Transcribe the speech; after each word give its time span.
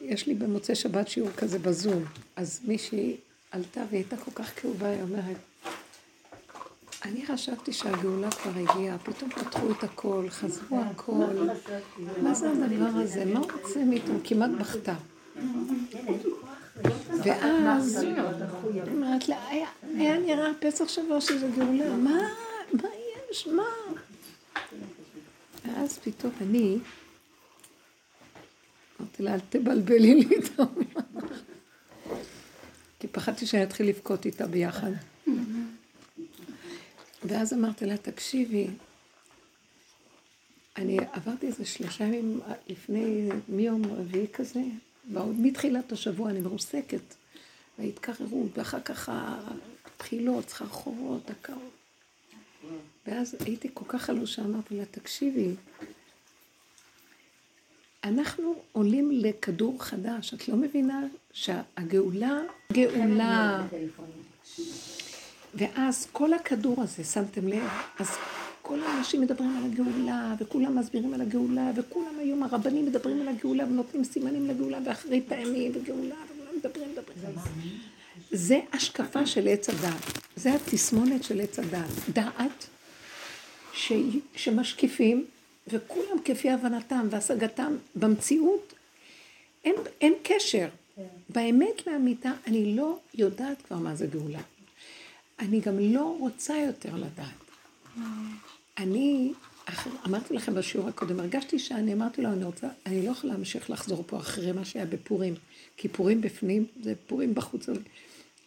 יש 0.00 0.26
לי 0.26 0.34
במוצאי 0.34 0.74
שבת 0.74 1.08
שיעור 1.08 1.30
כזה 1.30 1.58
בזום, 1.58 2.04
אז 2.36 2.60
מישהי 2.64 3.16
עלתה 3.50 3.80
והיא 3.90 4.00
הייתה 4.00 4.16
כל 4.16 4.30
כך 4.34 4.60
כאובה, 4.60 4.88
היא 4.88 5.02
אומרת, 5.02 5.36
אני 7.04 7.26
חשבתי 7.26 7.72
שהגאולה 7.72 8.30
כבר 8.30 8.50
הגיעה, 8.50 8.98
פתאום 8.98 9.30
פתחו 9.30 9.70
את 9.70 9.84
הכל, 9.84 10.26
חזרו 10.28 10.80
הכל. 10.80 11.48
מה 12.22 12.34
זה 12.34 12.50
הדבר 12.50 13.00
הזה? 13.00 13.24
מה 13.24 13.40
רוצה 13.40 13.84
מאיתנו? 13.84 14.18
כמעט 14.24 14.50
בכתה. 14.50 14.94
ואז, 17.24 18.06
אומרת 18.92 19.28
לה, 19.28 19.48
היה 19.96 20.18
נראה 20.18 20.50
פסח 20.60 20.88
שבוע 20.88 21.20
שזה 21.20 21.48
גאולה, 21.56 21.96
מה? 21.96 22.18
מה 22.72 22.88
יש? 23.30 23.46
מה? 23.46 23.62
ואז 25.64 25.98
פתאום 25.98 26.32
אני, 26.40 26.78
אמרתי 29.00 29.22
לה, 29.22 29.34
אל 29.34 29.40
תבלבלי 29.40 30.14
לי 30.14 30.36
את 30.38 30.60
המוח. 30.60 31.04
כי 33.00 33.08
פחדתי 33.08 33.46
שאני 33.46 33.62
אתחיל 33.62 33.88
לבכות 33.88 34.26
איתה 34.26 34.46
ביחד. 34.46 34.90
ואז 37.24 37.52
אמרתי 37.52 37.86
לה, 37.86 37.96
תקשיבי, 37.96 38.66
אני 40.76 40.98
עברתי 41.12 41.46
איזה 41.46 41.64
שלושה 41.64 42.04
ימים 42.04 42.40
לפני, 42.68 43.28
מיום 43.48 43.84
רביעי 43.84 44.26
כזה, 44.32 44.60
מתחילת 45.38 45.92
השבוע 45.92 46.30
אני 46.30 46.40
מרוסקת, 46.40 47.14
וההתקררות, 47.78 48.58
ואחר 48.58 48.80
כך 48.80 49.10
הבחילות, 49.12 50.48
סחרחורות, 50.48 51.30
הקרות. 51.30 51.72
ואז 53.06 53.36
הייתי 53.44 53.68
כל 53.74 53.84
כך 53.88 54.02
חלושה, 54.02 54.42
אמרתי 54.42 54.76
לה, 54.76 54.84
תקשיבי, 54.84 55.54
אנחנו 58.04 58.54
עולים 58.72 59.10
לכדור 59.12 59.84
חדש, 59.84 60.34
את 60.34 60.48
לא 60.48 60.56
מבינה 60.56 61.00
שהגאולה, 61.32 62.38
גאולה. 62.72 63.66
ואז 65.54 66.08
כל 66.12 66.32
הכדור 66.32 66.82
הזה, 66.82 67.04
שמתם 67.04 67.48
לב, 67.48 67.68
אז 67.98 68.08
כל 68.62 68.82
האנשים 68.82 69.20
מדברים 69.20 69.56
על 69.56 69.70
הגאולה, 69.72 70.34
וכולם 70.38 70.78
מסבירים 70.78 71.14
על 71.14 71.20
הגאולה, 71.20 71.70
וכולם 71.76 72.18
היום 72.18 72.42
הרבנים 72.42 72.86
מדברים 72.86 73.20
על 73.20 73.28
הגאולה, 73.28 73.64
ונותנים 73.64 74.04
סימנים 74.04 74.48
לגאולה, 74.48 74.78
ואחרי 74.84 75.22
פעמים, 75.28 75.72
וגאולה, 75.74 76.14
וכולם 76.30 76.56
מדברים, 76.58 76.88
מדברים. 76.90 77.34
זה 78.30 78.60
השקפה 78.72 79.26
של 79.26 79.48
עץ 79.48 79.68
הדעת. 79.68 80.02
זה 80.36 80.54
התסמונת 80.54 81.24
של 81.24 81.40
עץ 81.40 81.58
הדעת. 81.58 81.90
דעת. 82.12 82.66
שמשקיפים, 84.36 85.24
וכולם 85.70 86.18
כפי 86.24 86.50
הבנתם 86.50 87.06
והשגתם 87.10 87.76
במציאות, 87.94 88.74
אין, 89.64 89.74
אין 90.00 90.14
קשר. 90.22 90.68
באמת 91.28 91.86
לאמיתה, 91.86 92.32
אני 92.46 92.76
לא 92.76 92.98
יודעת 93.14 93.62
כבר 93.62 93.76
מה 93.76 93.94
זה 93.94 94.06
גאולה. 94.06 94.40
אני 95.38 95.60
גם 95.60 95.78
לא 95.78 96.16
רוצה 96.20 96.56
יותר 96.56 96.96
לדעת. 96.96 97.48
אני, 98.78 99.32
אמרתי 100.06 100.34
לכם 100.34 100.54
בשיעור 100.54 100.88
הקודם, 100.88 101.20
הרגשתי 101.20 101.58
שאני 101.58 101.92
אמרתי 101.92 102.22
לו, 102.22 102.28
אני 102.28 102.44
רוצה, 102.44 102.68
אני 102.86 103.06
לא 103.06 103.10
יכולה 103.10 103.32
להמשיך 103.32 103.70
לחזור 103.70 104.04
פה 104.06 104.16
אחרי 104.16 104.52
מה 104.52 104.64
שהיה 104.64 104.86
בפורים, 104.86 105.34
כי 105.76 105.88
פורים 105.88 106.20
בפנים, 106.20 106.66
זה 106.82 106.94
פורים 107.06 107.34
בחוץ. 107.34 107.68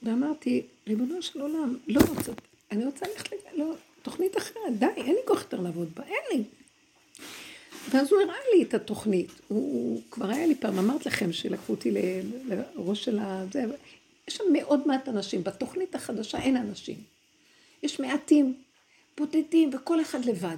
ואמרתי, 0.03 0.61
ריבונו 0.87 1.21
של 1.21 1.41
עולם, 1.41 1.77
לא 1.87 2.01
רוצה, 2.09 2.31
אני 2.71 2.85
רוצה 2.85 3.05
ללכת, 3.11 3.31
לא, 3.55 3.73
תוכנית 4.01 4.37
אחרת, 4.37 4.79
די, 4.79 4.85
אין 4.97 5.15
לי 5.15 5.21
כוח 5.27 5.41
יותר 5.41 5.59
לעבוד 5.59 5.89
בה, 5.95 6.03
אין 6.03 6.37
לי. 6.39 6.43
ואז 7.89 8.11
הוא 8.11 8.21
הראה 8.21 8.35
לי 8.55 8.63
את 8.63 8.73
התוכנית. 8.73 9.31
הוא, 9.47 9.57
הוא 9.57 10.01
כבר 10.11 10.29
היה 10.29 10.45
לי 10.45 10.55
פעם, 10.55 10.79
אמרת 10.79 11.05
לכם 11.05 11.33
שלקחו 11.33 11.73
אותי 11.73 11.91
לראש 12.47 13.05
של 13.05 13.19
ה... 13.19 13.45
זה, 13.51 13.65
יש 14.27 14.35
שם 14.35 14.43
מאוד 14.53 14.87
מעט 14.87 15.09
אנשים. 15.09 15.43
בתוכנית 15.43 15.95
החדשה 15.95 16.41
אין 16.41 16.57
אנשים. 16.57 16.95
יש 17.83 17.99
מעטים, 17.99 18.53
בודדים, 19.17 19.69
וכל 19.73 20.01
אחד 20.01 20.25
לבד. 20.25 20.57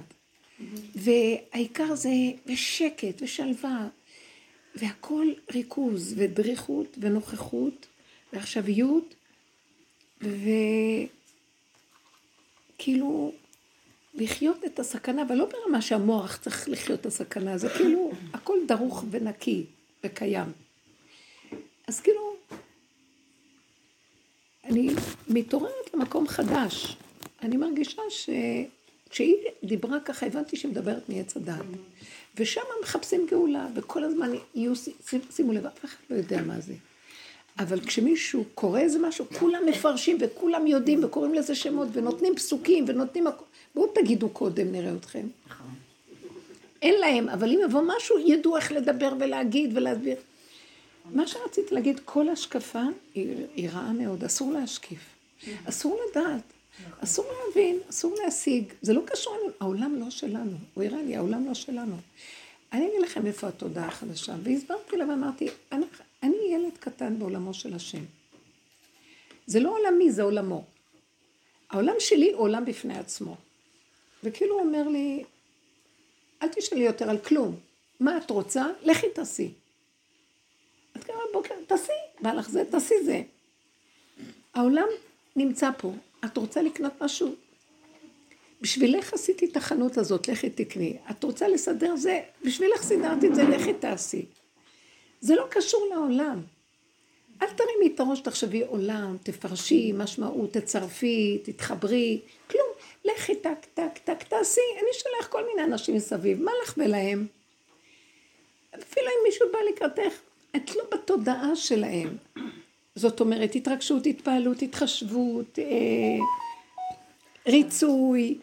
והעיקר 0.94 1.94
זה 1.94 2.10
ושקט 2.46 3.22
ושלווה, 3.22 3.88
והכל 4.74 5.32
ריכוז 5.54 6.14
ודריכות 6.16 6.98
ונוכחות 7.00 7.86
ועכשוויות, 8.32 9.14
וכאילו 12.76 13.32
לחיות 14.14 14.64
את 14.64 14.78
הסכנה, 14.78 15.22
אבל 15.22 15.34
לא 15.34 15.44
ברמה 15.46 15.82
שהמוח 15.82 16.36
צריך 16.36 16.68
לחיות 16.68 17.00
את 17.00 17.06
הסכנה, 17.06 17.58
זה 17.58 17.68
כאילו 17.68 18.12
הכל 18.32 18.58
דרוך 18.68 19.04
ונקי 19.10 19.64
וקיים. 20.04 20.52
אז 21.86 22.00
כאילו, 22.00 22.36
אני 24.64 24.90
מתעוררת 25.28 25.94
למקום 25.94 26.28
חדש. 26.28 26.96
אני 27.42 27.56
מרגישה 27.56 28.02
שכשהיא 28.08 29.36
דיברה 29.64 30.00
ככה, 30.00 30.26
הבנתי 30.26 30.56
שהיא 30.56 30.70
מדברת 30.70 31.08
מעץ 31.08 31.36
הדת. 31.36 31.64
ושם 32.36 32.60
מחפשים 32.82 33.26
גאולה, 33.30 33.66
וכל 33.74 34.04
הזמן 34.04 34.30
יהיו, 34.54 34.72
שימו 35.30 35.52
לב, 35.52 35.66
אף 35.66 35.84
אחד 35.84 35.96
לא 36.10 36.16
יודע 36.16 36.42
מה 36.42 36.60
זה. 36.60 36.74
אבל 37.58 37.80
כשמישהו 37.80 38.44
קורא 38.54 38.80
איזה 38.80 38.98
משהו, 38.98 39.24
כולם 39.38 39.62
מפרשים 39.66 40.16
וכולם 40.20 40.66
יודעים 40.66 41.04
וקוראים 41.04 41.34
לזה 41.34 41.54
שמות 41.54 41.88
ונותנים 41.92 42.36
פסוקים 42.36 42.84
ונותנים... 42.88 43.24
בואו 43.74 43.86
תגידו 43.94 44.28
קודם, 44.28 44.72
נראה 44.72 44.94
אתכם. 44.94 45.26
אין 46.82 47.00
להם, 47.00 47.28
אבל 47.28 47.50
אם 47.50 47.60
יבוא 47.64 47.82
משהו, 47.96 48.18
ידעו 48.18 48.56
איך 48.56 48.72
לדבר 48.72 49.12
ולהגיד 49.20 49.76
ולהסביר. 49.76 50.16
מה 51.12 51.26
שרציתי 51.26 51.74
להגיד, 51.74 52.00
כל 52.04 52.28
השקפה 52.28 52.82
היא, 53.14 53.34
היא 53.54 53.70
רעה 53.70 53.92
מאוד, 53.92 54.24
אסור 54.24 54.52
להשקיף. 54.52 54.98
אסור 55.64 56.00
לדעת, 56.10 56.42
אסור 57.00 57.26
להבין, 57.46 57.78
אסור 57.90 58.14
להשיג. 58.24 58.64
זה 58.82 58.92
לא 58.92 59.02
קשור 59.06 59.36
לנו, 59.36 59.52
העולם 59.60 60.00
לא 60.00 60.10
שלנו. 60.10 60.56
הוא 60.74 60.84
הראה 60.84 61.02
לי, 61.02 61.16
העולם 61.16 61.46
לא 61.46 61.54
שלנו. 61.54 61.96
אני 62.72 62.88
אגיד 62.88 63.00
לכם 63.02 63.26
איפה 63.26 63.48
התודעה 63.48 63.86
החדשה. 63.86 64.34
והסברתי 64.42 64.96
לה 64.96 65.08
ואמרתי, 65.08 65.48
אני, 66.24 66.36
ילד 66.54 66.78
קטן 66.78 67.18
בעולמו 67.18 67.54
של 67.54 67.74
השם. 67.74 68.04
זה 69.46 69.60
לא 69.60 69.78
עולמי, 69.78 70.12
זה 70.12 70.22
עולמו. 70.22 70.64
העולם 71.70 71.94
שלי 71.98 72.32
הוא 72.32 72.40
עולם 72.40 72.64
בפני 72.64 72.98
עצמו. 72.98 73.36
וכאילו 74.24 74.54
הוא 74.54 74.62
אומר 74.62 74.88
לי, 74.88 75.24
אל 76.42 76.48
תשאלי 76.48 76.84
יותר 76.84 77.10
על 77.10 77.18
כלום. 77.18 77.56
מה 78.00 78.16
את 78.16 78.30
רוצה? 78.30 78.66
לכי 78.82 79.06
תעשי. 79.14 79.52
את 80.96 81.04
קמה 81.04 81.16
בבוקר, 81.30 81.54
תעשי, 81.66 81.92
בא 82.20 82.32
לך 82.32 82.48
זה, 82.48 82.64
תעשי 82.70 82.94
זה. 83.04 83.22
העולם 84.54 84.86
נמצא 85.36 85.70
פה. 85.78 85.92
את 86.24 86.36
רוצה 86.36 86.62
לקנות 86.62 86.92
משהו? 87.02 87.34
בשבילך 88.60 89.12
עשיתי 89.12 89.46
את 89.46 89.56
החנות 89.56 89.98
הזאת, 89.98 90.28
לכי 90.28 90.50
תקני. 90.50 90.96
את 91.10 91.24
רוצה 91.24 91.48
לסדר 91.48 91.96
זה? 91.96 92.20
בשבילך 92.44 92.82
סידרתי 92.82 93.26
את 93.26 93.34
זה, 93.34 93.42
לכי 93.42 93.74
תעשי. 93.74 94.24
זה 95.24 95.34
לא 95.34 95.46
קשור 95.50 95.86
לעולם. 95.94 96.42
אל 97.42 97.46
תרימי 97.46 97.94
את 97.94 98.00
הראש, 98.00 98.20
תחשבי 98.20 98.64
עולם, 98.64 99.16
תפרשי, 99.22 99.92
משמעות, 99.94 100.52
תצרפי, 100.52 101.38
תתחברי, 101.44 102.20
כלום. 102.50 102.66
לכי 103.04 103.36
טק, 103.36 103.58
טק, 103.74 103.98
טק, 104.04 104.22
תעשי, 104.22 104.60
אני 104.74 104.88
שולח 104.92 105.26
כל 105.28 105.46
מיני 105.46 105.64
אנשים 105.64 105.94
מסביב, 105.94 106.42
מה 106.42 106.50
לך 106.62 106.74
ולהם? 106.76 107.26
אפילו 108.74 109.06
אם 109.06 109.24
מישהו 109.24 109.46
בא 109.52 109.58
לקראתך, 109.58 110.14
את 110.56 110.76
לא 110.76 110.84
בתודעה 110.92 111.56
שלהם. 111.56 112.16
זאת 112.94 113.20
אומרת, 113.20 113.54
התרגשות, 113.54 114.06
התפעלות, 114.06 114.62
התחשבות, 114.62 115.58
אה, 115.58 116.24
ריצוי, 117.46 118.38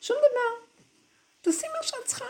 שום 0.00 0.16
דבר. 0.16 0.66
תעשי 1.40 1.66
מה 1.76 1.82
שאת 1.82 2.04
צריכה. 2.04 2.24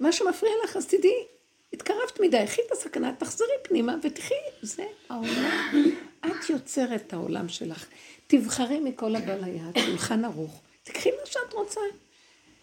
מה 0.00 0.12
שמפריע 0.12 0.52
לך, 0.64 0.76
אז 0.76 0.86
תדעי, 0.86 1.33
התקרבת 1.74 2.20
מדי, 2.20 2.44
קחי 2.46 2.60
את 2.66 2.72
הסכנה, 2.72 3.12
תחזרי 3.18 3.48
פנימה 3.62 3.94
ותחי, 4.02 4.34
זה 4.62 4.84
העולם. 5.08 5.92
את 6.26 6.50
יוצרת 6.50 7.00
את 7.06 7.12
העולם 7.12 7.48
שלך. 7.48 7.86
תבחרי 8.26 8.80
מכל 8.80 9.16
הבא 9.16 9.34
ליד, 9.34 9.84
שולחן 9.86 10.24
ערוך, 10.24 10.60
תקחי 10.84 11.10
מה 11.10 11.26
שאת 11.26 11.52
רוצה. 11.52 11.80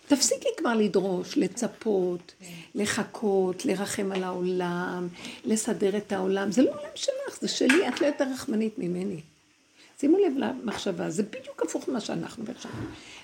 תפסיקי 0.07 0.49
כבר 0.57 0.73
לדרוש, 0.73 1.37
לצפות, 1.37 2.33
לחכות, 2.75 3.65
לרחם 3.65 4.11
על 4.11 4.23
העולם, 4.23 5.07
לסדר 5.45 5.97
את 5.97 6.11
העולם. 6.11 6.51
זה 6.51 6.61
לא 6.61 6.71
עולם 6.71 6.91
שלך, 6.95 7.39
זה 7.41 7.47
שלי, 7.47 7.87
את 7.87 8.01
לא 8.01 8.05
יותר 8.05 8.25
רחמנית 8.33 8.73
ממני. 8.77 9.21
שימו 9.99 10.17
לב 10.17 10.33
למחשבה, 10.37 11.09
זה 11.09 11.23
בדיוק 11.23 11.61
הפוך 11.61 11.87
ממה 11.87 12.01
שאנחנו 12.01 12.43
עכשיו. 12.55 12.71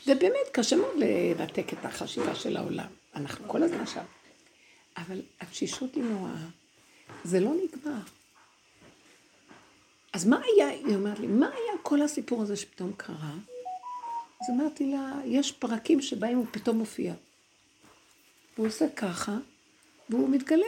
ובאמת 0.07 0.47
קשה 0.51 0.75
מאוד 0.75 0.95
לנתק 0.97 1.73
את 1.73 1.85
החשיבה 1.85 2.35
של 2.35 2.57
העולם. 2.57 2.87
אנחנו 3.15 3.47
כל 3.47 3.63
הזמן 3.63 3.87
שם. 3.87 4.16
אבל 4.97 5.21
התשישות 5.39 5.95
היא 5.95 6.03
נוראה. 6.03 6.45
זה 7.23 7.39
לא 7.39 7.51
נגמר. 7.53 7.99
אז 10.13 10.25
מה 10.25 10.41
היה, 10.43 10.67
היא 10.67 10.95
אומרת 10.95 11.19
לי, 11.19 11.27
מה 11.27 11.45
היה 11.45 11.77
כל 11.81 12.01
הסיפור 12.01 12.41
הזה 12.41 12.55
שפתאום 12.55 12.93
קרה? 12.97 13.33
אז 14.41 14.49
אמרתי 14.49 14.91
לה, 14.91 15.13
יש 15.25 15.51
פרקים 15.51 16.01
שבהם 16.01 16.37
הוא 16.37 16.45
פתאום 16.51 16.77
מופיע. 16.77 17.13
הוא 18.55 18.67
עושה 18.67 18.85
ככה, 18.95 19.37
והוא 20.09 20.29
מתגלה. 20.29 20.65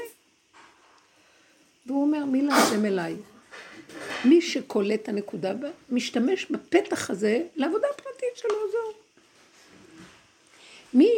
והוא 1.86 2.02
אומר, 2.02 2.26
מי 2.26 2.42
להשם 2.42 2.86
אליי? 2.86 3.16
מי 4.26 4.42
שקולט 4.42 5.02
את 5.04 5.10
הנקודה, 5.10 5.54
משתמש 5.90 6.46
בפתח 6.46 7.10
הזה 7.10 7.44
לעבודה 7.56 7.88
פרטית 7.96 8.36
שלו, 8.36 8.72
זהו. 8.72 9.02
מי 10.94 11.10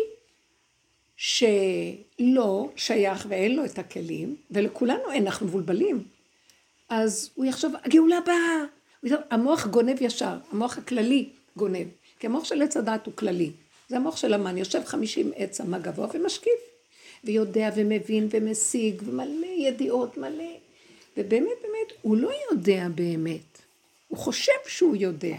שלא 1.22 2.70
שייך 2.76 3.26
ואין 3.30 3.56
לו 3.56 3.66
את 3.66 3.80
הכלים, 3.80 4.36
ולכולנו 4.52 5.12
אין, 5.12 5.26
אנחנו 5.28 5.46
מבולבלים, 5.46 6.04
אז 6.90 7.30
הוא 7.36 7.46
יחשוב, 7.46 7.74
הגאולה 7.84 8.20
באה. 8.26 9.18
המוח 9.30 9.68
גונב 9.68 10.02
ישר, 10.02 10.38
המוח 10.52 10.78
הכללי 10.78 11.30
גונב, 11.58 11.88
כי 12.20 12.28
המוח 12.28 12.44
של 12.44 12.62
עץ 12.62 12.78
הדת 12.78 13.06
הוא 13.06 13.14
כללי. 13.16 13.52
זה 13.90 13.96
המוח 13.96 14.18
של 14.18 14.34
המן, 14.34 14.58
יושב 14.58 14.82
חמישים 14.86 15.32
עץ 15.36 15.62
אמה 15.62 15.80
גבוה 15.80 16.08
ומשקיף, 16.14 16.60
ויודע 17.24 17.70
ומבין 17.76 18.28
ומשיג, 18.32 19.02
ומלא 19.06 19.48
ידיעות, 19.58 20.18
מלא. 20.18 20.54
ובאמת, 21.18 21.58
באמת, 21.62 21.92
הוא 22.02 22.18
לא 22.18 22.32
יודע 22.52 22.88
באמת. 22.96 23.62
הוא 24.08 24.18
חושב 24.18 24.62
שהוא 24.68 24.96
יודע. 24.96 25.38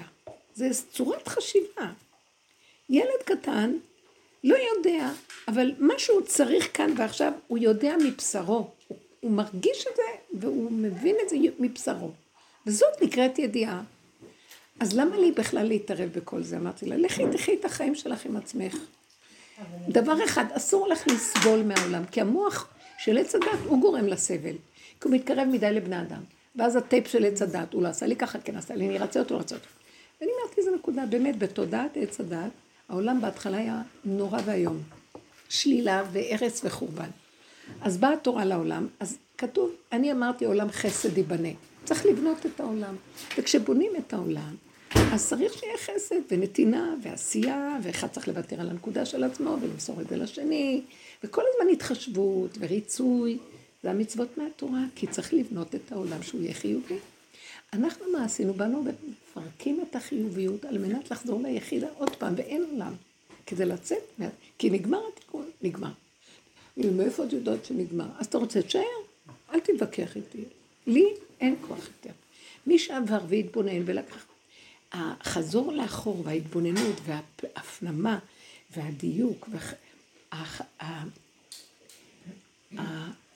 זה 0.55 0.69
צורת 0.93 1.29
חשיבה. 1.29 1.93
ילד 2.91 3.23
קטן 3.25 3.77
לא 4.45 4.57
יודע, 4.77 5.11
אבל 5.49 5.73
מה 5.79 5.95
שהוא 5.99 6.23
צריך 6.23 6.69
כאן 6.75 6.95
ועכשיו, 6.97 7.33
הוא 7.47 7.59
יודע 7.59 7.95
מבשרו. 8.05 8.71
הוא 9.21 9.31
מרגיש 9.31 9.87
את 9.91 9.97
זה, 9.97 10.39
והוא 10.41 10.73
מבין 10.73 11.17
את 11.25 11.29
זה 11.29 11.37
מבשרו. 11.59 12.11
וזאת 12.67 13.03
נקראת 13.03 13.39
ידיעה. 13.39 13.83
אז 14.81 14.99
למה 14.99 15.19
לי 15.19 15.33
בכלל 15.33 15.67
להתערב 15.67 16.11
בכל 16.15 16.43
זה? 16.43 16.57
אמרתי 16.57 16.87
לה, 16.87 16.97
לכי 16.97 17.23
תחי 17.33 17.55
את 17.55 17.65
החיים 17.65 17.95
שלך 17.95 18.27
עם 18.27 18.37
עצמך. 18.37 18.77
דבר 19.89 20.25
אחד, 20.25 20.45
אסור 20.53 20.89
לך 20.89 21.07
לסבול 21.07 21.63
מהעולם, 21.63 22.05
כי 22.05 22.21
המוח 22.21 22.69
של 22.99 23.19
עץ 23.19 23.35
הדת 23.35 23.47
הוא 23.67 23.81
גורם 23.81 24.07
לסבל, 24.07 24.57
כי 25.01 25.09
הוא 25.09 25.13
מתקרב 25.13 25.49
מדי 25.53 25.73
לבני 25.73 26.01
אדם. 26.01 26.23
ואז 26.57 26.77
הטייפ 26.77 27.09
של 27.09 27.25
עץ 27.25 27.43
הדת, 27.43 27.73
הוא 27.73 27.83
לא 27.83 27.89
עשה 27.89 28.07
לי 28.07 28.17
ככה, 28.17 28.39
כן 28.39 28.57
עשה 28.57 28.75
לי, 28.75 28.89
אני 28.89 28.99
רצה 28.99 29.21
אותו, 29.21 29.39
רצה 29.39 29.55
אותו. 29.55 29.67
ואני 30.21 30.33
אמרתי, 30.43 30.63
זו 30.63 30.71
נקודה, 30.75 31.07
באמת, 31.07 31.39
בתודעת 31.39 31.97
עץ 31.97 32.21
הדת, 32.21 32.51
העולם 32.93 33.21
בהתחלה 33.21 33.57
היה 33.57 33.83
נורא 34.05 34.41
ואיום. 34.45 34.83
שלילה 35.49 36.05
והרס 36.13 36.61
וחורבן. 36.65 37.09
אז 37.81 37.97
באה 37.97 38.13
התורה 38.13 38.45
לעולם, 38.45 38.87
אז 39.01 39.19
כתוב, 39.39 39.71
אני 39.93 40.13
אמרתי 40.13 40.45
עולם 40.45 40.71
חסד 40.71 41.19
ייבנה. 41.19 41.49
צריך 41.85 42.07
לבנות 42.07 42.47
את 42.47 42.61
העולם. 42.61 42.97
וכשבונים 43.39 43.93
את 43.99 44.13
העולם, 44.13 44.55
אז 44.95 45.29
צריך 45.29 45.53
שיהיה 45.55 45.77
חסד 45.79 46.21
ונתינה 46.31 46.95
ועשייה, 47.03 47.77
ואחד 47.83 48.09
צריך 48.09 48.29
לוותר 48.29 48.61
על 48.61 48.71
הנקודה 48.71 49.05
של 49.05 49.25
עצמו 49.25 49.57
ולמסור 49.63 50.01
את 50.01 50.09
זה 50.09 50.17
לשני, 50.17 50.83
וכל 51.25 51.43
הזמן 51.55 51.73
התחשבות 51.73 52.59
וריצוי. 52.61 53.39
זה 53.83 53.91
המצוות 53.91 54.39
מהתורה, 54.39 54.85
כי 54.95 55.07
צריך 55.07 55.35
לבנות 55.35 55.75
את 55.75 55.93
העולם 55.93 56.23
שהוא 56.23 56.43
יהיה 56.43 56.55
חיובי. 56.55 56.97
אנחנו 57.73 58.05
מה 58.13 58.25
עשינו? 58.25 58.55
באנו 58.55 58.85
ומפרקים 58.85 59.85
את 59.91 59.97
החיוביות 59.97 60.65
על 60.65 60.79
מנת 60.79 61.11
לחזור 61.11 61.43
ליחידה 61.43 61.89
עוד 61.99 62.17
פעם, 62.17 62.35
ואין 62.37 62.65
עולם. 62.71 62.95
כדי 63.47 63.65
לצאת, 63.65 64.03
כי 64.59 64.71
נגמר 64.71 65.01
התיקון, 65.13 65.51
נגמר. 65.63 65.93
מאיפה 66.77 67.25
את 67.25 67.33
יודעת 67.33 67.65
שנגמר? 67.65 68.07
אז 68.19 68.27
אתה 68.27 68.39
רוצה, 68.39 68.63
תשאר, 68.63 68.83
אל 69.51 69.61
תתווכח 69.61 70.17
איתי. 70.17 70.45
לי 70.87 71.05
אין 71.41 71.57
כוח 71.69 71.87
יותר. 71.87 72.15
מי 72.67 72.79
שעבר 72.79 73.19
והתבונן 73.29 73.83
ולקח... 73.85 74.27
החזור 74.93 75.73
לאחור 75.73 76.23
וההתבוננות 76.25 76.97
וההפנמה 77.05 78.19
והדיוק 78.77 79.49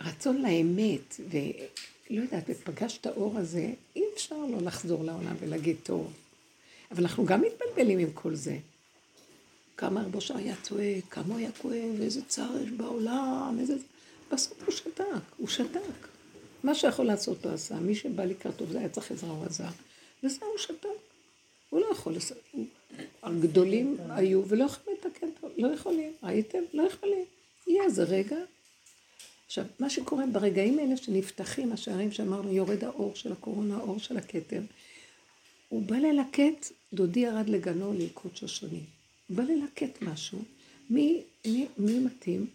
והרצון 0.00 0.42
לאמת 0.42 1.20
ולא 2.10 2.22
יודעת, 2.22 2.44
ופגש 2.48 2.98
את 2.98 3.06
האור 3.06 3.38
הזה, 3.38 3.72
אי 3.96 4.02
אפשר 4.14 4.36
לא 4.36 4.58
לחזור 4.60 5.04
לעולם 5.04 5.36
ולהגיד 5.40 5.76
טוב. 5.82 6.12
אבל 6.90 7.02
אנחנו 7.02 7.24
גם 7.24 7.40
מתבלבלים 7.42 7.98
עם 7.98 8.12
כל 8.14 8.34
זה. 8.34 8.58
כמה 9.76 10.02
רבושה 10.02 10.36
היה 10.36 10.54
צועק, 10.62 11.04
כמה 11.10 11.24
הוא 11.28 11.38
היה 11.38 11.52
כואב, 11.52 12.00
איזה 12.00 12.20
צער 12.28 12.62
יש 12.62 12.70
בעולם, 12.70 13.56
איזה... 13.60 13.74
בסוף 14.32 14.62
הוא 14.66 14.74
שתק, 14.74 15.04
הוא 15.36 15.48
שתק. 15.48 16.08
מה 16.64 16.74
שיכול 16.74 17.06
לעשות 17.06 17.44
הוא 17.44 17.52
עשה, 17.52 17.74
מי 17.74 17.94
שבא 17.94 18.24
לקראתו 18.24 18.66
זה 18.66 18.78
היה 18.78 18.88
צריך 18.88 19.10
עזרה, 19.10 19.30
הוא 19.30 19.44
עזר. 19.44 19.68
וזה 20.22 20.38
הוא 20.40 20.58
שתק. 20.58 20.88
הוא 21.70 21.80
לא 21.80 21.86
יכול 21.92 22.12
לעשות, 22.12 22.38
הגדולים 23.22 23.96
היו 24.08 24.48
ולא 24.48 24.64
יכולים 24.64 24.98
לתקן, 24.98 25.26
לא 25.56 25.68
יכולים, 25.68 26.12
ראיתם? 26.22 26.58
לא 26.72 26.82
יכולים. 26.82 27.24
יהיה 27.66 27.84
איזה 27.84 28.04
רגע. 28.04 28.36
עכשיו, 29.58 29.72
מה 29.78 29.90
שקורה 29.90 30.24
ברגעים 30.32 30.78
האלה 30.78 30.96
שנפתחים 30.96 31.72
השערים 31.72 32.12
שאמרנו, 32.12 32.52
יורד 32.52 32.84
האור 32.84 33.14
של 33.14 33.32
הקורונה, 33.32 33.76
האור 33.76 33.98
של 33.98 34.16
הכתר, 34.16 34.60
הוא 35.68 35.82
בא 35.82 35.96
ללקט, 35.96 36.66
דודי 36.92 37.20
ירד 37.20 37.48
לגנו 37.48 37.92
ליקוד 37.92 38.36
שושנים. 38.36 38.84
הוא 39.26 39.36
בא 39.36 39.42
ללקט 39.42 40.02
משהו, 40.02 40.38
מי, 40.90 41.22
מי, 41.46 41.66
מי 41.78 41.98
מתאים, 41.98 42.46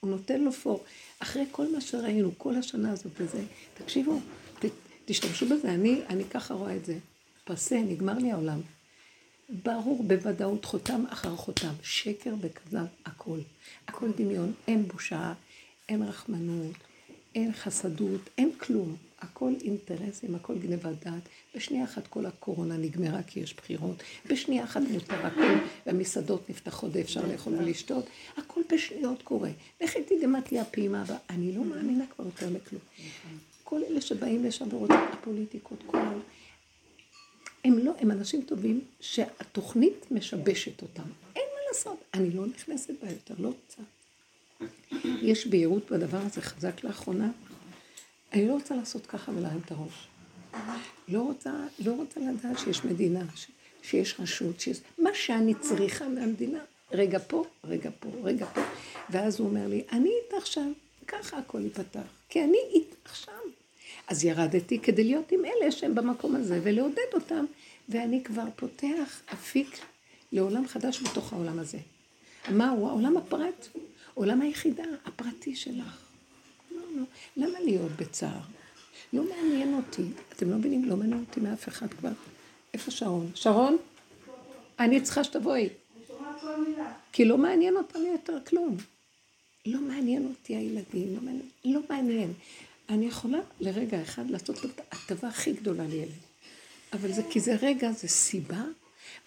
הוא 0.00 0.10
נותן 0.10 0.40
לו 0.40 0.52
פור. 0.52 0.84
אחרי 1.18 1.44
כל 1.50 1.72
מה 1.72 1.80
שראינו, 1.80 2.30
כל 2.38 2.56
השנה 2.56 2.92
הזאת 2.92 3.12
וזה, 3.16 3.44
תקשיבו, 3.74 4.20
ת, 4.58 4.64
תשתמשו 5.04 5.46
בזה, 5.46 5.74
אני, 5.74 6.00
אני 6.08 6.24
ככה 6.24 6.54
רואה 6.54 6.76
את 6.76 6.84
זה. 6.84 6.98
פסה, 7.44 7.80
נגמר 7.80 8.18
לי 8.18 8.32
העולם. 8.32 8.60
ברור 9.62 10.04
בוודאות 10.04 10.64
חותם 10.64 11.04
אחר 11.08 11.36
חותם, 11.36 11.72
שקר 11.82 12.34
וכזב, 12.40 12.86
הכל. 13.06 13.38
הכל 13.88 14.10
דמיון, 14.16 14.52
אין 14.68 14.88
בושה, 14.88 15.32
אין 15.92 16.02
רחמנות, 16.02 16.74
אין 17.34 17.52
חסדות, 17.52 18.20
אין 18.38 18.52
כלום. 18.58 18.96
הכל 19.18 19.52
אינטרסים, 19.60 20.34
הכל 20.34 20.58
גנבת 20.58 21.04
דעת. 21.04 21.22
בשנייה 21.54 21.84
אחת 21.84 22.06
כל 22.06 22.26
הקורונה 22.26 22.76
נגמרה 22.76 23.22
כי 23.22 23.40
יש 23.40 23.54
בחירות, 23.54 24.02
בשנייה 24.26 24.64
אחת 24.64 24.82
מותר 24.90 25.26
הכל, 25.26 25.54
והמסעדות 25.86 26.50
נפתחות 26.50 26.90
ואפשר 26.94 27.26
לאכול 27.26 27.54
ולשתות, 27.54 28.06
הכל 28.36 28.60
בשניות 28.72 29.22
קורה. 29.22 29.50
לכי 29.80 30.02
תדעי 30.04 30.26
מה 30.26 30.38
הפעימה 30.60 31.02
הבאה. 31.02 31.16
אני 31.30 31.52
לא 31.52 31.64
מאמינה 31.64 32.04
כבר 32.06 32.24
יותר 32.24 32.50
לכלום. 32.50 32.82
כל 33.64 33.82
אלה 33.90 34.00
שבאים 34.00 34.44
לשם 34.44 34.74
ורוצים 34.74 34.96
הפוליטיקות, 35.12 35.78
כל. 35.86 35.98
הם 37.64 37.78
לא, 37.78 37.92
הם 37.98 38.10
אנשים 38.10 38.42
טובים 38.42 38.80
שהתוכנית 39.00 40.06
משבשת 40.10 40.82
אותם. 40.82 41.08
אין 41.36 41.44
מה 41.54 41.60
לעשות. 41.68 42.04
אני 42.14 42.30
לא 42.30 42.46
נכנסת 42.46 42.94
בה 43.02 43.10
יותר, 43.10 43.34
לא 43.38 43.48
רוצה. 43.48 43.82
יש 45.22 45.46
בהירות 45.46 45.90
בדבר 45.90 46.18
הזה 46.18 46.40
חזק 46.40 46.84
לאחרונה. 46.84 47.30
אני 48.32 48.48
לא 48.48 48.52
רוצה 48.52 48.76
לעשות 48.76 49.06
ככה 49.06 49.32
ולהרים 49.32 49.60
את 49.66 49.72
הראש. 49.72 50.08
לא 51.08 51.20
רוצה, 51.20 51.52
לא 51.78 51.92
רוצה 51.92 52.20
לדעת 52.20 52.58
שיש 52.58 52.84
מדינה, 52.84 53.24
שיש 53.82 54.20
רשות, 54.20 54.60
שיש... 54.60 54.80
מה 54.98 55.10
שאני 55.14 55.54
צריכה 55.54 56.08
מהמדינה. 56.08 56.58
רגע 56.92 57.18
פה, 57.26 57.44
רגע 57.64 57.90
פה, 58.00 58.08
רגע 58.22 58.46
פה. 58.46 58.60
ואז 59.10 59.40
הוא 59.40 59.48
אומר 59.48 59.66
לי, 59.68 59.84
אני 59.92 60.10
איתך 60.24 60.46
שם, 60.46 60.72
ככה 61.06 61.38
הכל 61.38 61.60
ייפתח. 61.64 62.00
כי 62.28 62.44
אני 62.44 62.58
איתך 62.74 63.16
שם. 63.16 63.48
אז 64.08 64.24
ירדתי 64.24 64.78
כדי 64.78 65.04
להיות 65.04 65.32
עם 65.32 65.44
אלה 65.44 65.72
שהם 65.72 65.94
במקום 65.94 66.36
הזה 66.36 66.60
ולעודד 66.62 67.12
אותם, 67.14 67.44
ואני 67.88 68.24
כבר 68.24 68.44
פותח 68.56 69.20
אפיק 69.32 69.78
לעולם 70.32 70.68
חדש 70.68 71.02
בתוך 71.02 71.32
העולם 71.32 71.58
הזה. 71.58 71.78
מהו? 72.50 72.88
העולם 72.88 73.16
הפרט, 73.16 73.68
עולם 74.14 74.40
היחידה, 74.40 74.84
הפרטי 75.04 75.56
שלך. 75.56 75.98
לא, 76.70 76.82
לא. 76.96 77.04
למה 77.36 77.60
להיות 77.60 77.92
בצער? 77.92 78.40
לא 79.12 79.24
מעניין 79.24 79.74
אותי. 79.74 80.02
אתם 80.32 80.50
לא 80.50 80.56
מבינים? 80.56 80.84
לא 80.84 80.96
מעניין 80.96 81.24
אותי 81.28 81.40
מאף 81.40 81.68
אחד 81.68 81.94
כבר. 81.94 82.12
איפה 82.74 82.90
שרון? 82.90 83.30
שרון? 83.34 83.76
אני 84.78 85.00
צריכה 85.00 85.24
שתבואי. 85.24 85.68
כי 87.12 87.24
לא 87.24 87.38
מעניין 87.38 87.76
אותנו 87.76 88.06
יותר 88.06 88.38
כלום. 88.46 88.76
לא 89.66 89.80
מעניין 89.80 90.26
אותי 90.26 90.56
הילדים, 90.56 91.14
לא 91.14 91.20
מעניין. 91.20 91.48
לא 91.64 91.80
מעניין. 91.90 92.32
אני 92.88 93.06
יכולה 93.06 93.38
לרגע 93.60 94.02
אחד 94.02 94.30
לעשות 94.30 94.64
את 94.64 94.80
ההטבה 94.90 95.28
הכי 95.28 95.52
גדולה 95.52 95.86
לילד. 95.86 96.08
אבל 96.92 97.12
זה 97.12 97.22
כי 97.30 97.40
זה 97.40 97.56
רגע, 97.62 97.92
זה 97.92 98.08
סיבה. 98.08 98.64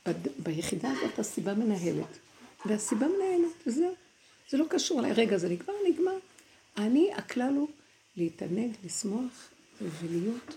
ב, 0.07 0.11
ביחידה 0.37 0.91
הזאת 0.91 1.19
הסיבה 1.19 1.53
מנהלת. 1.53 2.17
והסיבה 2.65 3.07
מנהלת, 3.07 3.67
וזהו. 3.67 3.95
זה 4.49 4.57
לא 4.57 4.65
קשור 4.69 4.99
אליי. 4.99 5.13
רגע, 5.13 5.37
זה 5.37 5.49
נגמר, 5.49 5.73
נגמר. 5.89 6.17
אני, 6.77 7.13
הכלל 7.13 7.53
הוא 7.55 7.67
להתענג, 8.17 8.71
לשמוח 8.83 9.49
ולהיות 9.81 10.55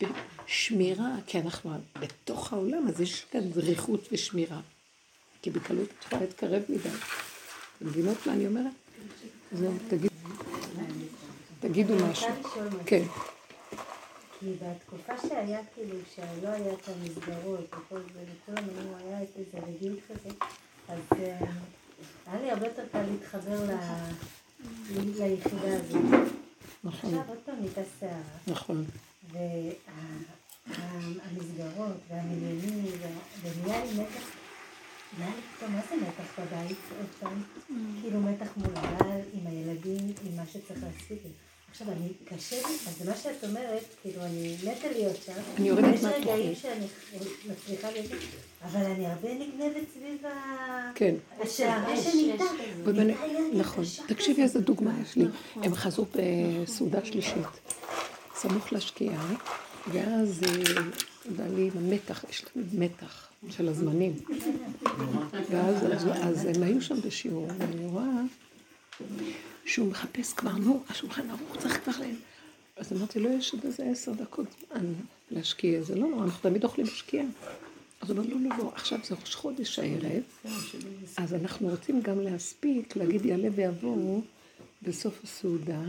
בשמירה, 0.00 1.16
כי 1.26 1.40
אנחנו 1.40 1.70
בתוך 2.00 2.52
העולם, 2.52 2.88
אז 2.88 3.00
יש 3.00 3.24
כאן 3.30 3.52
זריחות 3.52 4.08
ושמירה. 4.12 4.60
כי 5.42 5.50
בקלות 5.50 5.88
את 5.88 6.04
יכולה 6.04 6.20
להתקרב 6.20 6.62
מדי. 6.68 6.88
אתם 6.88 7.86
מבינות 7.86 8.26
מה 8.26 8.32
אני 8.32 8.46
אומרת? 8.46 8.72
זהו, 9.52 9.72
תגיד. 9.88 10.10
תגידו 11.60 11.94
משהו. 12.06 12.28
כן. 12.86 13.02
כי 14.40 14.46
בתקופה 14.62 15.28
שהיה 15.28 15.60
כאילו, 15.74 15.96
שלא 16.14 16.48
היה 16.48 16.72
את 16.72 16.88
המסגרות 16.88 17.64
וכל 17.64 18.00
זה, 18.14 18.20
היו, 18.46 18.96
היה 18.98 19.20
איזה 19.20 19.58
רגיל 19.66 19.96
כזה, 20.08 20.28
אז 20.88 20.98
אה, 21.12 21.38
היה 22.26 22.40
לי 22.40 22.50
הרבה 22.50 22.66
יותר 22.66 22.82
קל 22.92 23.02
להתחבר 23.02 23.74
ליחידה 24.90 25.76
הזאת. 25.76 26.02
נכון. 26.84 27.14
עכשיו 27.14 27.28
עוד 27.28 27.38
פעם 27.44 27.54
נהייתה 27.60 27.80
סערה. 28.00 28.20
נכון. 28.46 28.84
והמסגרות 30.66 31.96
והמניינים, 32.08 32.84
ונהיה 33.42 33.84
לי 33.84 33.90
מתח, 33.92 34.26
נהיה 35.18 35.30
לי 35.36 35.42
פתאום, 35.56 35.72
מה 35.72 35.80
זה 35.90 35.96
מתח 35.96 36.40
בבית 36.40 36.78
עוד 36.98 37.08
פעם? 37.20 37.42
כאילו 38.02 38.20
מתח 38.20 38.48
מול 38.56 38.72
הבעל, 38.76 39.20
עם 39.32 39.46
הילדים, 39.46 40.12
עם 40.26 40.36
מה 40.36 40.46
שצריך 40.46 40.82
להספיק. 40.82 41.22
עכשיו, 41.72 41.86
אני, 41.88 42.08
קשה 42.24 42.56
לי, 42.56 42.74
אז 42.88 43.08
מה 43.08 43.16
שאת 43.16 43.44
אומרת, 43.44 43.84
כאילו, 44.02 44.22
אני 44.22 44.56
מתה 44.62 44.88
להיות 44.92 45.16
שם. 45.26 45.32
אני 45.58 45.68
יורדת 45.68 45.94
יש 45.94 46.04
רגעים 46.04 46.26
מהתוכנית. 46.26 46.58
שאני 46.58 46.86
מצליחה 47.52 47.90
להיות 47.90 48.06
שם, 48.08 48.16
אבל 48.62 48.84
אני 48.84 49.06
הרבה 49.06 49.28
נגנבת 49.34 49.88
סביב 49.94 50.26
ה... 50.26 50.90
כן. 50.94 51.14
נהייתה 51.58 53.24
לי 53.34 53.50
נכון. 53.52 53.84
תקשיבי 54.06 54.42
איזה 54.42 54.60
דוגמה 54.60 54.92
יש 55.02 55.16
לי. 55.16 55.24
נכון. 55.24 55.62
הם 55.64 55.74
חזרו 55.74 56.06
בסעודה 56.14 57.04
שלישית, 57.04 57.72
סמוך 58.34 58.72
לשקיעה, 58.72 59.34
ואז 59.92 60.40
אה, 60.46 60.82
בעלי 61.36 61.62
עם 61.62 61.70
המתח, 61.76 62.24
יש 62.30 62.44
לנו 62.56 62.66
מתח 62.72 63.28
של 63.50 63.68
הזמנים. 63.68 64.12
ואז 65.50 65.76
אז, 65.92 66.08
אז 66.22 66.44
הם 66.44 66.62
היו 66.62 66.82
שם 66.82 67.00
בשיעור, 67.00 67.48
ואני 67.58 67.86
רואה 67.86 68.22
שהוא 69.64 69.90
מחפש 69.90 70.32
כבר, 70.32 70.52
נו, 70.52 70.82
השולחן 70.88 71.30
ערוך, 71.30 71.56
צריך 71.56 71.80
כבר 71.84 71.92
להם. 72.00 72.16
אז 72.76 72.92
אמרתי 72.92 73.20
לו, 73.20 73.30
יש 73.32 73.52
עוד 73.52 73.64
איזה 73.64 73.84
עשר 73.84 74.12
דקות 74.12 74.46
זמן 74.60 74.92
להשקיע, 75.30 75.82
זה 75.82 75.94
לא 75.94 76.08
נורא, 76.08 76.24
אנחנו 76.24 76.50
תמיד 76.50 76.64
אוכלים 76.64 76.86
בשקיעה. 76.86 77.26
אז 78.00 78.10
הוא 78.10 78.18
אומר, 78.18 78.34
לא, 78.34 78.40
לא, 78.40 78.56
לא, 78.58 78.72
עכשיו 78.74 78.98
זה 79.04 79.14
ראש 79.20 79.34
חודש 79.34 79.78
הערב, 79.78 80.22
אז 81.16 81.34
אנחנו 81.34 81.68
רוצים 81.68 82.00
גם 82.00 82.20
להספיק, 82.20 82.96
להגיד 82.96 83.24
יעלה 83.24 83.48
ויבואו 83.54 84.22
בסוף 84.82 85.24
הסעודה, 85.24 85.82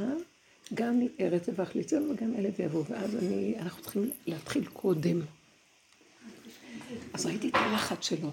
גם 0.74 1.02
ארץ 1.20 1.50
אבך 1.50 1.76
ליצון 1.76 2.12
וגם 2.12 2.34
אלה 2.36 2.50
ויבואו, 2.58 2.86
ואז 2.86 3.16
אני, 3.16 3.56
אנחנו 3.60 3.82
צריכים 3.82 4.12
להתחיל 4.26 4.66
קודם. 4.66 5.22
אז 7.14 7.26
ראיתי 7.26 7.50
את 7.50 7.56
הלחץ 7.56 8.06
שלו. 8.06 8.32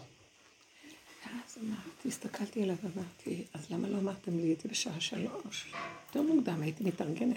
אמרתי, 1.61 2.09
הסתכלתי 2.09 2.63
עליו 2.63 2.77
ואמרתי, 2.83 3.45
אז 3.55 3.71
למה 3.71 3.89
לא 3.89 3.99
אמרתם 3.99 4.39
לי 4.39 4.53
את 4.53 4.61
זה 4.61 4.69
בשעה 4.69 5.01
שלוש? 5.01 5.73
יותר 6.07 6.23
מוקדם, 6.23 6.63
הייתי 6.63 6.85
מתארגנת. 6.85 7.37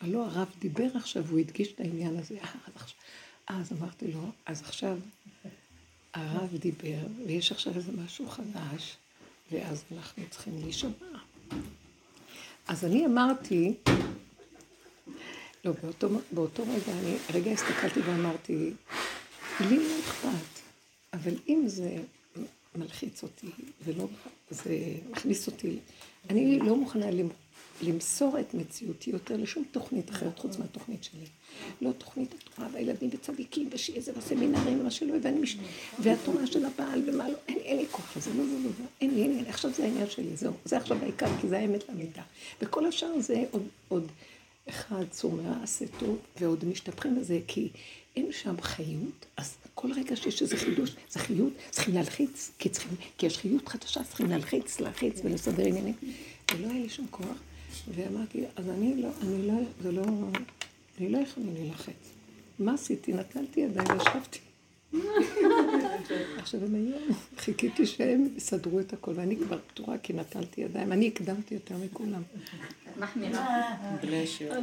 אבל 0.00 0.10
לא, 0.10 0.24
הרב 0.26 0.48
דיבר 0.58 0.88
עכשיו, 0.94 1.26
הוא 1.30 1.38
הדגיש 1.38 1.72
את 1.72 1.80
העניין 1.80 2.16
הזה. 2.16 2.38
אה, 2.40 2.50
אז 3.46 3.72
אמרתי 3.72 4.12
לו, 4.12 4.30
אז 4.46 4.60
עכשיו 4.60 4.98
הרב 6.14 6.56
דיבר, 6.56 7.06
ויש 7.26 7.52
עכשיו 7.52 7.76
איזה 7.76 7.92
משהו 7.92 8.28
חדש, 8.28 8.96
ואז 9.52 9.84
אנחנו 9.96 10.22
צריכים 10.30 10.60
להישמע. 10.62 11.18
אז 12.68 12.84
אני 12.84 13.06
אמרתי, 13.06 13.74
לא, 15.64 15.72
באותו, 15.82 16.08
באותו 16.32 16.62
רגע, 16.62 16.98
אני 16.98 17.16
רגע 17.32 17.50
הסתכלתי 17.50 18.00
ואמרתי, 18.00 18.72
לי 19.60 19.76
לא 19.76 20.00
אכפת, 20.00 20.60
אבל 21.12 21.34
אם 21.48 21.62
זה 21.66 21.96
מלחיץ 22.76 23.22
אותי, 23.22 23.46
ולא, 23.84 24.08
זה 24.50 24.76
מכניס 25.10 25.46
אותי, 25.46 25.76
אני 26.30 26.58
לא 26.58 26.76
מוכנה 26.76 27.10
למ- 27.10 27.28
למסור 27.82 28.40
את 28.40 28.54
מציאותי 28.54 29.10
יותר 29.10 29.36
לשום 29.36 29.64
תוכנית 29.72 30.10
אחרת 30.10 30.38
חוץ 30.38 30.58
מהתוכנית 30.58 31.04
שלי. 31.04 31.26
לא 31.80 31.92
תוכנית 31.92 32.34
התורה 32.34 32.68
והילדים 32.72 33.10
וצדיקים 33.12 33.68
ושיהיה 33.72 34.00
זה 34.00 34.12
בסמינרים 34.12 34.80
ומה 34.80 34.90
שלא, 34.90 35.14
ואני 35.22 35.38
מש... 35.40 35.56
והתורה 35.98 36.46
של 36.46 36.64
הבעל 36.64 37.02
ומה 37.08 37.28
לא, 37.28 37.36
אין, 37.48 37.58
אין 37.58 37.76
לי 37.76 37.86
כוח 37.90 38.16
לזה, 38.16 38.30
לא, 38.30 38.44
לא, 38.44 38.52
לא, 38.52 38.70
לא, 38.80 38.84
אין 39.00 39.14
לי, 39.14 39.22
אין 39.22 39.42
לי, 39.42 39.48
עכשיו 39.48 39.70
זה 39.72 39.84
העניין 39.84 40.10
שלי, 40.10 40.36
זהו, 40.36 40.52
זה 40.64 40.76
עכשיו 40.76 40.98
העיקר, 41.02 41.26
כי 41.40 41.48
זה 41.48 41.58
האמת 41.58 41.88
לאמיתה. 41.88 42.22
וכל 42.62 42.86
השאר 42.86 43.20
זה 43.20 43.44
עוד, 43.50 43.62
עוד 43.88 44.06
אחד 44.68 45.04
צור 45.10 45.32
מרע 45.32 45.62
עשה 45.62 45.84
טוב, 45.98 46.18
ועוד 46.40 46.64
משתפכים 46.64 47.20
בזה, 47.20 47.38
כי 47.46 47.68
אין 48.16 48.32
שם 48.32 48.60
חיות, 48.60 49.26
אז 49.36 49.56
כל 49.74 49.92
רגע 49.92 50.16
שיש 50.16 50.42
איזה 50.42 50.56
חידוש, 50.56 50.96
זה 51.10 51.18
חיות, 51.18 51.52
צריכים 51.70 51.94
להלחיץ, 51.94 52.50
כי, 52.58 52.68
צריכים, 52.68 52.96
כי 53.18 53.26
יש 53.26 53.38
חיות 53.38 53.68
חדשה, 53.68 54.04
צריכים 54.04 54.30
להלחיץ, 54.30 54.80
להלחיץ 54.80 55.20
ולסדר 55.24 55.66
עניינים. 55.66 55.94
ולא 56.54 56.68
היה 56.70 56.82
לי 56.82 56.88
שום 56.88 57.06
כוח, 57.10 57.38
ואמרתי, 57.94 58.44
אז 58.56 58.68
אני 58.68 59.02
לא, 59.02 59.08
אני 59.22 59.46
לא, 59.46 59.54
זה 59.82 59.92
לא, 59.92 60.02
אני 60.98 61.08
לא 61.08 61.18
יכולה 61.18 61.46
להילחץ. 61.52 62.10
מה 62.58 62.74
עשיתי? 62.74 63.12
נטלתי 63.12 63.60
ידיים 63.60 63.88
וישבתי. 63.98 64.38
עכשיו 66.38 66.64
הם 66.64 66.74
היו, 66.74 66.96
חיכיתי 67.36 67.86
שהם 67.86 68.28
יסדרו 68.36 68.80
את 68.80 68.92
הכל, 68.92 69.12
ואני 69.14 69.36
כבר 69.36 69.58
פתורה 69.66 69.98
כי 69.98 70.12
נטלתי 70.12 70.60
ידיים, 70.60 70.92
אני 70.92 71.08
הקדמתי 71.08 71.54
יותר 71.54 71.76
מכולם. 71.76 72.22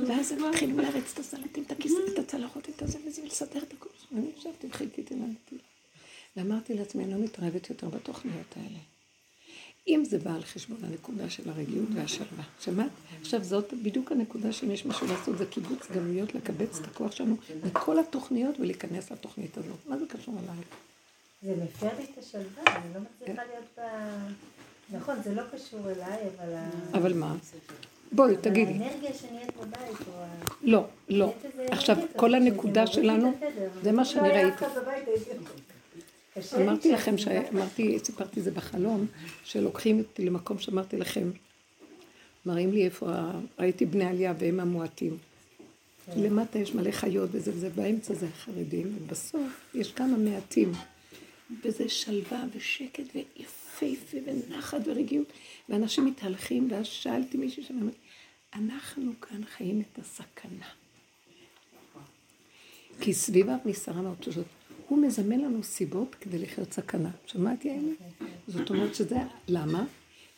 ואז 0.07 0.31
הם 0.31 0.43
התחילו 0.43 0.77
להריץ 0.77 1.13
את 1.13 1.19
הסלטים, 1.19 1.63
את 1.63 1.71
הכיסא, 1.71 1.97
את 2.13 2.19
הצלחות, 2.19 2.69
את 2.69 2.81
הזה 2.81 2.99
וזה, 3.07 3.21
ולסדר 3.23 3.59
את 3.63 3.73
הכל. 3.73 3.89
אני 4.15 4.31
ישבתי 4.37 4.67
וחיכיתי. 4.67 5.15
ואמרתי 6.37 6.73
לעצמי, 6.73 7.03
אני 7.03 7.13
לא 7.13 7.19
מתערבת 7.19 7.69
יותר 7.69 7.89
בתוכניות 7.89 8.55
האלה. 8.55 8.79
אם 9.87 10.03
זה 10.05 10.17
בא 10.17 10.35
על 10.35 10.43
חשבון 10.43 10.77
הנקודה 10.83 11.29
של 11.29 11.49
הרגיעות 11.49 11.89
והשלווה. 11.95 12.43
שמעת? 12.59 12.89
עכשיו 13.21 13.43
זאת 13.43 13.73
בדיוק 13.83 14.11
הנקודה 14.11 14.51
שאם 14.51 14.71
יש 14.71 14.85
משהו 14.85 15.07
לעשות, 15.07 15.37
זה 15.37 15.45
קיבוץ 15.45 15.91
גלויות, 15.91 16.35
לקבץ 16.35 16.79
את 16.79 16.85
הכוח 16.85 17.11
שלנו 17.11 17.35
מכל 17.63 17.99
התוכניות 17.99 18.59
ולהיכנס 18.59 19.11
לתוכנית 19.11 19.57
הזאת. 19.57 19.77
מה 19.87 19.97
זה 19.97 20.05
קשור 20.05 20.35
אלייך? 20.43 20.67
זה 21.41 21.63
מפר 21.63 21.97
לי 21.97 22.03
את 22.03 22.17
השלווה, 22.17 22.63
אני 22.65 22.93
לא 22.93 23.01
מצליחה 23.01 23.41
להיות 23.43 23.65
ב... 23.77 23.81
נכון, 24.95 25.15
זה 25.23 25.33
לא 25.33 25.41
קשור 25.51 25.79
אליי, 25.89 26.17
אבל... 26.35 26.53
אבל 26.93 27.13
מה? 27.13 27.35
בואי, 28.11 28.33
אבל 28.33 28.41
תגידי. 28.41 28.71
האנרגיה 28.71 29.13
שנהיית 29.13 29.57
בבית, 29.57 30.07
או 30.07 30.13
ה... 30.13 30.27
לא, 30.61 30.85
לא. 31.09 31.33
עכשיו, 31.71 31.97
כל 32.15 32.35
הנקודה 32.35 32.87
שלנו. 32.87 33.33
זה 33.83 33.91
מה 33.91 34.05
שאני 34.05 34.29
לא 34.29 34.33
היה 34.33 34.47
ראיתי. 34.47 34.65
אמרתי 36.61 36.91
לכם, 36.91 37.17
שאמרתי, 37.17 37.99
סיפרתי 38.03 38.41
זה 38.41 38.51
בחלום, 38.51 39.05
שלוקחים 39.43 39.99
אותי 39.99 40.25
למקום 40.25 40.59
שאמרתי 40.59 40.97
לכם, 40.97 41.29
מראים 42.45 42.71
לי 42.71 42.85
איפה, 42.85 43.11
ראיתי 43.59 43.85
בני 43.85 44.05
עלייה 44.05 44.33
והם 44.39 44.59
המועטים. 44.59 45.17
למטה 46.15 46.59
יש 46.59 46.75
מלא 46.75 46.91
חיות 46.91 47.29
וזה 47.33 47.51
וזה, 47.53 47.69
באמצע 47.69 48.13
זה 48.13 48.27
החרדים, 48.27 48.97
ובסוף 48.97 49.61
יש 49.73 49.91
כמה 49.91 50.17
מעטים. 50.17 50.71
וזה 51.63 51.89
שלווה 51.89 52.43
ושקט 52.53 53.03
ויפהפה 53.15 54.17
ונחת 54.25 54.81
ורגיעות, 54.85 55.27
ואנשים 55.69 56.05
מתהלכים, 56.05 56.67
ואז 56.71 56.85
שאלתי 56.85 57.37
מישהו 57.37 57.63
שם, 57.63 57.89
אנחנו 58.55 59.11
כאן 59.21 59.45
חיים 59.45 59.81
את 59.81 59.99
הסכנה. 59.99 60.67
כי 62.99 63.13
נסערה 63.65 64.01
מאוד 64.01 64.17
פשוט. 64.19 64.45
הוא 64.87 64.99
מזמן 64.99 65.39
לנו 65.39 65.63
סיבות 65.63 66.15
כדי 66.21 66.39
לחיות 66.39 66.71
סכנה. 66.73 67.09
שמעתי 67.25 67.69
האמת? 67.69 67.97
זאת 68.47 68.69
אומרת 68.69 68.95
שזה, 68.95 69.17
למה? 69.47 69.85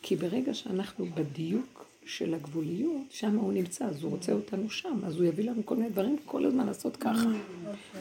כי 0.01 0.15
ברגע 0.15 0.53
שאנחנו 0.53 1.05
בדיוק 1.05 1.85
של 2.05 2.33
הגבוליות, 2.33 3.01
שם 3.09 3.35
הוא 3.35 3.53
נמצא, 3.53 3.85
אז 3.85 4.03
הוא 4.03 4.11
רוצה 4.11 4.31
אותנו 4.31 4.69
שם, 4.69 4.99
אז 5.05 5.15
הוא 5.15 5.25
יביא 5.25 5.49
לנו 5.49 5.65
כל 5.65 5.75
מיני 5.75 5.89
דברים 5.89 6.17
כל 6.25 6.45
הזמן 6.45 6.65
לעשות 6.65 6.97
ככה. 6.97 7.29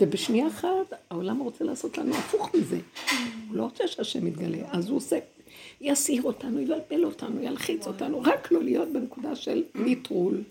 ובשנייה 0.01 0.49
אחת 0.49 0.93
העולם 1.11 1.39
רוצה 1.39 1.65
לעשות 1.65 1.99
לנו 1.99 2.15
הפוך 2.15 2.55
מזה. 2.55 2.81
הוא 3.49 3.57
לא 3.57 3.63
רוצה 3.63 3.89
שהשם 3.89 4.27
יתגלה, 4.27 4.59
אז 4.71 4.89
הוא 4.89 4.97
עושה, 4.97 5.19
יסיר 5.81 6.23
אותנו, 6.23 6.61
יבלבל 6.61 7.05
אותנו, 7.05 7.43
ילחיץ 7.43 7.87
אותנו, 7.87 8.23
רק 8.23 8.53
לא 8.53 8.63
להיות 8.63 8.89
בנקודה 8.93 9.37
של 9.37 9.63
ניטרול. 9.75 10.43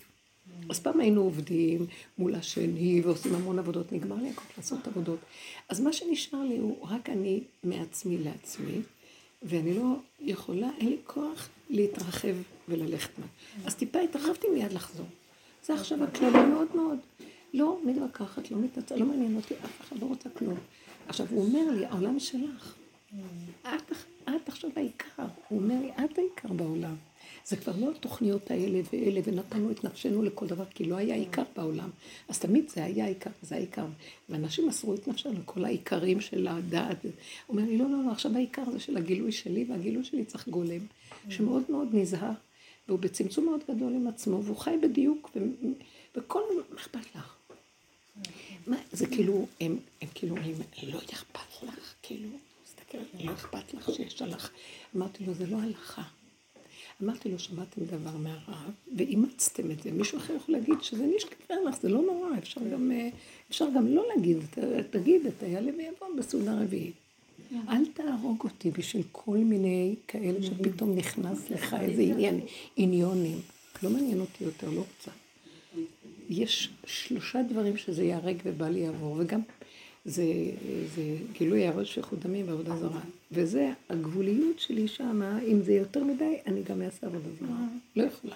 אז 0.69 0.79
פעם 0.79 0.99
היינו 0.99 1.21
עובדים 1.21 1.85
מול 2.17 2.35
השני 2.35 3.01
ועושים 3.01 3.35
המון 3.35 3.59
עבודות, 3.59 3.91
נגמר 3.91 4.15
לי 4.15 4.29
הכל 4.29 4.43
לעשות 4.57 4.87
עבודות. 4.87 5.19
אז 5.69 5.79
מה 5.79 5.93
שנשאר 5.93 6.43
לי 6.43 6.57
הוא 6.57 6.77
רק 6.81 7.09
אני 7.09 7.41
מעצמי 7.63 8.17
לעצמי, 8.17 8.81
ואני 9.43 9.73
לא 9.73 9.95
יכולה, 10.19 10.69
אין 10.79 10.89
לי 10.89 10.97
כוח 11.05 11.49
להתרחב 11.69 12.35
וללכת 12.69 13.19
מה. 13.19 13.25
אז 13.65 13.75
טיפה 13.75 13.99
התרחבתי 13.99 14.47
מיד 14.53 14.73
לחזור. 14.73 15.05
זה 15.65 15.73
עכשיו 15.73 16.03
הכללי 16.03 16.45
מאוד 16.45 16.67
מאוד. 16.75 16.97
לא 17.53 17.79
מתווכחת, 17.85 18.51
לא 18.51 18.57
מתנצלת, 18.57 18.99
לא 18.99 19.05
מעניין 19.05 19.35
אותי, 19.35 19.53
אף 19.65 19.81
אחד 19.81 19.99
לא 19.99 20.05
רוצה 20.05 20.29
כלום. 20.29 20.57
עכשיו, 21.07 21.27
הוא 21.29 21.45
אומר 21.45 21.71
לי, 21.71 21.85
העולם 21.85 22.19
שלך. 22.19 22.75
את, 23.61 23.91
את 24.29 24.47
עכשיו 24.47 24.69
העיקר. 24.75 25.25
הוא 25.47 25.59
אומר 25.59 25.75
לי, 25.81 25.91
את 25.91 26.17
העיקר 26.17 26.53
בעולם. 26.53 26.95
זה 27.47 27.57
כבר 27.57 27.73
לא 27.79 27.91
התוכניות 27.91 28.51
האלה 28.51 28.81
ואלה, 28.93 29.21
ונתנו 29.23 29.71
את 29.71 29.83
נפשנו 29.83 30.23
לכל 30.23 30.47
דבר, 30.47 30.65
כי 30.65 30.85
לא 30.85 30.95
היה 30.95 31.15
עיקר 31.15 31.43
בעולם. 31.55 31.89
אז 32.29 32.39
תמיד 32.39 32.69
זה 32.69 32.83
היה 32.83 33.05
עיקר, 33.05 33.29
זה 33.41 33.55
העיקר. 33.55 33.85
ואנשים 34.29 34.67
מסרו 34.67 34.93
את 34.93 35.07
נפשם 35.07 35.33
לכל 35.33 35.65
העיקרים 35.65 36.21
של 36.21 36.47
הדעת. 36.47 37.03
הוא 37.03 37.11
אומר 37.49 37.63
לי, 37.63 37.77
לא, 37.77 37.89
לא, 37.89 38.03
לא, 38.05 38.11
עכשיו 38.11 38.35
העיקר 38.35 38.71
זה 38.71 38.79
של 38.79 38.97
הגילוי 38.97 39.31
שלי, 39.31 39.65
והגילוי 39.69 40.03
שלי 40.03 40.25
צריך 40.25 40.47
גולם, 40.47 40.79
שמאוד 41.29 41.63
מאוד 41.69 41.87
נזהר, 41.93 42.31
והוא 42.87 42.99
בצמצום 42.99 43.45
מאוד 43.45 43.61
גדול 43.69 43.93
עם 43.93 44.07
עצמו, 44.07 44.43
והוא 44.43 44.57
חי 44.57 44.75
בדיוק, 44.81 45.37
וכל, 46.15 46.41
מה 46.69 46.81
אכפת 46.81 47.15
לך? 47.15 47.35
מה, 48.67 48.77
זה 48.91 49.07
כאילו, 49.07 49.47
הם, 49.61 49.77
הם 50.01 50.07
כאילו 50.13 50.35
אומרים, 50.35 50.55
לא 50.83 50.97
אכפת 50.97 51.63
לך, 51.63 51.93
כאילו, 52.01 52.29
תסתכל, 52.65 52.97
לא 53.19 53.33
אכפת 53.33 53.73
לך 53.73 53.89
שיש 53.95 54.21
הלכה. 54.21 54.47
אמרתי 54.95 55.25
לו, 55.25 55.33
זה 55.33 55.47
לא 55.47 55.57
הלכה. 55.61 56.03
אמרתי 57.03 57.29
לו, 57.29 57.39
שמעתם 57.39 57.81
דבר 57.85 58.17
מהרב, 58.17 58.71
ואימצתם 58.97 59.71
את 59.71 59.83
זה. 59.83 59.91
מישהו 59.91 60.17
אחר 60.17 60.33
יכול 60.35 60.55
להגיד 60.55 60.81
שזה 60.81 61.05
נשקר 61.15 61.55
לך, 61.67 61.81
זה 61.81 61.89
לא 61.89 62.01
נורא, 62.01 62.29
אפשר 62.37 62.61
גם, 62.71 62.91
אה, 62.91 63.09
אפשר 63.49 63.65
גם 63.75 63.87
לא 63.87 64.03
להגיד, 64.15 64.37
תגיד, 64.89 65.25
אתה 65.25 65.45
יעלה 65.45 65.71
ויבוא 65.77 66.07
בסעודה 66.17 66.61
רביעית. 66.61 66.93
אל 67.69 67.85
תהרוג 67.93 68.41
אותי 68.43 68.71
בשביל 68.71 69.03
כל 69.11 69.37
מיני 69.37 69.95
כאלה 70.07 70.43
שפתאום 70.43 70.95
נכנס 70.95 71.49
לך 71.49 71.75
איזה 71.81 72.01
עניין, 72.01 72.39
עניונים. 72.75 73.37
לא 73.83 73.89
מעניין 73.89 74.19
אותי 74.19 74.43
יותר, 74.43 74.69
לא 74.69 74.79
רוצה. 74.79 75.11
יש 76.29 76.69
שלושה 76.85 77.41
דברים 77.49 77.77
שזה 77.77 78.03
ייהרג 78.03 78.37
ובל 78.43 78.75
יעבור, 78.75 79.15
וגם 79.19 79.41
זה, 80.07 80.23
זה 80.95 81.15
גילוי 81.33 81.67
הראש 81.67 81.95
שפיכות 81.95 82.19
דמים 82.19 82.47
ועבודה 82.47 82.77
זרה. 82.77 83.01
וזה 83.31 83.71
הגבוליות 83.89 84.59
שלי 84.59 84.87
שמה, 84.87 85.39
אם 85.41 85.61
זה 85.61 85.73
יותר 85.73 86.03
מדי, 86.03 86.37
אני 86.45 86.63
גם 86.63 86.81
אעשה 86.81 87.07
עבודה 87.07 87.29
זרה. 87.39 87.57
לא 87.95 88.03
יכולה. 88.03 88.35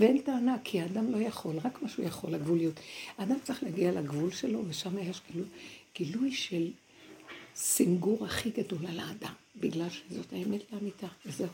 ואין 0.00 0.18
טענה, 0.18 0.56
כי 0.64 0.80
האדם 0.80 1.12
לא 1.12 1.16
יכול, 1.16 1.56
רק 1.64 1.82
מה 1.82 1.88
שהוא 1.88 2.06
יכול, 2.06 2.34
הגבוליות. 2.34 2.80
האדם 3.18 3.36
צריך 3.42 3.62
להגיע 3.62 3.92
לגבול 3.92 4.30
שלו, 4.30 4.62
ושם 4.68 4.98
יש 4.98 5.20
גילוי, 5.32 5.48
גילוי 5.96 6.32
של 6.32 6.70
סינגור 7.56 8.24
הכי 8.24 8.50
גדול 8.50 8.86
על 8.86 9.00
האדם, 9.00 9.32
בגלל 9.60 9.88
שזאת 9.90 10.32
האמת 10.32 10.60
לאמיתה, 10.72 11.06
וזהו. 11.26 11.48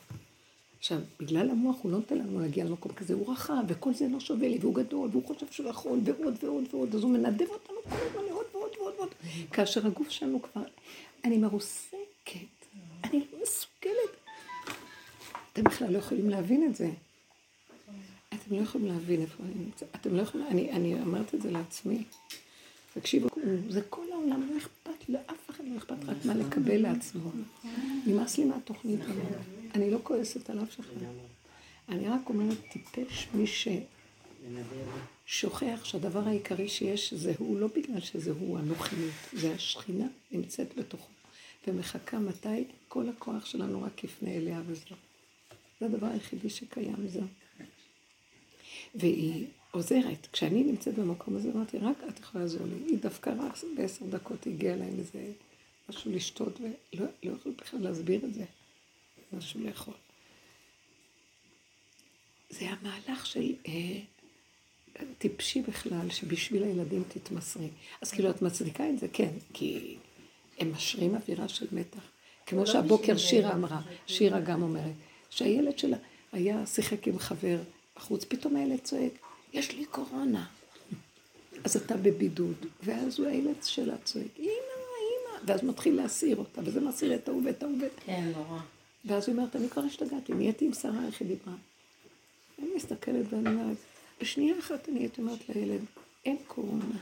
עכשיו, 0.81 0.99
בגלל 1.21 1.51
המוח 1.51 1.77
הוא 1.83 1.93
לא 1.93 1.99
נותן 1.99 2.19
לנו 2.19 2.41
להגיע 2.41 2.65
למקום 2.65 2.93
כזה, 2.93 3.15
הוא 3.15 3.33
רחב, 3.33 3.63
וכל 3.69 3.95
זה 3.95 4.09
לא 4.09 4.21
שווה 4.21 4.49
לי, 4.49 4.59
והוא 4.61 4.75
גדול, 4.75 5.09
והוא 5.13 5.27
חושב 5.27 5.47
שהוא 5.51 5.69
יכול, 5.69 5.99
ועוד 6.05 6.45
ועוד 6.45 6.65
ועוד, 6.73 6.95
אז 6.95 7.03
הוא 7.03 7.11
מנדב 7.11 7.47
אותנו 7.49 7.77
כל 7.89 7.97
הזמן 7.97 8.23
לעוד 8.29 8.47
ועוד 8.53 8.71
ועוד 8.79 8.95
ועוד. 8.97 9.09
כאשר 9.53 9.87
הגוף 9.87 10.11
שלנו 10.11 10.43
כבר, 10.43 10.63
אני 11.25 11.39
מרוסקת, 11.39 11.97
אני 13.05 13.19
לא 13.33 13.39
מסוגלת. 13.43 14.17
אתם 15.53 15.65
בכלל 15.65 15.93
לא 15.93 15.99
יכולים 15.99 16.31
להבין 16.31 16.67
את 16.71 16.77
זה. 16.77 16.91
אתם 18.35 18.57
לא 18.57 18.61
יכולים 18.61 18.87
להבין 18.87 19.21
איפה 19.21 19.43
אני 19.45 19.65
נמצאת. 19.65 19.89
אתם 19.95 20.17
לא 20.17 20.23
יכולים, 20.23 20.47
אני, 20.47 20.71
אני 20.71 21.03
אמרתי 21.03 21.37
את 21.37 21.43
זה 21.43 21.51
לעצמי. 21.51 22.05
תקשיבו, 22.95 23.29
זה 23.69 23.83
כל 23.83 24.13
העולם, 24.13 24.51
לא 24.51 24.59
אכפת, 24.59 25.09
לאף 25.09 25.51
אחד 25.51 25.65
לא 25.65 25.77
אכפת 25.77 26.05
רק 26.07 26.17
מה 26.25 26.35
לקבל 26.35 26.83
לעצמו. 26.83 27.31
נמאס 28.07 28.39
לי 28.39 28.45
מהתוכנית 28.45 29.01
הזאת. 29.01 29.60
אני 29.75 29.91
לא 29.91 29.99
כועסת 30.03 30.51
על 30.51 30.63
אף 30.63 30.81
אחד. 30.81 30.97
אני 31.89 32.09
רק 32.09 32.29
אומרת, 32.29 32.59
טיפש 32.73 33.29
מי 33.35 33.45
ששוכח 35.27 35.85
שהדבר 35.85 36.29
העיקרי 36.29 36.69
שיש 36.69 37.15
זה 37.15 37.33
הוא, 37.39 37.61
לא 37.61 37.67
בגלל 37.67 38.01
שזה 38.01 38.31
הוא 38.31 38.59
הנוחיות, 38.59 39.15
זה 39.33 39.55
השכינה 39.55 40.07
נמצאת 40.33 40.79
בתוכו, 40.79 41.09
ומחכה 41.67 42.19
מתי 42.19 42.65
כל 42.89 43.09
הכוח 43.09 43.47
שלנו 43.47 43.83
רק 43.83 44.05
יפנה 44.05 44.31
אליה 44.31 44.63
וזהו. 44.67 44.97
זה 45.81 45.87
הדבר 45.87 46.07
היחידי 46.07 46.51
שקיים, 46.51 47.09
זהו. 47.09 47.27
והיא 48.95 49.47
עוזרת. 49.71 50.27
כשאני 50.33 50.65
נמצאת 50.65 50.95
במקום 50.95 51.37
הזה, 51.37 51.51
אמרתי, 51.55 51.79
רק 51.79 51.97
את 52.09 52.19
יכולה 52.19 52.45
לעזור 52.45 52.67
לי. 52.67 52.93
היא 52.93 52.99
דווקא 52.99 53.31
רק 53.39 53.53
בעשר 53.77 54.07
דקות 54.07 54.47
הגיעה 54.47 54.77
להם 54.77 54.99
איזה 54.99 55.33
משהו 55.89 56.13
לשתות, 56.13 56.61
ולא 56.61 57.07
לא 57.23 57.33
יכולת 57.33 57.57
בכלל 57.57 57.81
להסביר 57.81 58.25
את 58.25 58.35
זה. 58.35 58.45
משהו 59.33 59.61
לאכול. 59.61 59.95
זה 62.51 62.67
המהלך 62.69 63.27
של 63.27 63.53
אה, 63.69 64.01
טיפשי 65.19 65.63
בכלל, 65.63 66.11
שבשביל 66.11 66.63
הילדים 66.63 67.03
תתמסרי. 67.09 67.69
אז 68.01 68.11
כאילו 68.11 68.31
את 68.31 68.43
מצדיקה 68.43 68.89
את 68.89 68.99
זה? 68.99 69.07
כן, 69.13 69.31
כי 69.53 69.97
הם 70.59 70.73
משרים 70.73 71.15
אווירה 71.15 71.49
של 71.49 71.67
מתח. 71.73 72.01
כמו 72.47 72.61
לא 72.61 72.67
שהבוקר 72.67 73.17
שירה 73.17 73.53
אמרה, 73.53 73.81
שירה 74.07 74.41
גם 74.41 74.63
אומרת, 74.63 74.95
שהילד 75.31 75.79
שלה 75.79 75.97
היה, 76.33 76.67
שיחק 76.67 77.09
עם 77.09 77.19
חבר 77.19 77.59
בחוץ, 77.97 78.25
פתאום 78.25 78.57
הילד 78.57 78.79
צועק, 78.79 79.13
יש 79.53 79.73
לי 79.73 79.85
קורונה. 79.85 80.47
אז 81.65 81.77
אתה 81.77 81.97
בבידוד, 81.97 82.67
ואז 82.83 83.19
הוא 83.19 83.27
הילד 83.27 83.63
שלה 83.63 83.99
צועק, 84.05 84.39
אימא, 84.39 84.51
אימא, 84.51 85.41
ואז 85.47 85.65
מתחיל 85.65 85.95
להסיר 85.95 86.37
אותה, 86.37 86.61
וזה 86.65 86.81
מסיר 86.81 87.15
את 87.15 87.29
ההוא 87.29 87.43
ואת 87.45 87.63
ההוא. 87.63 87.79
כן, 88.07 88.33
נורא. 88.37 88.61
ואז 89.05 89.29
היא 89.29 89.37
אומרת, 89.37 89.57
אני 89.57 89.69
כבר 89.69 89.83
השתגעתי, 89.83 90.33
נהייתי 90.33 90.67
עם 90.67 90.73
שרה, 90.73 91.07
איך 91.07 91.21
היא 91.21 91.29
דיברה. 91.29 91.55
אני 92.59 92.69
מסתכלת 92.77 93.27
ואני 93.31 93.49
אומרת, 93.49 93.77
בשנייה 94.21 94.59
אחת 94.59 94.89
אני 94.89 95.01
הייתי 95.01 95.21
אומרת 95.21 95.49
לילד, 95.49 95.81
אין 96.25 96.37
קורונה, 96.47 96.99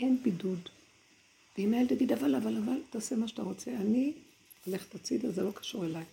אין 0.00 0.22
בידוד. 0.22 0.68
ואם 1.58 1.74
הילד 1.74 1.92
יגיד, 1.92 2.12
אבל, 2.12 2.34
אבל, 2.34 2.56
אבל, 2.56 2.80
תעשה 2.90 3.16
מה 3.16 3.28
שאתה 3.28 3.42
רוצה. 3.42 3.70
אני 3.70 4.12
הולכת 4.66 4.94
הצידה, 4.94 5.30
זה 5.30 5.42
לא 5.42 5.50
קשור 5.50 5.84
אליי. 5.84 6.04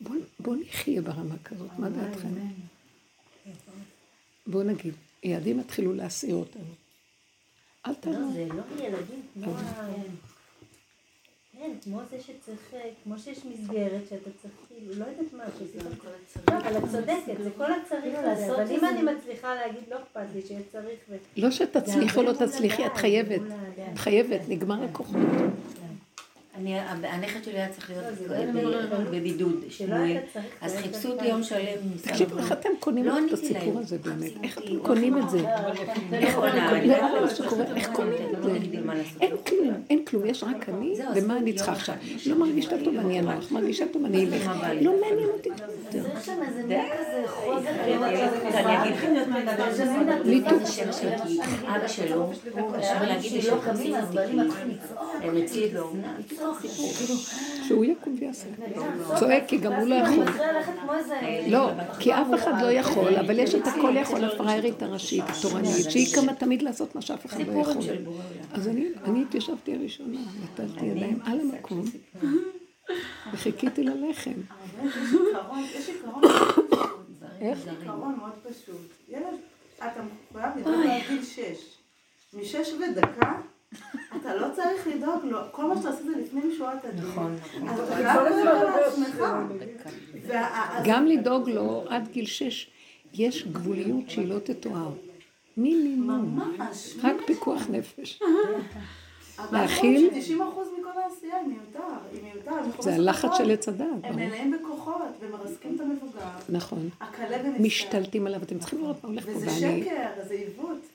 בואו 0.00 0.18
בוא 0.40 0.56
נחיה 0.56 1.02
ברמה 1.02 1.38
כזאת, 1.44 1.70
מה 1.78 1.90
דעתכם? 1.90 2.28
בואו 4.46 4.62
נגיד, 4.62 4.94
ילדים 5.22 5.60
התחילו 5.60 5.94
להסעיר 5.94 6.34
אותנו. 6.34 6.74
אל 7.86 7.94
תענו. 7.94 8.18
לא, 8.18 8.32
זה 8.32 8.46
לא 8.46 8.84
ילדים, 8.84 9.22
כמו 9.34 9.54
כן, 11.60 11.70
כמו 11.84 12.00
זה 12.10 12.16
שצריך, 12.20 12.74
כמו 13.04 13.18
שיש 13.18 13.38
מסגרת 13.44 14.02
שאתה 14.08 14.30
צריך, 14.42 14.54
כאילו, 14.68 14.94
לא 14.94 15.04
יודעת 15.04 15.32
מה, 15.32 15.44
שזה... 15.58 15.78
לא, 16.50 16.58
אבל 16.58 16.76
את 16.76 16.82
צודקת, 16.90 17.42
זה 17.42 17.50
כל 17.56 17.72
הצריך 17.72 18.02
כאילו, 18.02 18.18
הזה, 18.18 18.54
אבל 18.54 18.70
אם 18.70 18.84
אני 18.84 19.02
מצליחה 19.02 19.54
להגיד, 19.54 19.82
לא 19.90 19.96
אכפת 19.96 20.26
לי 20.34 20.42
שיהיה 20.46 20.60
צריך 20.72 20.98
ו... 21.10 21.16
לא 21.36 21.50
שתצליחי 21.50 22.18
או 22.18 22.22
לא 22.22 22.32
תצליחי, 22.32 22.86
את 22.86 22.96
חייבת. 22.96 23.40
את 23.92 23.98
חייבת, 23.98 24.40
נגמר 24.48 24.84
הכוחות. 24.84 25.16
הנכד 27.02 27.44
שלי 27.44 27.54
היה 27.54 27.68
צריך 27.68 27.90
להיות 27.90 28.54
לא, 28.54 28.98
בבידוד, 29.10 29.64
שמואל, 29.68 30.16
אז 30.60 30.76
חיפשו 30.76 31.08
אותי 31.08 31.26
יום 31.26 31.42
שלם. 31.42 31.78
תקשיבו, 32.02 32.38
איך 32.38 32.52
אתם 32.52 32.68
קונים 32.80 33.04
לא 33.04 33.18
את 33.26 33.32
הסיפור 33.32 33.78
הזה 33.78 33.98
באמת? 33.98 34.32
איך 34.42 34.58
אתם 34.58 34.78
קונים 34.78 35.18
את 35.18 35.30
זה? 35.30 35.38
איך 36.12 37.90
קונים 37.92 38.18
את 38.34 38.42
זה? 38.42 38.50
אין 39.20 39.36
כלום, 39.46 39.74
אין 39.90 40.04
כלום, 40.04 40.26
יש 40.26 40.44
רק 40.44 40.68
אני, 40.68 40.94
ומה 41.16 41.36
אני 41.36 41.52
צריכה 41.52 41.72
עכשיו? 41.72 41.94
לא 42.26 42.36
מרגישה 42.36 42.84
טוב, 42.84 42.96
אני 42.96 43.20
אנוח, 43.20 43.52
מרגישה 43.52 43.84
טוב, 43.92 44.04
אני 44.04 44.26
אלך. 44.26 44.50
לא 44.80 44.94
מעניין 45.00 45.28
אותי. 45.28 45.48
יותר. 45.48 46.08
צריך 46.08 46.24
שם 46.24 46.42
איזה 46.48 46.62
מין 46.62 46.82
כזה 46.98 47.24
חוזר. 47.26 47.70
אני 48.54 48.82
אגיד 48.82 48.92
לכם, 48.92 49.14
אבא 51.66 51.88
שלו, 51.88 52.30
הוא 52.52 52.76
קשר 52.76 53.02
להגיד 53.02 53.32
לי 53.32 53.42
שהוא 53.42 53.60
חצי 53.60 53.92
הם 55.22 55.36
אצלי 55.36 55.70
לא. 57.08 57.16
שהוא 57.68 57.84
יקום 57.84 58.16
ויעשה. 58.20 58.46
צועק, 59.18 59.48
כי 59.48 59.58
גם 59.58 59.72
הוא 59.72 59.88
לא 59.88 59.94
יכול. 59.94 60.24
לא, 61.48 61.70
כי 61.98 62.14
אף 62.14 62.26
אחד 62.34 62.62
לא 62.62 62.72
יכול, 62.72 63.16
אבל 63.16 63.38
יש 63.38 63.54
את 63.54 63.66
הכל 63.66 63.96
יכול, 63.96 64.24
הפראיירית 64.24 64.82
הראשית, 64.82 65.24
התורנית, 65.28 65.90
שהיא 65.90 66.14
קמה 66.14 66.34
תמיד 66.34 66.62
לעשות 66.62 66.94
מה 66.94 67.02
שאף 67.02 67.26
אחד 67.26 67.46
לא 67.46 67.60
יכול. 67.60 67.82
אז 68.52 68.68
אני 69.04 69.22
התיישבתי 69.22 69.74
הראשונה, 69.74 70.18
נתתי 70.42 70.84
ידיים 70.84 71.18
על 71.24 71.40
המקום, 71.40 71.84
וחיכיתי 73.32 73.84
ללחם. 73.84 74.30
יש 75.74 75.88
עיקרון 75.88 76.22
מאוד 76.22 76.32
פשוט. 76.32 77.30
איך? 77.40 77.58
עיקרון 77.68 78.16
מאוד 78.18 78.32
פשוט. 78.42 78.90
ילד, 79.08 79.24
אתה 79.76 80.00
מחויב 80.30 80.56
לדאוג 80.56 80.86
עד 80.86 81.00
גיל 81.08 81.24
שש. 81.24 81.76
משש 82.34 82.72
ודקה 82.72 83.40
אתה 84.20 84.34
לא 84.34 84.46
צריך 84.54 84.86
לדאוג 84.86 85.24
לו, 85.24 85.38
כל 85.50 85.64
מה 85.64 85.76
שאתה 85.76 85.88
עושה 85.88 86.02
זה 86.02 86.12
לפני 86.16 86.40
משורת 86.44 86.84
הדין. 86.84 87.04
נכון. 87.04 87.36
אז 87.68 87.80
אתה 87.80 87.94
חייב 87.94 88.20
לדאוג 88.22 88.70
לעצמך. 88.80 89.24
גם 90.84 91.06
לדאוג 91.06 91.48
לו 91.48 91.84
עד 91.88 92.08
גיל 92.08 92.26
שש, 92.26 92.70
יש 93.14 93.46
גבוליות 93.46 94.10
שהיא 94.10 94.28
לא 94.28 94.38
תתואר. 94.38 94.90
מינימום. 95.56 96.40
רק 97.02 97.16
פיקוח 97.26 97.62
נפש. 97.70 98.22
להכיל. 99.52 100.10
90% 100.10 100.12
מכל 100.80 100.88
העשייה 101.04 101.36
היא 101.36 101.46
מיותר, 101.46 101.94
היא 102.12 102.22
מיותר. 102.22 102.82
זה 102.82 102.94
הלחץ 102.94 103.30
של 103.38 103.50
עץ 103.50 103.68
הדת. 103.68 103.86
הם 104.02 104.16
מלאים 104.16 104.52
בכוחות 104.52 105.02
ומרסקים 105.20 105.76
את 105.76 105.80
המבוגר. 105.80 106.20
נכון. 106.48 106.88
משתלטים 107.58 108.26
עליו, 108.26 108.42
אתם 108.42 108.58
צריכים 108.58 108.78
לראות 108.78 109.04
מה 109.04 109.10
הולך 109.10 109.24
פה. 109.26 109.30
וזה 109.30 109.50
שקר, 109.50 110.22
זה 110.28 110.34
עיוות. 110.34 110.86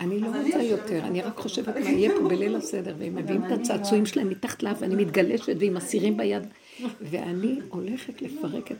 אני 0.00 0.20
לא 0.20 0.26
רוצה 0.26 0.62
יותר, 0.62 0.98
אני 1.04 1.22
רק 1.22 1.38
חושבת 1.38 1.76
מה 1.76 1.90
יהיה 1.90 2.10
פה 2.18 2.28
בליל 2.28 2.56
הסדר, 2.56 2.94
והם 2.98 3.14
מביאים 3.14 3.44
את 3.44 3.50
הצעצועים 3.50 4.06
שלהם 4.06 4.28
מתחת 4.28 4.62
לאף, 4.62 4.76
ואני 4.80 4.94
מתגלשת 4.94 5.56
ועם 5.58 5.76
אסירים 5.76 6.16
ביד, 6.16 6.42
ואני 7.00 7.60
הולכת 7.68 8.22
לפרק 8.22 8.72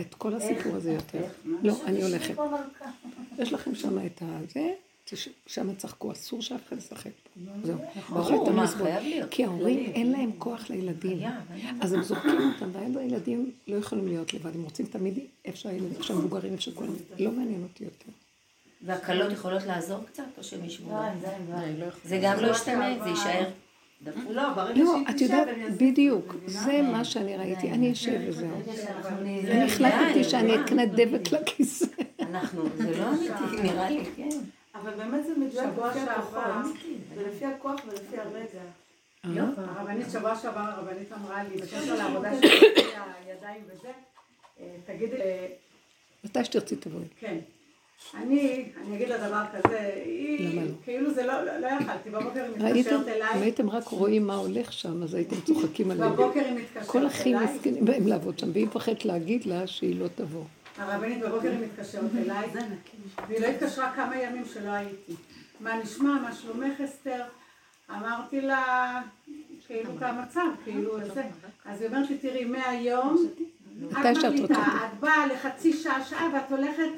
את 0.00 0.14
כל 0.14 0.34
הסיפור 0.34 0.74
הזה 0.74 0.92
יותר. 0.92 1.24
לא, 1.62 1.74
אני 1.86 2.02
הולכת. 2.02 2.34
יש 3.38 3.52
לכם 3.52 3.74
שם 3.74 4.06
את 4.06 4.22
הזה, 4.22 4.72
שם 5.46 5.74
צחקו, 5.74 6.12
אסור 6.12 6.42
שאף 6.42 6.60
אחד 6.68 6.78
ישחק 6.78 7.10
פה. 7.34 7.40
זהו. 7.62 7.78
ברור, 8.10 8.50
מה 8.50 8.66
חייב 8.66 9.02
להיות. 9.02 9.30
כי 9.30 9.44
ההורים 9.44 9.78
אין 9.78 10.12
להם 10.12 10.30
כוח 10.38 10.70
לילדים. 10.70 11.18
אז 11.80 11.92
הם 11.92 12.02
זורקים 12.02 12.52
אותם, 12.54 12.68
ואז 12.72 12.96
הילדים 12.96 13.50
לא 13.68 13.76
יכולים 13.76 14.08
להיות 14.08 14.34
לבד, 14.34 14.54
הם 14.54 14.62
רוצים 14.62 14.86
תמיד 14.86 15.18
איפה 15.44 15.58
שהילדים, 15.58 15.90
איפה 15.90 16.02
שהמבוגרים, 16.02 16.52
איפה 16.52 16.62
שכולם. 16.62 16.92
לא 17.18 17.32
מעניין 17.32 17.62
אותי 17.62 17.84
יותר. 17.84 18.23
והקלות 18.84 19.32
יכולות 19.32 19.62
לעזור 19.62 20.04
קצת, 20.06 20.22
או 20.38 20.44
שהם 20.44 20.64
ישבו? 20.64 20.98
זה 22.04 22.18
גם 22.22 22.40
לא 22.40 22.50
ישתנה, 22.50 22.94
זה 23.04 23.10
יישאר. 23.10 23.44
לא, 24.30 24.52
ברגע 24.54 24.80
לא, 24.82 24.92
שהיא 24.94 25.06
את 25.10 25.14
תשב, 25.14 25.22
יודעת, 25.24 25.48
הם 25.48 25.60
יעשו. 25.60 25.74
בדיוק, 25.76 26.34
את? 26.44 26.48
זה 26.48 26.82
מה 26.82 27.04
שאני 27.04 27.36
ראיתי, 27.36 27.70
אני 27.70 27.92
אשב 27.92 28.20
וזהו. 28.28 28.48
אני 29.08 29.64
החלטתי 29.64 30.24
שאני 30.24 30.60
אקנה 30.60 30.86
דבק 30.86 31.32
לכיסא. 31.32 31.86
אנחנו, 32.20 32.62
זה 32.76 32.98
לא 32.98 33.08
אמיתי, 33.08 33.62
נראה 33.72 33.90
לי, 33.90 34.04
כן. 34.16 34.28
אבל 34.74 34.90
באמת 34.94 35.26
זה 35.26 35.32
מדויק 35.36 35.64
שבוע 35.72 35.88
לפי 35.90 35.98
שעבר- 35.98 36.12
הכוחות, 36.40 36.72
ולפי 37.14 37.44
הכוח 37.44 37.80
ולפי 37.88 38.16
הרגע. 38.18 38.60
אה? 39.24 39.44
הרבנית 39.56 40.06
שבוע 40.12 40.36
שעבר, 40.36 40.60
הרבנית 40.60 41.12
אמרה 41.12 41.42
לי, 41.44 41.56
בקשר 41.56 41.94
לעבודה 41.94 42.30
שלי, 42.40 42.48
הידיים 43.26 43.60
וזה, 43.66 43.88
אה, 44.60 44.66
תגידי, 44.86 45.16
אה, 45.16 45.46
מתי 46.24 46.44
שתרצי 46.44 46.76
תבואי. 46.76 47.04
כן. 47.20 47.36
אני, 48.14 48.64
אני 48.80 48.96
אגיד 48.96 49.08
לה 49.08 49.28
דבר 49.28 49.42
כזה, 49.52 49.90
היא, 50.04 50.48
למה 50.50 50.62
לא? 50.62 50.70
כאילו 50.84 51.14
זה 51.14 51.26
לא, 51.26 51.44
לא 51.44 51.58
לא 51.58 51.66
יכלתי, 51.66 52.10
בבוקר 52.10 52.44
היא? 52.44 52.74
מתקשרת 52.74 53.08
אם 53.08 53.12
אליי, 53.12 53.40
הייתם 53.40 53.70
רק 53.70 53.86
רואים 53.88 54.26
מה 54.26 54.34
הולך 54.34 54.72
שם, 54.72 55.02
אז 55.02 55.14
הייתם 55.14 55.40
צוחקים 55.40 55.90
עליהם. 55.90 56.12
בבוקר 56.12 56.40
היא 56.40 56.52
מתקשרת 56.52 56.86
כל 56.86 57.06
אחים 57.06 57.36
אליי, 57.36 57.54
מסכנים 57.54 57.84
באים 57.84 58.06
לעבוד 58.06 58.38
שם, 58.38 58.50
והיא 58.52 58.66
מפחדת 58.66 59.04
להגיד 59.04 59.46
לה 59.46 59.66
שהיא 59.66 60.00
לא 60.00 60.06
תבוא. 60.14 60.44
הרבנית 60.78 61.20
בבוקר 61.20 61.50
היא 61.50 61.58
מתקשרת 61.58 62.10
אליי, 62.16 62.48
והיא 63.28 63.40
לא 63.40 63.46
התקשרה 63.46 63.92
כמה 63.96 64.16
ימים 64.16 64.44
שלא 64.44 64.70
הייתי. 64.70 65.12
מה 65.60 65.82
נשמע, 65.82 66.12
מה 66.22 66.32
שלומך 66.32 66.80
אסתר? 66.80 67.22
אמרתי 67.90 68.40
לה, 68.40 69.00
כאילו 69.66 69.90
כמצב, 70.00 70.46
כאילו 70.64 70.98
זה. 71.14 71.22
אז 71.64 71.80
היא 71.80 71.88
אומרת 71.88 72.10
לי, 72.10 72.18
תראי, 72.18 72.44
מהיום, 72.44 73.26
את 73.92 73.96
שאת 74.14 74.24
מחליטה. 74.24 74.54
את 74.54 75.00
באה 75.00 75.26
לחצי 75.26 75.72
שעה, 75.72 76.04
שעה, 76.04 76.28
ואת 76.34 76.50
הולכת, 76.50 76.90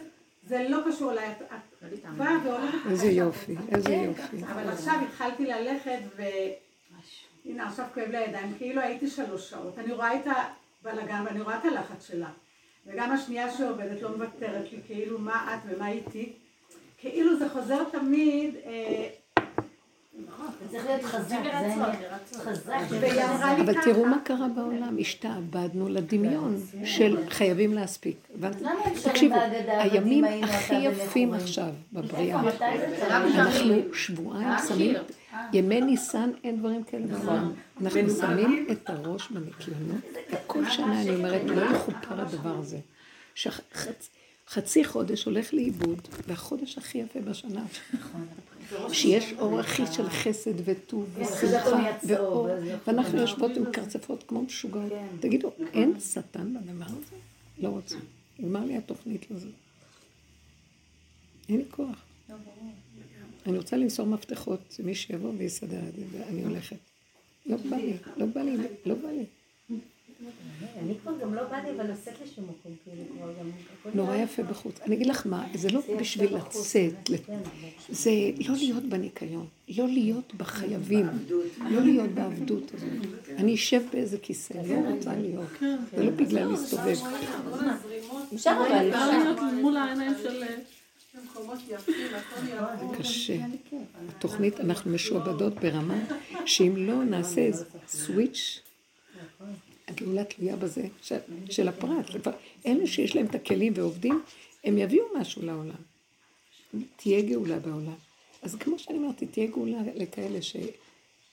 זה 0.47 0.67
לא 0.69 0.79
קשור 0.89 1.13
אליי, 1.13 1.33
את 1.33 1.43
את 1.83 2.05
באה 2.17 2.33
והולכת... 2.45 2.79
איזה 2.91 3.07
יופי. 3.07 3.55
איזה 3.73 3.89
כן, 3.89 4.05
יופי. 4.05 4.45
אבל 4.45 4.69
עכשיו 4.69 4.95
התחלתי 5.09 5.47
ללכת, 5.47 5.99
ו... 6.17 6.23
הנה, 7.45 7.67
עכשיו 7.67 7.87
כואב 7.95 8.09
לי 8.11 8.17
הידיים, 8.17 8.55
כאילו 8.59 8.81
הייתי 8.81 9.11
שלוש 9.11 9.51
שעות. 9.51 9.79
אני 9.79 9.93
רואה 9.93 10.17
את 10.17 10.25
הבלאגן 10.27 11.23
ואני 11.27 11.41
רואה 11.41 11.59
את 11.59 11.65
הלחץ 11.65 12.09
שלה. 12.09 12.31
וגם 12.87 13.13
השנייה 13.13 13.53
שעובדת 13.53 14.03
לא 14.03 14.17
מוותרת 14.17 14.73
לי, 14.73 14.79
כאילו 14.87 15.19
מה 15.19 15.55
את 15.55 15.71
ומה 15.71 15.89
איתי. 15.91 16.33
כאילו 16.99 17.39
זה 17.39 17.49
חוזר 17.49 17.85
תמיד, 17.93 18.55
אבל. 23.61 23.75
תראו 23.85 24.07
מה 24.07 24.19
קרה 24.25 24.49
בעולם, 24.49 24.97
השתעבדנו 25.01 25.89
לדמיון 25.89 26.57
של 26.85 27.31
חייבים 27.31 27.75
להספיק. 27.75 28.17
תקשיבו, 29.05 29.35
הימים 29.69 30.25
הכי 30.25 30.75
יפים? 30.75 31.35
עכשיו 31.35 31.69
בבריאה. 31.93 32.41
אנחנו 33.11 33.75
שבועיים 33.93 34.51
שמים, 34.69 34.95
ימי 35.53 35.81
ניסן 35.81 36.31
אין 36.45 36.59
דברים 36.59 36.85
כאלה 36.85 37.07
בעולם. 37.07 37.53
אנחנו 37.83 38.11
שמים 38.11 38.67
את 38.73 38.91
הראש 38.91 39.31
בניקיונות, 39.31 40.01
וכל 40.31 40.71
שנה 40.71 41.03
אני 41.03 41.15
אומרת, 41.15 41.43
לא 41.45 41.63
יכופר 41.63 42.21
הדבר 42.21 42.59
הזה. 42.59 42.79
שחצי 44.51 44.85
חודש 44.85 45.25
הולך 45.25 45.55
לאיבוד, 45.55 46.09
והחודש 46.27 46.79
הכי 46.79 46.99
יפה 46.99 47.21
בשנה. 47.21 47.65
שיש 48.93 49.33
אור 49.39 49.61
הכי 49.61 49.83
של 49.93 50.11
חסד 50.11 50.55
וטוב 50.65 51.19
ושמחה 51.19 51.97
ואור, 52.07 52.49
ואנחנו 52.87 53.19
יושבות 53.19 53.51
עם 53.57 53.73
קרצפות 53.73 54.25
כמו 54.29 54.43
משוגעות. 54.43 54.93
תגידו, 55.21 55.53
אין 55.73 56.01
שטן 56.01 56.55
בדבר 56.55 56.85
הזה? 56.85 57.17
לא 57.59 57.69
רוצה. 57.69 57.97
נגמר 58.39 58.65
לי 58.65 58.77
התוכנית 58.77 59.31
לזה. 59.31 59.49
אין 61.49 61.59
לי 61.59 61.65
כוח. 61.71 62.05
אני 63.47 63.59
רוצה 63.59 63.77
למסור 63.77 64.07
מפתחות, 64.07 64.61
שמי 64.77 64.95
שיבוא 64.95 65.33
ויסדר 65.39 65.89
את 65.89 65.95
זה, 65.95 66.03
ואני 66.13 66.45
הולכת. 66.45 66.77
לא 67.47 67.57
בא 67.57 67.77
לי, 67.77 67.97
לא 68.17 68.27
בא 68.27 68.41
לי, 68.41 68.57
לא 68.87 68.95
בא 68.95 69.09
לי. 69.09 69.25
אני 70.83 70.95
כבר 71.03 71.12
גם 71.23 71.35
לא 71.35 71.40
אבל 71.77 71.90
לשום 72.25 72.45
מקום, 72.45 72.73
כאילו 72.85 73.03
כבר 73.19 73.33
גם... 73.40 73.51
הכל 73.81 73.90
נורא 73.95 74.16
יפה 74.16 74.42
בחוץ. 74.42 74.81
אני 74.81 74.95
אגיד 74.95 75.07
לך 75.07 75.27
מה, 75.27 75.47
זה 75.55 75.69
לא 75.71 75.81
בשביל 76.01 76.37
לצאת, 76.37 77.11
לת- 77.11 77.29
זה 77.88 78.11
לא 78.49 78.55
להיות 78.57 78.85
בניקיון, 78.85 79.47
לא 79.77 79.88
להיות 79.88 80.35
בחייבים, 80.35 81.07
לא 81.71 81.81
להיות 81.83 82.11
בעבדות 82.11 82.75
הזאת. 82.75 82.88
אני 83.37 83.55
אשב 83.55 83.83
באיזה 83.92 84.19
כיסא, 84.19 84.53
לא 84.55 84.90
רוצה 84.90 85.14
להיות. 85.16 85.47
זה 85.97 86.05
לא 86.05 86.11
בגלל 86.11 86.49
להסתובב. 86.51 86.97
אפשר 88.35 88.51
אבל, 88.69 88.88
אפשר 88.90 89.19
להיות 89.23 89.38
מול 89.61 89.77
העיניים 89.77 90.12
של... 90.23 90.42
ירוק. 92.55 92.97
קשה. 92.99 93.37
התוכנית, 94.09 94.61
אנחנו 94.61 94.90
משועבדות 94.90 95.55
ברמה 95.55 95.99
שאם 96.47 96.75
לא 96.77 97.05
נעשה 97.05 97.40
איזה 97.40 97.64
סוויץ', 97.88 98.61
הגאולה 99.88 100.25
תלויה 100.25 100.57
בזה 100.57 100.87
של, 101.03 101.18
של 101.51 101.68
הפרט. 101.68 102.07
אלה 102.66 102.87
שיש 102.87 103.16
להם 103.16 103.27
את 103.27 103.35
הכלים 103.35 103.72
ועובדים, 103.77 104.22
הם 104.64 104.79
יביאו 104.79 105.05
משהו 105.20 105.42
לעולם. 105.42 105.83
תהיה 106.96 107.22
גאולה 107.22 107.59
בעולם. 107.59 107.94
אז 108.42 108.55
כמו 108.55 108.79
שאני 108.79 108.99
אמרתי, 108.99 109.27
תהיה 109.27 109.46
גאולה 109.46 109.79
לכאלה 109.94 110.42
ש... 110.42 110.57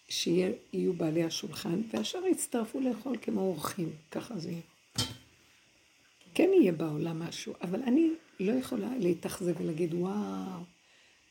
שיהיו 0.09 0.93
בעלי 0.97 1.23
השולחן, 1.23 1.81
והשאר 1.93 2.25
יצטרפו 2.25 2.79
לאכול 2.79 3.17
כמו 3.21 3.41
אורחים, 3.41 3.89
ככה 4.11 4.37
זה 4.37 4.49
יהיה. 4.49 4.61
כן 6.33 6.49
יהיה 6.53 6.71
בעולם 6.71 7.19
משהו, 7.19 7.53
אבל 7.61 7.83
אני 7.83 8.09
לא 8.39 8.51
יכולה 8.51 8.89
להתאכזב 8.99 9.61
ולהגיד, 9.61 9.93
וואו. 9.93 10.61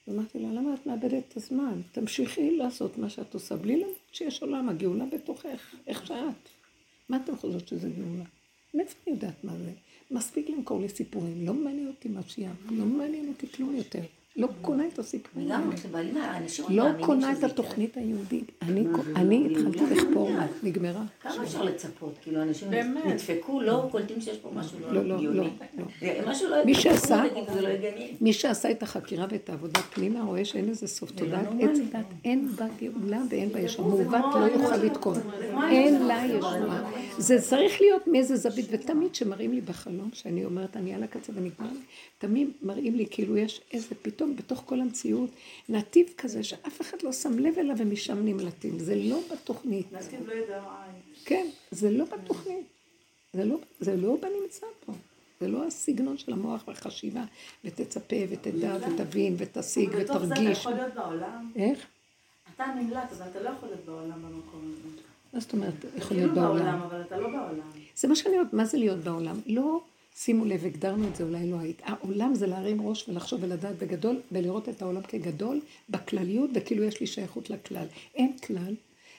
אמרתי 0.09 0.39
לה, 0.39 0.49
למה 0.49 0.75
את 0.75 0.87
מאבדת 0.87 1.25
את 1.29 1.37
הזמן? 1.37 1.81
תמשיכי 1.93 2.57
לעשות 2.57 2.99
מה 2.99 3.11
שאת 3.11 3.35
עושה, 3.35 3.57
בלי 3.57 3.77
למרות 3.77 3.97
שיש 4.13 4.43
עולם, 4.43 4.69
הגאולה 4.69 5.05
בתוכך, 5.07 5.75
איך 5.87 6.07
שאת. 6.07 6.49
מה 7.13 7.19
אתם 7.25 7.37
חושבות 7.37 7.69
שזה 7.69 7.89
גאולה? 7.91 8.25
מאיפה 8.75 8.95
אני 9.07 9.15
יודעת 9.15 9.45
מה 9.45 9.57
זה? 9.59 9.73
מספיק 10.11 10.49
למכור 10.51 10.81
לי 10.81 10.89
סיפורים, 10.89 11.47
לא 11.47 11.55
מעניין 11.55 11.87
אותי 11.87 12.09
משיח, 12.09 12.53
לא 12.71 12.85
מעניין 12.85 13.29
אותי 13.29 13.53
כלום 13.53 13.77
יותר. 13.77 14.03
לא 14.37 14.49
קונה 14.63 14.85
את 14.87 14.99
האנשים 16.17 16.65
לא 16.71 16.85
קונה 17.01 17.33
את 17.33 17.45
התוכנית 17.45 17.97
היהודית. 17.97 18.53
אני 18.63 18.87
אני 19.17 19.47
התחלתי 19.51 19.95
לכפור 19.95 20.31
נגמרה. 20.63 21.03
כמה 21.21 21.43
אפשר 21.43 21.63
לצפות? 21.63 22.15
כאילו, 22.23 22.43
אנשים 22.43 22.71
באמת. 22.71 23.05
נדפקו, 23.07 23.61
לא 23.61 23.89
קולטים 23.91 24.21
שיש 24.21 24.39
פה 24.39 24.51
משהו 24.55 24.79
לא, 24.81 24.93
לא, 24.93 25.05
לא, 25.05 25.15
הגיוני. 25.15 25.39
לא. 25.79 25.85
משהו 26.27 26.49
לא 26.51 26.57
מי 26.57 26.61
הגיוני, 26.61 26.75
שעשה- 26.75 27.25
לא. 27.61 27.71
מי 28.21 28.33
שעשה 28.33 28.71
את 28.71 28.83
החקירה 28.83 29.27
ואת 29.31 29.51
העבודה 29.51 29.81
פנימה 29.81 30.23
רואה 30.23 30.45
שאין 30.45 30.71
לזה 30.71 30.87
סוף 30.87 31.11
לא 31.13 31.17
תודעת. 31.17 31.47
עץ 31.61 31.79
דת, 31.93 32.05
אין 32.25 32.49
בה 32.57 32.67
גאולה 32.81 33.23
ואין 33.31 33.53
בה 33.53 33.61
ישועה. 33.61 33.89
מעוות 33.89 34.35
לא 34.35 34.63
יוכל 34.63 34.77
לתקון. 34.77 35.17
אין 35.71 36.07
לה 36.07 36.25
ישועה. 36.27 36.91
זה 37.19 37.41
צריך 37.41 37.81
להיות 37.81 38.07
מאיזה 38.07 38.37
זווית, 38.37 38.67
ותמיד 38.71 39.11
כשמראים 39.11 39.53
לי 39.53 39.61
בחלום, 39.61 40.11
שאני 40.13 40.45
אומרת 40.45 40.77
אני 40.77 40.95
על 40.95 41.03
הקצה 41.03 41.33
ונגמר 41.35 41.71
לי, 41.73 41.79
תמיד 42.19 42.51
מראים 42.63 42.95
לי 42.95 43.07
כאילו 43.11 43.37
יש 43.37 43.61
איזה 43.73 43.95
פתאום 44.03 44.22
בתוך 44.37 44.63
כל 44.67 44.81
המציאות 44.81 45.31
נתיב 45.69 46.07
כזה 46.19 46.45
שאף 46.45 46.81
אחד 46.81 46.97
לא 47.03 47.13
שם 47.13 47.39
לב 47.39 47.59
אליו 47.59 47.77
ומשם 47.79 48.25
נמלטים. 48.25 48.79
זה 48.79 48.97
לא 48.97 49.21
בתוכנית. 49.33 49.93
נתיב 49.93 50.29
לא 50.29 50.33
ידע. 50.33 50.63
כן, 51.25 51.47
זה 51.71 51.91
לא 51.91 52.05
בתוכנית. 52.05 52.67
זה 53.33 53.45
לא, 53.45 53.57
זה 53.81 53.97
לא 53.97 54.17
בנמצא 54.17 54.67
פה. 54.87 54.93
זה 55.41 55.49
לא 55.49 55.67
הסגנון 55.67 56.19
של 56.19 56.33
המוח 56.33 56.65
והחשיבה, 56.69 57.25
ותצפה 57.65 58.17
ותדע 58.31 58.77
ותבין 58.81 59.35
ותשיג 59.39 59.91
ובתוך 59.93 60.19
זה 60.19 60.25
אתה 60.25 60.33
ותרגיש. 60.35 60.59
יכול 60.59 60.73
להיות 60.73 60.95
בעולם. 60.95 61.51
איך? 61.57 61.87
אתה 62.55 62.65
נמלט, 62.77 63.13
אבל 63.13 63.31
אתה 63.31 63.41
לא 63.41 63.49
יכול 63.49 63.69
להיות 63.69 63.85
בעולם 63.85 64.23
במקום 64.23 64.73
הזה. 64.73 65.03
מה 65.33 65.41
זאת 65.41 65.53
אומרת, 65.53 65.75
יכול 65.97 66.09
כאילו 66.09 66.21
להיות 66.21 66.35
בעולם? 66.35 66.81
אבל 66.83 67.01
אתה 67.01 67.17
לא 67.17 67.29
בעולם. 67.29 67.71
זה 67.97 68.09
מה 68.09 68.17
שאני 68.17 68.35
אומרת, 68.35 68.53
מה 68.53 68.65
זה 68.65 68.79
להיות 68.79 68.99
בעולם? 68.99 69.37
לא, 69.47 69.81
שימו 70.17 70.45
לב, 70.45 70.67
הגדרנו 70.67 71.09
את 71.09 71.17
זה, 71.17 71.25
אולי 71.25 71.51
לא 71.51 71.57
היית. 71.57 71.83
העולם 71.85 72.35
זה 72.35 72.47
להרים 72.47 72.89
ראש 72.89 73.09
ולחשוב 73.09 73.43
ולדעת 73.43 73.79
בגדול, 73.79 74.21
ולראות 74.33 74.69
את 74.69 74.83
העולם 74.83 75.03
כגדול, 75.03 75.61
בכלליות, 75.89 76.51
וכאילו 76.55 76.85
יש 76.85 77.01
לי 77.01 77.07
שייכות 77.07 77.51
לכלל. 77.51 77.87
אין 78.15 78.39
כלל, 78.39 78.75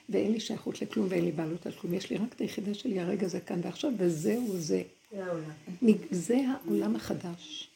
ואין 0.09 0.31
לי 0.31 0.39
שייכות 0.39 0.81
לכלום, 0.81 1.07
ואין 1.09 1.25
לי 1.25 1.31
בעלות 1.31 1.65
על 1.65 1.71
כלום. 1.71 1.93
יש 1.93 2.09
לי 2.09 2.17
רק 2.17 2.33
את 2.35 2.41
היחידה 2.41 2.73
שלי, 2.73 2.99
הרגע 2.99 3.27
זה 3.27 3.39
כאן 3.39 3.59
ועכשיו, 3.63 3.91
וזהו 3.97 4.57
זה. 4.57 4.81
זה 6.11 6.37
העולם. 6.47 6.95
החדש. 6.95 7.69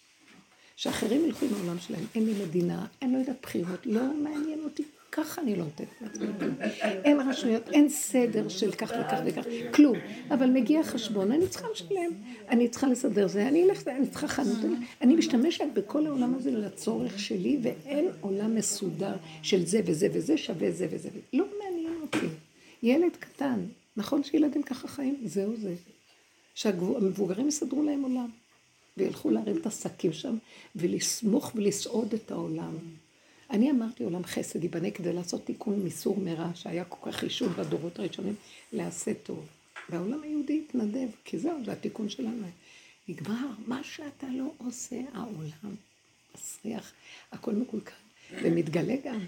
שאחרים 0.76 1.26
ילכו 1.26 1.46
עם 1.46 1.54
העולם 1.54 1.80
שלהם, 1.80 2.04
אין 2.16 2.26
לי 2.26 2.34
מדינה, 2.46 2.86
אני 3.02 3.14
לא 3.14 3.18
יודעת 3.18 3.38
בחירות, 3.42 3.86
לא 3.86 4.02
מעניין 4.24 4.60
אותי, 4.64 4.84
ככה 5.18 5.42
אני 5.42 5.56
לא 5.56 5.64
נותנת. 5.64 5.88
אין 6.82 7.20
רשויות, 7.30 7.70
אין 7.70 7.90
סדר 7.90 8.50
של 8.50 8.72
כך 8.72 8.92
וכך 9.00 9.20
וכך, 9.26 9.46
כלום. 9.74 9.98
אבל 10.30 10.50
מגיע 10.50 10.84
חשבון, 10.84 11.32
אני 11.32 11.48
צריכה 11.48 11.68
לשלם, 11.72 12.12
אני 12.50 12.68
צריכה 12.68 12.88
לסדר 12.88 13.28
זה, 13.28 13.48
אני 13.48 13.64
אלך, 13.64 13.88
אני 13.88 14.08
צריכה 14.08 14.28
חנות, 14.28 14.58
אני 15.02 15.16
משתמשת 15.16 15.66
בכל 15.74 16.06
העולם 16.06 16.36
הזה 16.36 16.52
לצורך 16.52 17.20
שלי, 17.20 17.60
ואין 17.62 18.10
עולם 18.22 18.56
מסודר 18.56 19.16
של 19.42 19.66
זה 19.66 19.82
וזה 19.86 20.08
וזה 20.14 20.38
שווה 20.38 20.72
זה 20.72 20.88
וזה. 20.92 21.10
לא 21.34 21.46
מעניין 21.60 22.02
אותי. 22.02 22.28
ילד 22.84 23.16
קטן, 23.20 23.60
נכון 23.98 24.24
שילדים 24.24 24.64
ככה 24.64 24.88
חיים? 24.88 25.18
זהו 25.26 25.56
זה. 25.56 25.76
שהמבוגרים 26.56 27.48
יסדרו 27.48 27.84
להם 27.84 28.04
עולם. 28.04 28.30
וילכו 28.98 29.30
להרים 29.30 29.58
את 29.58 29.66
השקים 29.66 30.14
שם, 30.14 30.38
ולסמוך 30.76 31.52
ולסעוד 31.56 32.14
את 32.14 32.32
העולם. 32.32 32.74
אני 33.50 33.72
אמרתי 33.72 34.04
עולם 34.04 34.24
חסד 34.24 34.64
ייבנה 34.64 34.92
כדי 34.92 35.14
לעשות 35.14 35.46
תיקון 35.46 35.86
מסור 35.86 36.20
מרע, 36.20 36.50
שהיה 36.56 36.84
כל 36.84 37.12
כך 37.12 37.18
חישוב 37.18 37.54
בדורות 37.54 38.00
הראשונים, 38.00 38.36
לעשה 38.74 39.14
טוב. 39.14 39.46
והעולם 39.90 40.24
היהודי 40.24 40.64
התנדב, 40.66 41.08
כי 41.26 41.40
זהו, 41.40 41.66
זה 41.66 41.72
התיקון 41.72 42.10
שלנו. 42.10 42.48
נגמר, 43.08 43.48
מה 43.68 43.84
שאתה 43.84 44.28
לא 44.34 44.52
עושה, 44.58 45.02
העולם 45.14 45.76
מסריח, 46.36 46.94
הכל 47.32 47.54
מקולקל, 47.54 47.92
ומתגלה 48.44 48.96
גם. 49.06 49.20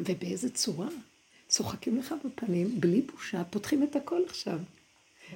ובאיזה 0.00 0.50
צורה? 0.50 0.88
צוחקים 1.48 1.98
לך 1.98 2.14
בפנים, 2.24 2.80
בלי 2.80 3.02
בושה, 3.02 3.44
פותחים 3.44 3.82
את 3.82 3.96
הכל 3.96 4.22
עכשיו. 4.26 4.58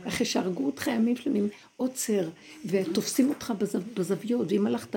אחרי 0.09 0.27
שהרגו 0.27 0.67
אותך 0.67 0.87
ימים 0.87 1.17
שלמים, 1.17 1.49
עוצר, 1.77 2.29
ותופסים 2.67 3.29
אותך 3.29 3.53
בזוויות, 3.95 4.47
ואם 4.53 4.67
הלכת, 4.67 4.97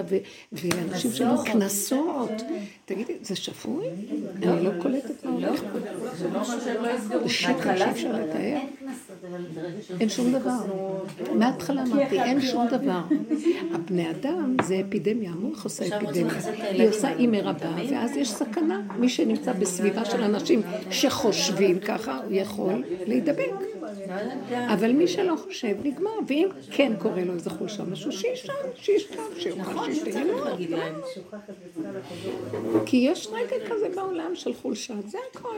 ואנשים 0.51 1.11
שלו 1.11 1.43
קנסות. 1.45 2.31
תגידי, 2.85 3.13
זה 3.21 3.35
שפוי? 3.35 3.85
אני 4.43 4.63
לא 4.63 4.71
קולטת 4.81 5.25
מה 5.25 5.31
הולך 5.31 5.59
פה. 5.59 5.79
זה 6.17 6.29
לא 6.29 6.41
אומר 6.41 6.59
שהם 6.65 6.83
לא 6.83 6.89
יסגרו. 6.89 7.21
זה 7.23 7.29
שקר 7.29 7.77
שאי 7.77 7.91
אפשר 7.91 8.11
לתאר. 8.11 8.59
אין 9.99 10.09
שום 10.09 10.31
דבר. 10.31 10.57
מההתחלה 11.35 11.83
אמרתי, 11.83 12.21
אין 12.21 12.41
שום 12.41 12.67
דבר. 12.67 13.01
הבני 13.73 14.11
אדם 14.11 14.57
זה 14.63 14.81
אפידמיה, 14.87 15.31
המוח 15.31 15.63
עושה 15.63 15.97
אפידמיה. 15.97 16.33
היא 16.69 16.89
עושה 16.89 17.13
אי 17.17 17.27
מרבה, 17.27 17.75
ואז 17.89 18.15
יש 18.15 18.31
סכנה. 18.31 18.81
מי 18.99 19.09
שנמצא 19.09 19.53
בסביבה 19.53 20.05
של 20.05 20.23
אנשים 20.23 20.61
שחושבים 20.91 21.79
ככה, 21.79 22.19
הוא 22.25 22.33
יכול 22.33 22.83
להידבק. 23.07 23.74
אבל 24.73 24.91
מי 24.91 25.07
שלא 25.07 25.35
חושב, 25.35 25.75
נגמר. 25.83 26.11
ואם 26.27 26.47
כן 26.71 26.93
קורה 26.99 27.23
לו 27.23 27.33
איזה 27.33 27.49
חולשה, 27.49 27.83
משהו, 27.83 28.11
שישן, 28.11 28.53
שישן, 28.75 29.15
שיאכל, 29.37 29.93
שישתהן. 29.93 30.27
כי 32.85 32.97
יש 32.97 33.27
רגע 33.31 33.55
כזה 33.69 33.89
בעולם 33.95 34.31
של 34.35 34.53
חולשה, 34.53 34.93
זה 35.07 35.17
הכל. 35.31 35.55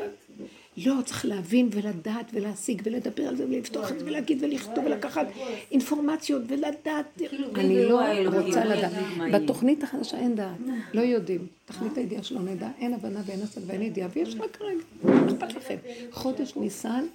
לא, 0.86 0.94
צריך 1.06 1.26
להבין 1.26 1.70
ולדעת 1.72 2.32
ולהשיג 2.34 2.82
ולדבר 2.86 3.24
על 3.24 3.36
זה 3.36 3.46
ולפתוח 3.46 3.92
את 3.92 4.00
זה 4.00 4.06
ולהגיד 4.06 4.44
ולכתוב 4.44 4.86
ולקחת 4.86 5.28
אינפורמציות 5.72 6.42
ולדעת. 6.48 7.22
אני 7.56 7.86
לא 7.86 8.00
רוצה 8.42 8.66
לדעת. 8.66 8.92
בתוכנית 9.34 9.84
החדשה 9.84 10.18
אין 10.18 10.36
דעת, 10.36 10.58
לא 10.94 11.02
יודעים. 11.02 11.48
תכלית 11.66 11.98
הידיעה 11.98 12.24
שלא 12.24 12.42
נדע, 12.42 12.70
אין 12.80 12.94
הבנה 12.94 13.22
ואין 13.26 13.42
השג 13.42 13.62
ואין 13.66 13.82
ידיעה, 13.82 14.10
ויש 14.14 14.36
רק 14.40 14.62
רגע, 14.62 15.14
אכפת 15.28 15.56
לכם? 15.56 15.76
חודש 16.12 16.56
ניסן 16.56 17.06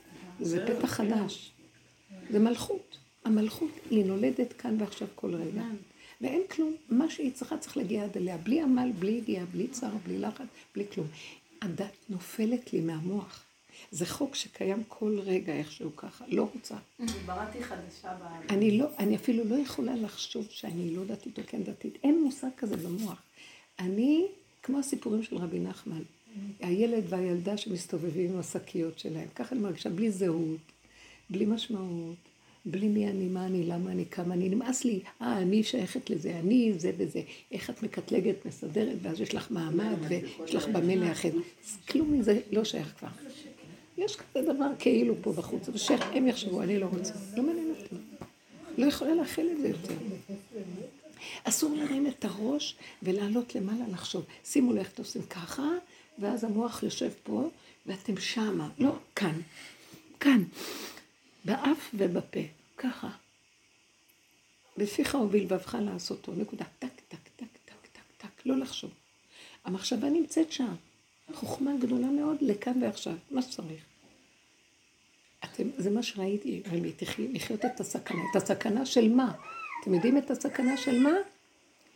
זה 0.41 0.67
פתח 0.67 0.89
חדש, 0.89 1.53
זה 2.31 2.39
מלכות. 2.39 2.99
המלכות 3.25 3.71
היא 3.91 4.05
נולדת 4.05 4.53
כאן 4.53 4.77
ועכשיו 4.81 5.09
כל 5.15 5.35
רגע. 5.35 5.63
ואין 6.21 6.43
כלום, 6.51 6.75
מה 6.89 7.11
שהיא 7.11 7.33
צריכה 7.33 7.59
צריך 7.59 7.77
להגיע 7.77 8.05
עד 8.05 8.17
אליה, 8.17 8.37
בלי 8.37 8.61
עמל, 8.61 8.93
בלי 8.99 9.11
ידיעה, 9.11 9.47
בלי 9.47 9.69
צער, 9.69 9.93
בלי 10.07 10.19
לחץ, 10.19 10.47
בלי 10.75 10.85
כלום. 10.93 11.07
הדת 11.63 11.97
נופלת 12.09 12.73
לי 12.73 12.81
מהמוח. 12.81 13.45
זה 13.91 14.07
חוק 14.07 14.35
שקיים 14.35 14.83
כל 14.89 15.19
רגע 15.21 15.53
איכשהו 15.53 15.97
ככה, 15.97 16.25
לא 16.29 16.49
רוצה. 16.55 16.77
בראתי 17.27 17.63
חדשה 17.63 18.15
בארץ. 18.15 18.51
אני 18.51 18.79
לא, 18.79 18.87
אני 18.99 19.17
אפילו 19.17 19.45
לא 19.45 19.55
יכולה 19.55 19.97
לחשוב 19.97 20.47
שאני 20.51 20.97
לא 20.97 21.05
דתית 21.05 21.39
או 21.39 21.43
כן 21.47 21.63
דתית. 21.63 21.99
אין 22.03 22.23
מושג 22.25 22.49
כזה 22.57 22.77
במוח. 22.77 23.23
אני, 23.79 24.27
כמו 24.63 24.79
הסיפורים 24.79 25.23
של 25.23 25.37
רבי 25.37 25.61
נחמן, 25.61 26.03
הילד 26.61 27.05
והילדה 27.09 27.57
שמסתובבים 27.57 28.31
עם 28.33 28.39
השקיות 28.39 28.99
שלהם, 28.99 29.29
ככה 29.35 29.55
אני 29.55 29.63
מרגישה, 29.63 29.91
בלי 29.91 30.11
זהות, 30.11 30.61
בלי 31.31 31.47
משמעות, 31.47 32.17
בלי 32.67 32.89
מי 32.89 33.09
אני, 33.09 33.29
מה 33.29 33.47
אני, 33.47 33.65
למה 33.65 33.93
אני, 33.93 34.05
כמה 34.07 34.35
אני, 34.35 34.49
נמאס 34.49 34.85
לי, 34.85 35.01
אה, 35.23 35.39
אני 35.39 35.63
שייכת 35.63 36.11
לזה, 36.11 36.39
אני 36.39 36.73
זה 36.77 36.93
וזה, 36.97 37.23
איך 37.53 37.71
את 37.71 37.83
מקטלגת, 37.83 38.47
מסדרת, 38.47 38.97
ואז 39.03 39.21
יש 39.21 39.35
לך 39.35 39.51
מעמד, 39.51 39.97
ויש 40.09 40.55
לך 40.55 40.69
במה 40.69 40.95
לאחד. 40.95 41.29
כלום 41.89 42.13
מזה 42.13 42.41
לא 42.51 42.65
שייך 42.65 42.95
כבר. 42.99 43.09
יש 43.99 44.17
כזה 44.17 44.53
דבר 44.53 44.69
כאילו 44.79 45.15
פה 45.23 45.33
בחוץ, 45.33 45.69
אבל 45.69 45.79
שהם 45.79 46.29
יחשבו, 46.29 46.63
אני 46.63 46.79
לא 46.79 46.87
רוצה. 46.87 47.15
לא 47.37 47.43
מעניין 47.43 47.71
אותי. 47.71 47.95
לא 48.79 48.87
יכולה 48.87 49.15
להכיל 49.15 49.49
את 49.53 49.61
זה 49.61 49.69
יותר. 49.69 49.95
אסור 51.45 51.77
להרים 51.77 52.07
את 52.07 52.25
הראש 52.25 52.77
ולעלות 53.03 53.55
למעלה 53.55 53.85
לחשוב. 53.93 54.25
שימו 54.45 54.73
לב 54.73 54.79
איך 54.79 54.93
אתם 54.93 55.03
עושים 55.03 55.23
ככה, 55.23 55.69
ואז 56.19 56.45
המוח 56.45 56.83
יושב 56.83 57.11
פה, 57.23 57.49
ואתם 57.87 58.17
שמה. 58.17 58.69
לא, 58.79 58.97
כאן. 59.17 59.41
כאן. 60.21 60.43
באף 61.45 61.91
ובפה. 61.95 62.41
ככה. 62.77 63.11
בפיך 64.77 65.15
ובלבבך 65.15 65.77
לעשותו. 65.81 66.33
נקודה. 66.35 66.65
טק, 66.79 66.89
טק, 67.09 67.19
טק, 67.37 67.47
טק, 67.65 67.87
טק, 67.93 68.03
טק. 68.19 68.47
לא 68.47 68.57
לחשוב. 68.59 68.91
המחשבה 69.65 70.11
נמצאת 70.11 70.53
שם. 70.53 70.75
חוכמה 71.35 71.71
גדולה 71.81 72.07
מאוד 72.07 72.37
לכאן 72.41 72.83
ועכשיו, 72.83 73.15
מה 73.31 73.43
שצריך. 73.43 73.85
אתם, 75.45 75.69
זה 75.77 75.91
מה 75.91 76.03
שראיתי, 76.03 76.63
לחיות 77.19 77.65
את 77.65 77.81
הסכנה. 77.81 78.21
את 78.31 78.37
הסכנה 78.37 78.87
של 78.87 79.09
מה? 79.15 79.33
אתם 79.81 79.95
יודעים 79.95 80.19
את 80.19 80.31
הסכנה 80.31 80.77
של 80.77 80.99
מה? 80.99 81.15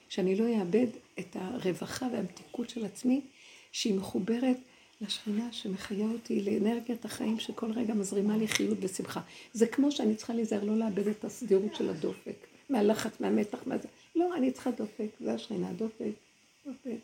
שאני 0.09 0.37
לא 0.37 0.61
אאבד 0.61 0.87
את 1.19 1.37
הרווחה 1.37 2.07
והמתיקות 2.13 2.71
של 2.71 2.85
עצמי, 2.85 3.21
שהיא 3.77 3.95
מחוברת 3.95 4.57
לשכינה 5.01 5.53
שמחיה 5.53 6.07
אותי 6.07 6.43
לאנרגיית 6.43 7.05
החיים 7.05 7.39
שכל 7.39 7.73
רגע 7.73 7.95
מזרימה 7.95 8.37
לי 8.37 8.49
חיות 8.49 8.79
ושמחה. 8.81 9.21
זה 9.53 9.67
כמו 9.67 9.93
שאני 9.93 10.15
צריכה 10.15 10.35
להיזהר 10.35 10.65
לא 10.65 10.77
לאבד 10.77 11.09
את 11.09 11.25
הסדירות 11.25 11.75
של 11.75 11.91
הדופק, 11.91 12.47
מהלחץ, 12.71 13.21
מהמתח, 13.21 13.59
מה 13.67 13.79
זה. 13.79 13.89
לא, 14.17 14.37
אני 14.37 14.51
צריכה 14.51 14.71
דופק, 14.71 15.09
זה 15.21 15.35
השכינה, 15.35 15.73
דופק, 15.73 16.11
דופק. 16.67 16.99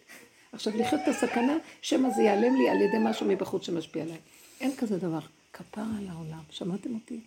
עכשיו, 0.53 0.73
לחיות 0.77 1.01
את 1.03 1.09
הסכנה, 1.09 1.57
שמא 1.83 2.11
זה 2.11 2.23
ייעלם 2.23 2.57
לי 2.57 2.69
על 2.69 2.81
ידי 2.81 2.99
משהו 3.01 3.27
מבחוץ 3.27 3.67
שמשפיע 3.67 4.03
עליי. 4.03 4.19
אין 4.61 4.77
כזה 4.77 4.99
דבר. 4.99 5.21
כפר 5.53 5.83
על 5.99 6.07
העולם. 6.09 6.43
שמעתם 6.51 6.95
אותי? 6.95 7.21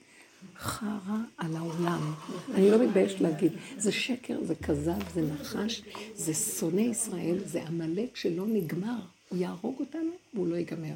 חרא 0.58 1.18
על 1.38 1.56
העולם. 1.56 2.14
אני 2.54 2.72
לא 2.72 2.84
מתביישת 2.84 3.22
להגיד. 3.22 3.52
זה 3.78 3.92
שקר, 3.92 4.44
זה 4.44 4.56
כזב, 4.56 5.10
זה 5.14 5.22
נחש, 5.22 5.82
זה 6.16 6.34
שונא 6.34 6.82
ישראל, 6.82 7.38
זה 7.46 7.64
עמלק 7.64 8.16
שלא 8.16 8.46
נגמר. 8.48 9.15
הוא 9.30 9.40
יהרוג 9.40 9.80
אותנו 9.80 10.12
והוא 10.34 10.48
לא 10.48 10.56
ייגמר. 10.56 10.94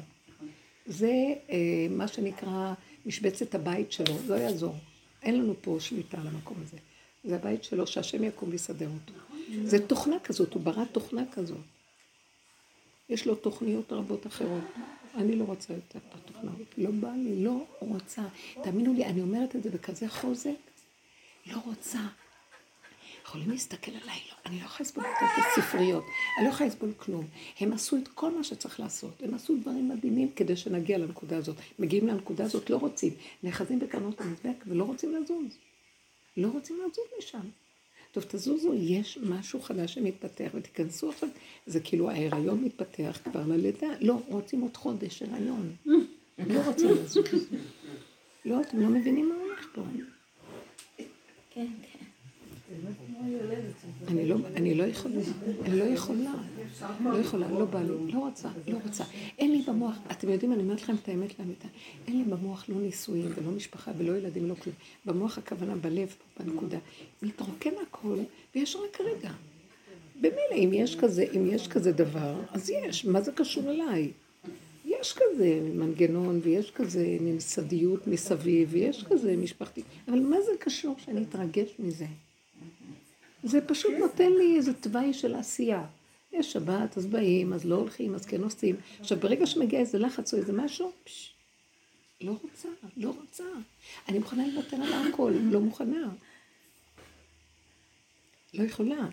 זה 0.86 1.12
אה, 1.50 1.86
מה 1.90 2.08
שנקרא 2.08 2.74
משבצת 3.06 3.54
הבית 3.54 3.92
שלו, 3.92 4.14
לא 4.26 4.34
יעזור. 4.34 4.74
אין 5.22 5.38
לנו 5.38 5.54
פה 5.60 5.76
שליטה 5.80 6.20
על 6.20 6.26
המקום 6.26 6.56
הזה. 6.62 6.76
זה 7.24 7.36
הבית 7.36 7.64
שלו, 7.64 7.86
שהשם 7.86 8.24
יקום 8.24 8.48
ויסדר 8.50 8.88
אותו. 8.88 9.12
זה 9.64 9.86
תוכנה 9.86 10.16
כזאת, 10.24 10.54
הוא 10.54 10.62
ברא 10.62 10.84
תוכנה 10.84 11.22
כזאת. 11.32 11.56
יש 13.08 13.26
לו 13.26 13.34
תוכניות 13.34 13.92
רבות 13.92 14.26
אחרות. 14.26 14.64
אני 15.14 15.36
לא 15.36 15.44
רוצה 15.44 15.72
יותר 15.72 15.98
את 16.08 16.14
התוכנה. 16.14 16.50
לא 16.78 16.90
בא 16.90 17.10
לי, 17.10 17.44
לא 17.44 17.64
רוצה. 17.80 18.22
תאמינו 18.62 18.94
לי, 18.94 19.04
אני 19.04 19.20
אומרת 19.20 19.56
את 19.56 19.62
זה 19.62 19.70
בכזה 19.70 20.08
חוזק, 20.08 20.50
לא 21.46 21.58
רוצה. 21.66 22.00
יכולים 23.30 23.50
להסתכל 23.50 23.92
עליי, 24.02 24.20
לא, 24.28 24.36
אני 24.46 24.60
לא 24.60 24.64
יכולה 24.64 24.80
לסבול 24.80 25.04
את 25.04 25.44
הספריות, 25.58 26.04
אני 26.38 26.46
לא 26.46 26.50
יכולה 26.50 26.68
לסבול 26.68 26.92
כלום. 26.96 27.26
הם 27.60 27.72
עשו 27.72 27.96
את 27.96 28.08
כל 28.08 28.36
מה 28.36 28.44
שצריך 28.44 28.80
לעשות, 28.80 29.22
הם 29.22 29.34
עשו 29.34 29.56
דברים 29.56 29.88
מדהימים 29.88 30.28
כדי 30.36 30.56
שנגיע 30.56 30.98
לנקודה 30.98 31.36
הזאת. 31.36 31.56
מגיעים 31.78 32.08
לנקודה 32.08 32.44
הזאת, 32.44 32.70
לא 32.70 32.76
רוצים, 32.76 33.12
נאחזים 33.42 33.78
בקרנות 33.78 34.20
המזבק 34.20 34.64
ולא 34.66 34.84
רוצים 34.84 35.14
לזוז. 35.14 35.58
לא 36.36 36.48
רוצים 36.48 36.76
לזוז 36.76 37.04
משם. 37.18 37.48
טוב, 38.12 38.24
תזוזו, 38.28 38.74
יש 38.74 39.18
משהו 39.22 39.60
חדש 39.60 39.94
שמתפתח, 39.94 40.50
ותיכנסו 40.54 41.10
עכשיו, 41.10 41.28
זה 41.66 41.80
כאילו 41.80 42.10
ההיריון 42.10 42.64
מתפתח 42.64 43.18
כבר 43.24 43.46
ללידה. 43.46 43.88
לא, 44.00 44.20
רוצים 44.28 44.60
עוד 44.60 44.76
חודש 44.76 45.22
הריון. 45.22 45.76
לא 46.38 46.60
רוצים 46.66 46.88
לזוז. 46.90 47.48
לא, 48.44 48.60
אתם 48.60 48.80
לא 48.80 48.88
מבינים 48.88 49.28
מה 49.28 49.34
הולך 49.34 49.66
פה. 49.74 49.82
כן, 51.50 51.66
כן. 51.82 51.89
אני 54.08 54.28
לא, 54.28 54.36
אני 54.56 54.74
לא 54.74 54.84
יכולה, 54.84 55.14
אני 55.64 55.78
לא 55.78 55.84
יכולה, 55.84 56.32
לא 57.04 57.18
יכולה, 57.18 57.50
לא 57.50 57.64
בא 57.64 57.82
לי, 57.82 58.12
לא 58.12 58.18
רוצה, 58.18 58.48
לא 58.68 58.78
רוצה. 58.84 59.04
אין 59.38 59.52
לי 59.52 59.62
במוח, 59.62 59.96
אתם 60.10 60.28
יודעים, 60.28 60.52
אני 60.52 60.62
אומרת 60.62 60.82
לכם 60.82 60.94
את 61.02 61.08
האמת 61.08 61.38
לאמיתה, 61.38 61.68
אין 62.06 62.18
לי 62.18 62.24
במוח 62.24 62.64
לא 62.68 62.76
נישואים 62.76 63.28
ולא 63.34 63.50
משפחה 63.50 63.92
ולא 63.98 64.16
ילדים, 64.16 64.48
לא 64.48 64.54
כלום. 64.54 64.76
במוח 65.06 65.38
הכוונה 65.38 65.76
בלב, 65.76 66.14
בנקודה. 66.40 66.78
מתרוקן 67.22 67.70
הכל, 67.88 68.18
ויש 68.54 68.76
רק 68.76 69.00
רגע. 69.00 69.30
במילא, 70.16 70.54
אם 70.54 70.70
יש 70.72 70.96
כזה, 70.96 71.24
אם 71.36 71.46
יש 71.46 71.68
כזה 71.68 71.92
דבר, 71.92 72.40
אז 72.50 72.70
יש, 72.70 73.04
מה 73.04 73.20
זה 73.20 73.32
קשור 73.32 73.70
אליי? 73.70 74.10
יש 74.84 75.12
כזה 75.12 75.60
מנגנון, 75.74 76.40
ויש 76.42 76.70
כזה 76.70 77.16
ממסדיות 77.20 78.06
מסביב, 78.06 78.68
ויש 78.72 79.04
כזה 79.04 79.36
משפחתי, 79.36 79.82
אבל 80.08 80.20
מה 80.20 80.36
זה 80.46 80.52
קשור 80.58 80.96
שאני 80.98 81.22
אתרגש 81.22 81.74
מזה? 81.78 82.06
זה 83.42 83.60
פשוט 83.60 83.92
נותן 83.98 84.32
לי 84.32 84.56
איזה 84.56 84.74
תוואי 84.74 85.14
של 85.14 85.34
עשייה. 85.34 85.86
יש 86.32 86.52
שבת, 86.52 86.98
אז 86.98 87.06
באים, 87.06 87.52
אז 87.52 87.64
לא 87.64 87.74
הולכים, 87.74 88.14
אז 88.14 88.26
כן 88.26 88.42
עושים. 88.42 88.76
עכשיו, 89.00 89.18
ברגע 89.18 89.46
שמגיע 89.46 89.80
איזה 89.80 89.98
לחץ 89.98 90.34
או 90.34 90.38
איזה 90.38 90.52
משהו, 90.52 90.92
פש, 91.04 91.32
לא 92.20 92.32
רוצה, 92.42 92.68
לא 92.96 93.14
רוצה. 93.20 93.44
אני 94.08 94.18
מוכנה 94.18 94.46
לוותר 94.46 94.76
על 94.76 95.08
הכל, 95.08 95.32
לא 95.42 95.60
מוכנה. 95.60 96.08
לא 98.54 98.62
יכולה, 98.62 99.08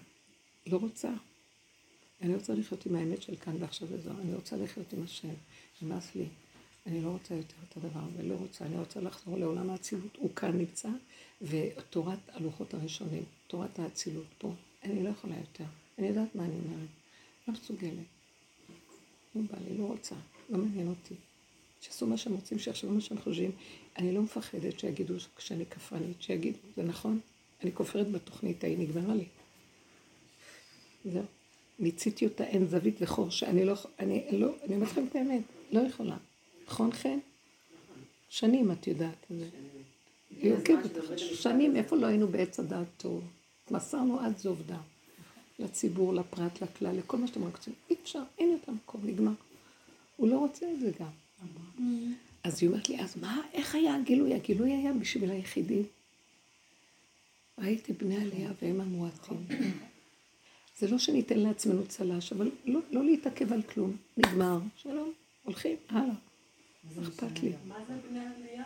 לא 0.68 0.78
רוצה. 0.78 1.10
אני 2.22 2.36
רוצה 2.36 2.54
לחיות 2.54 2.86
עם 2.86 2.96
האמת 2.96 3.22
של 3.22 3.36
כאן 3.36 3.56
ועכשיו 3.60 3.88
וזהו. 3.92 4.14
אני 4.22 4.36
רוצה 4.36 4.58
לחיות 4.58 4.94
עם 4.94 5.04
השם. 5.04 5.34
נמאס 5.82 6.16
לי. 6.16 6.26
אני 6.86 7.02
לא 7.02 7.10
רוצה 7.10 7.34
יותר 7.34 7.56
את 7.70 7.78
הדבר 7.78 8.00
הזה, 8.00 8.24
לא 8.24 8.36
רוצה. 8.36 8.66
אני 8.66 8.78
רוצה 8.78 9.02
לחזור 9.02 9.38
לעולם 9.38 9.70
האצילות. 9.70 10.16
הוא 10.18 10.36
כאן 10.36 10.58
נמצא, 10.58 10.90
ותורת 11.42 12.20
הלוחות 12.28 12.74
הראשונים, 12.74 13.24
תורת 13.48 13.80
האצילות 13.80 14.26
פה. 14.38 14.54
אני 14.84 15.04
לא 15.04 15.10
יכולה 15.10 15.36
יותר. 15.36 15.64
אני 16.00 16.08
יודעת 16.08 16.36
מה 16.36 16.46
אני 16.46 16.54
אומרת. 16.54 16.90
לא 17.48 17.54
מסוגלת. 17.54 18.06
לא 19.36 19.42
בא 19.42 19.58
לי, 19.68 19.78
לא 19.78 19.86
רוצה. 19.86 20.16
לא 20.50 20.58
מעניין 20.58 20.88
אותי. 20.88 21.16
שיעשו 21.82 22.08
מה 22.08 22.18
שהם 22.18 22.34
רוצים, 22.34 22.60
שיחשבו 22.60 22.92
מה 22.92 23.02
שהם 23.02 23.18
חושבים. 23.22 23.52
אני 23.98 24.14
לא 24.14 24.22
מפחדת 24.22 24.80
שיגידו 24.80 25.14
שאני 25.38 25.66
כפרנית, 25.66 26.22
שיגידו, 26.22 26.58
זה 26.76 26.84
נכון? 26.84 27.20
אני 27.64 27.72
כופרת 27.72 28.12
בתוכנית 28.12 28.64
ההיא, 28.64 28.78
נגמרה 28.78 29.16
לי. 29.16 29.26
זהו. 31.06 31.24
מיציתי 31.80 32.26
אותה, 32.26 32.44
אין 32.44 32.68
זווית 32.68 32.96
וחור, 33.02 33.30
שאני 33.30 33.66
לא, 33.66 33.74
אני 34.00 34.26
לא, 34.32 34.56
אני 34.64 34.76
אומרת 34.76 34.92
לכם 34.92 35.06
את 35.10 35.16
האמת, 35.16 35.42
לא 35.72 35.80
יכולה. 35.80 36.18
נכון 36.68 36.92
חן? 36.92 37.20
שנים 38.30 38.72
את 38.72 38.88
יודעת 38.88 39.26
את 39.32 39.40
זה. 39.40 39.46
היא 40.42 40.54
עוקבת, 40.54 40.92
שנים, 41.18 41.76
איפה 41.76 41.96
לא 41.96 42.06
היינו 42.06 42.28
בעץ 42.28 42.60
הדעת 42.60 42.88
טוב? 42.98 43.24
מסרנו 43.72 44.20
עד 44.20 44.38
זו 44.38 44.50
עובדה. 44.50 44.78
לציבור, 45.60 46.14
לפרט, 46.14 46.62
לכלל, 46.62 46.98
לכל 46.98 47.18
מה 47.18 47.28
שאתם 47.28 47.42
רוצים. 47.42 47.74
אי 47.90 47.96
אפשר, 48.04 48.24
אין 48.40 48.50
יותר 48.50 48.72
מקום, 48.72 49.02
נגמר. 49.06 49.32
הוא 50.16 50.28
לא 50.28 50.38
רוצה 50.38 50.66
את 50.74 50.80
זה 50.80 50.92
גם. 51.00 51.10
אז 52.44 52.62
היא 52.62 52.70
אומרת 52.70 52.90
לי, 52.90 53.00
אז 53.00 53.18
מה, 53.22 53.42
איך 53.54 53.76
היה 53.76 53.96
הגילוי? 53.96 54.34
הגילוי 54.34 54.72
היה 54.72 54.94
בשביל 54.94 55.32
היחידים. 55.32 55.84
ראיתי 57.58 57.94
בני 57.94 58.22
עלייה 58.22 58.52
והם 58.62 58.82
המועטים. 58.82 59.48
זה 60.80 60.88
לא 60.88 60.98
שניתן 60.98 61.40
לעצמנו 61.40 61.88
צל"ש, 61.88 62.34
אבל 62.34 62.52
לא, 62.66 62.80
לא 62.92 63.06
להתעכב 63.06 63.54
על 63.54 63.62
כלום. 63.62 63.96
נגמר, 64.18 64.60
שלום, 64.78 65.14
הולכים, 65.44 65.76
הלאה. 65.90 66.14
אכפת 67.02 67.44
לי. 67.44 67.52
מה 67.68 67.76
זה 67.88 67.94
בני 68.10 68.20
עלייה? 68.20 68.64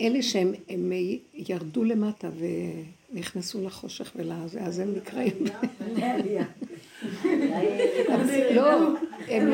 אלה 0.00 0.22
שהם 0.22 0.52
הם 0.68 0.92
ירדו 1.34 1.84
למטה 1.84 2.28
ונכנסו 3.12 3.66
לחושך 3.66 4.12
ולזה, 4.16 4.60
אז 4.60 4.78
הם 4.78 4.94
נקראים... 4.96 5.44
לא, 8.56 8.70
הם 9.28 9.52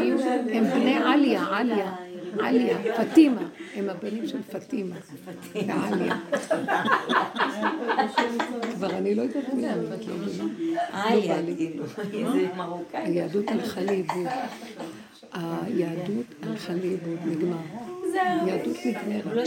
הם 0.52 0.64
בני 0.64 0.96
עליה, 0.96 1.44
עליה, 1.44 1.94
עליה, 2.40 2.78
פטימה, 2.96 3.48
הם 3.74 3.88
הבנים 3.88 4.26
של 4.26 4.42
פטימה, 4.42 4.96
ועליה. 5.54 6.16
כבר 8.74 8.90
אני 8.90 9.14
לא 9.14 9.22
יודעת 9.22 9.54
מי 9.54 9.68
אני, 9.68 9.94
את 9.94 10.06
לא? 10.06 10.44
עליה, 10.92 11.36
כאילו, 12.10 12.32
זה 12.32 12.48
מרוקאי. 12.56 13.02
היהדות 13.02 13.48
הלכה 13.48 13.80
לאיבוד. 13.80 14.26
היהדות 15.32 16.26
הלכה 16.42 16.72
לאיבוד, 16.74 17.18
נגמר. 17.26 17.95
יהדות 18.46 18.76
נגמרת. 18.86 19.24
לא 19.26 19.42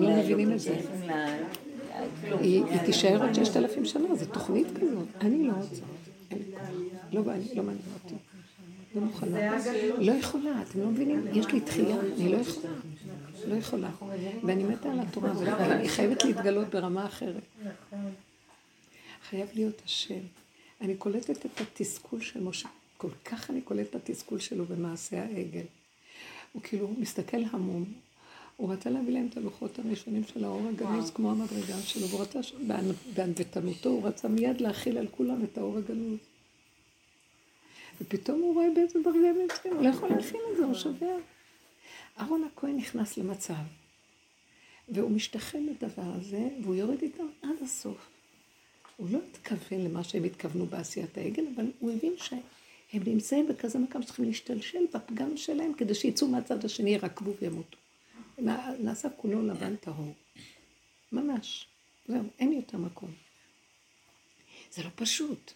לא 0.00 0.16
מבינים 0.16 0.52
את 0.52 0.60
זה. 0.60 0.76
היא 2.40 2.62
תישאר 2.86 3.22
עוד 3.22 3.34
ששת 3.34 3.56
אלפים 3.56 3.84
שנה, 3.84 4.14
זו 4.14 4.26
תוכנית 4.26 4.66
כזאת. 4.66 5.08
אני 5.20 5.46
לא 5.46 5.52
רוצה. 5.52 5.82
לא 7.12 7.22
בא 7.22 7.32
לי, 7.32 7.54
לא 7.54 7.62
מעניין 7.62 7.84
אותי. 8.04 8.14
לא 8.94 9.02
מוכנה. 9.02 9.58
לא 9.98 10.12
יכולה, 10.12 10.62
אתם 10.62 10.80
לא 10.80 10.86
מבינים? 10.86 11.26
יש 11.32 11.46
לי 11.46 11.60
תחייה, 11.60 11.96
אני 12.00 12.28
לא 12.28 12.36
יכולה. 12.36 12.74
לא 13.46 13.54
יכולה. 13.54 13.90
ואני 14.42 14.64
מתה 14.64 14.92
על 14.92 15.00
התורה, 15.00 15.32
אבל 15.32 15.72
היא 15.80 15.88
חייבת 15.88 16.24
להתגלות 16.24 16.68
ברמה 16.68 17.06
אחרת. 17.06 17.42
חייב 19.30 19.48
להיות 19.54 19.82
השם. 19.84 20.20
אני 20.80 20.96
קולטת 20.96 21.46
את 21.46 21.60
התסכול 21.60 22.20
של 22.20 22.42
משה, 22.42 22.68
כל 22.96 23.08
כך 23.24 23.50
אני 23.50 23.60
קולטת 23.60 23.90
את 23.90 23.94
התסכול 23.94 24.38
שלו 24.38 24.64
במעשה 24.64 25.24
העגל. 25.24 25.64
הוא 26.52 26.62
כאילו 26.62 26.90
מסתכל 26.98 27.42
המום. 27.52 27.84
הוא 28.56 28.72
רצה 28.72 28.90
להביא 28.90 29.14
להם 29.14 29.26
את 29.30 29.36
הלוחות 29.36 29.78
הראשונים 29.78 30.24
של 30.24 30.44
האור 30.44 30.68
הגנוז 30.68 31.10
כמו 31.10 31.30
המדרגה 31.30 31.82
שלו, 31.82 32.08
והוא 32.08 32.20
רצה, 32.20 32.38
בענוותנותו 33.14 33.88
הוא 33.88 34.06
רצה 34.06 34.28
מיד 34.28 34.60
להכיל 34.60 34.98
על 34.98 35.08
כולם 35.10 35.44
את 35.44 35.58
האור 35.58 35.78
הגנוז. 35.78 36.18
ופתאום 38.00 38.40
הוא 38.40 38.54
רואה 38.54 38.66
באיזה 38.74 38.98
דרגה 38.98 39.28
הם 39.30 39.38
נמצאים, 39.38 39.74
הוא 39.74 39.84
לא 39.84 39.88
יכול 39.88 40.08
להכין 40.08 40.40
את 40.52 40.56
זה, 40.56 40.64
הוא 40.64 40.74
שובר. 40.74 41.16
אהרון 42.18 42.44
הכהן 42.44 42.76
נכנס 42.76 43.16
למצב, 43.16 43.54
והוא 44.88 45.10
משתחל 45.10 45.58
לדבר 45.58 46.12
הזה, 46.16 46.48
והוא 46.62 46.74
יורד 46.74 47.02
איתם 47.02 47.26
עד 47.42 47.56
הסוף. 47.64 48.08
הוא 48.96 49.08
לא 49.10 49.18
התכוון 49.30 49.80
למה 49.80 50.04
שהם 50.04 50.24
התכוונו 50.24 50.66
בעשיית 50.66 51.18
העגל, 51.18 51.44
אבל 51.56 51.66
הוא 51.78 51.92
הבין 51.92 52.14
שהם 52.16 53.02
נמצאים 53.06 53.48
בכזה 53.48 53.78
מקום 53.78 54.02
שצריכים 54.02 54.24
להשתלשל 54.24 54.86
בפגם 54.94 55.36
שלהם 55.36 55.72
כדי 55.74 55.94
שיצאו 55.94 56.28
מהצד 56.28 56.64
השני, 56.64 56.90
ירקבו 56.90 57.32
וימותו. 57.40 57.83
נע- 58.38 58.70
נעשה 58.80 59.08
כולו 59.16 59.46
לבן 59.46 59.76
טהור. 59.76 60.14
ממש. 61.12 61.66
זהו, 62.08 62.22
אין 62.38 62.52
יותר 62.52 62.78
מקום. 62.78 63.10
זה 64.72 64.82
לא 64.82 64.88
פשוט. 64.94 65.52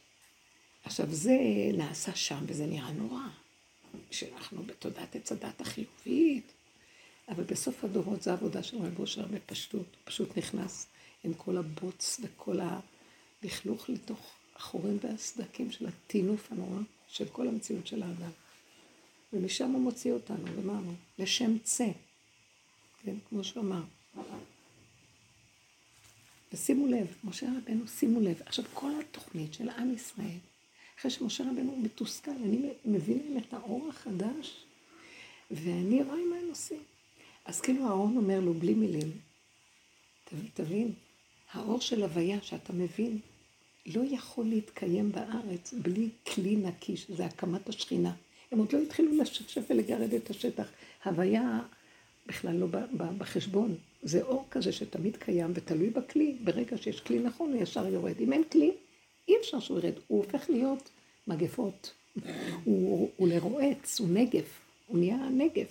עכשיו, 0.84 1.06
זה 1.14 1.36
נעשה 1.74 2.14
שם 2.16 2.44
וזה 2.46 2.66
נראה 2.66 2.92
נורא. 2.92 3.22
שאנחנו 4.10 4.62
בתודעת 4.62 5.16
עץ 5.16 5.32
הדת 5.32 5.60
החיובית. 5.60 6.52
אבל 7.28 7.44
בסוף 7.44 7.84
הדורות 7.84 8.22
זו 8.22 8.30
עבודה 8.30 8.62
של 8.62 8.76
רב 8.76 9.00
אושר 9.00 9.26
בפשטות. 9.26 9.80
הוא 9.86 10.00
פשוט 10.04 10.38
נכנס 10.38 10.86
עם 11.24 11.34
כל 11.34 11.56
הבוץ 11.56 12.20
וכל 12.22 12.58
הלכלוך 13.42 13.88
לתוך 13.90 14.30
החורים 14.56 14.98
והסדקים 15.02 15.70
של 15.72 15.86
הטינוף 15.86 16.52
הנורא 16.52 16.80
של 17.08 17.28
כל 17.28 17.48
המציאות 17.48 17.86
של 17.86 18.02
האדם. 18.02 18.30
ומשם 19.32 19.70
הוא 19.70 19.80
מוציא 19.80 20.12
אותנו, 20.12 20.44
ומה 20.56 20.72
אמרו? 20.78 20.92
לשם 21.18 21.58
צא. 21.58 21.88
כן, 23.02 23.14
כמו 23.28 23.44
שהוא 23.44 23.62
אמר. 23.62 23.82
ושימו 26.52 26.86
לב, 26.86 27.06
משה 27.24 27.46
רבנו, 27.46 27.88
שימו 27.88 28.20
לב, 28.20 28.42
עכשיו 28.46 28.64
כל 28.74 28.90
התוכנית 29.00 29.54
של 29.54 29.68
עם 29.68 29.94
ישראל, 29.94 30.38
אחרי 30.98 31.10
שמשה 31.10 31.44
רבנו 31.44 31.76
מתוסכל, 31.76 32.30
אני 32.30 32.68
מבינה 32.84 33.22
להם 33.24 33.38
את 33.38 33.54
האור 33.54 33.88
החדש, 33.88 34.64
ואני 35.50 36.02
רואה 36.02 36.24
מה 36.30 36.36
הם 36.36 36.48
עושים. 36.48 36.82
אז 37.44 37.60
כאילו 37.60 37.88
האורן 37.88 38.16
אומר 38.16 38.40
לו, 38.40 38.54
בלי 38.54 38.74
מילים, 38.74 39.10
תבין, 40.54 40.92
האור 41.52 41.80
של 41.80 42.02
הוויה 42.02 42.42
שאתה 42.42 42.72
מבין, 42.72 43.18
לא 43.86 44.02
יכול 44.10 44.46
להתקיים 44.46 45.12
בארץ 45.12 45.74
בלי 45.82 46.08
כלי 46.34 46.56
נקי, 46.56 46.96
שזה 46.96 47.24
הקמת 47.24 47.68
השכינה. 47.68 48.14
הם 48.52 48.58
עוד 48.58 48.72
לא 48.72 48.78
התחילו 48.78 49.22
לשפשף 49.22 49.62
ולגרד 49.70 50.14
את 50.14 50.30
השטח. 50.30 50.68
הוויה 51.04 51.60
בכלל 52.28 52.56
לא 52.56 52.66
ב- 52.66 52.76
ב- 52.96 53.18
בחשבון. 53.18 53.74
זה 54.02 54.22
אור 54.22 54.44
כזה 54.50 54.72
שתמיד 54.72 55.16
קיים 55.16 55.52
ותלוי 55.54 55.90
בכלי. 55.90 56.36
ברגע 56.44 56.76
שיש 56.76 57.00
כלי 57.00 57.18
נכון, 57.18 57.52
הוא 57.52 57.62
ישר 57.62 57.86
יורד. 57.86 58.20
אם 58.20 58.32
אין 58.32 58.44
כלי, 58.52 58.72
אי 59.28 59.34
אפשר 59.40 59.60
שהוא 59.60 59.78
ירד. 59.78 59.92
הוא 60.06 60.24
הופך 60.24 60.50
להיות 60.50 60.88
מגפות. 61.26 61.92
הוא, 62.64 63.10
הוא 63.16 63.28
לרועץ, 63.28 64.00
הוא 64.00 64.08
נגף. 64.08 64.60
הוא 64.86 64.98
נהיה 64.98 65.16
נגף. 65.16 65.68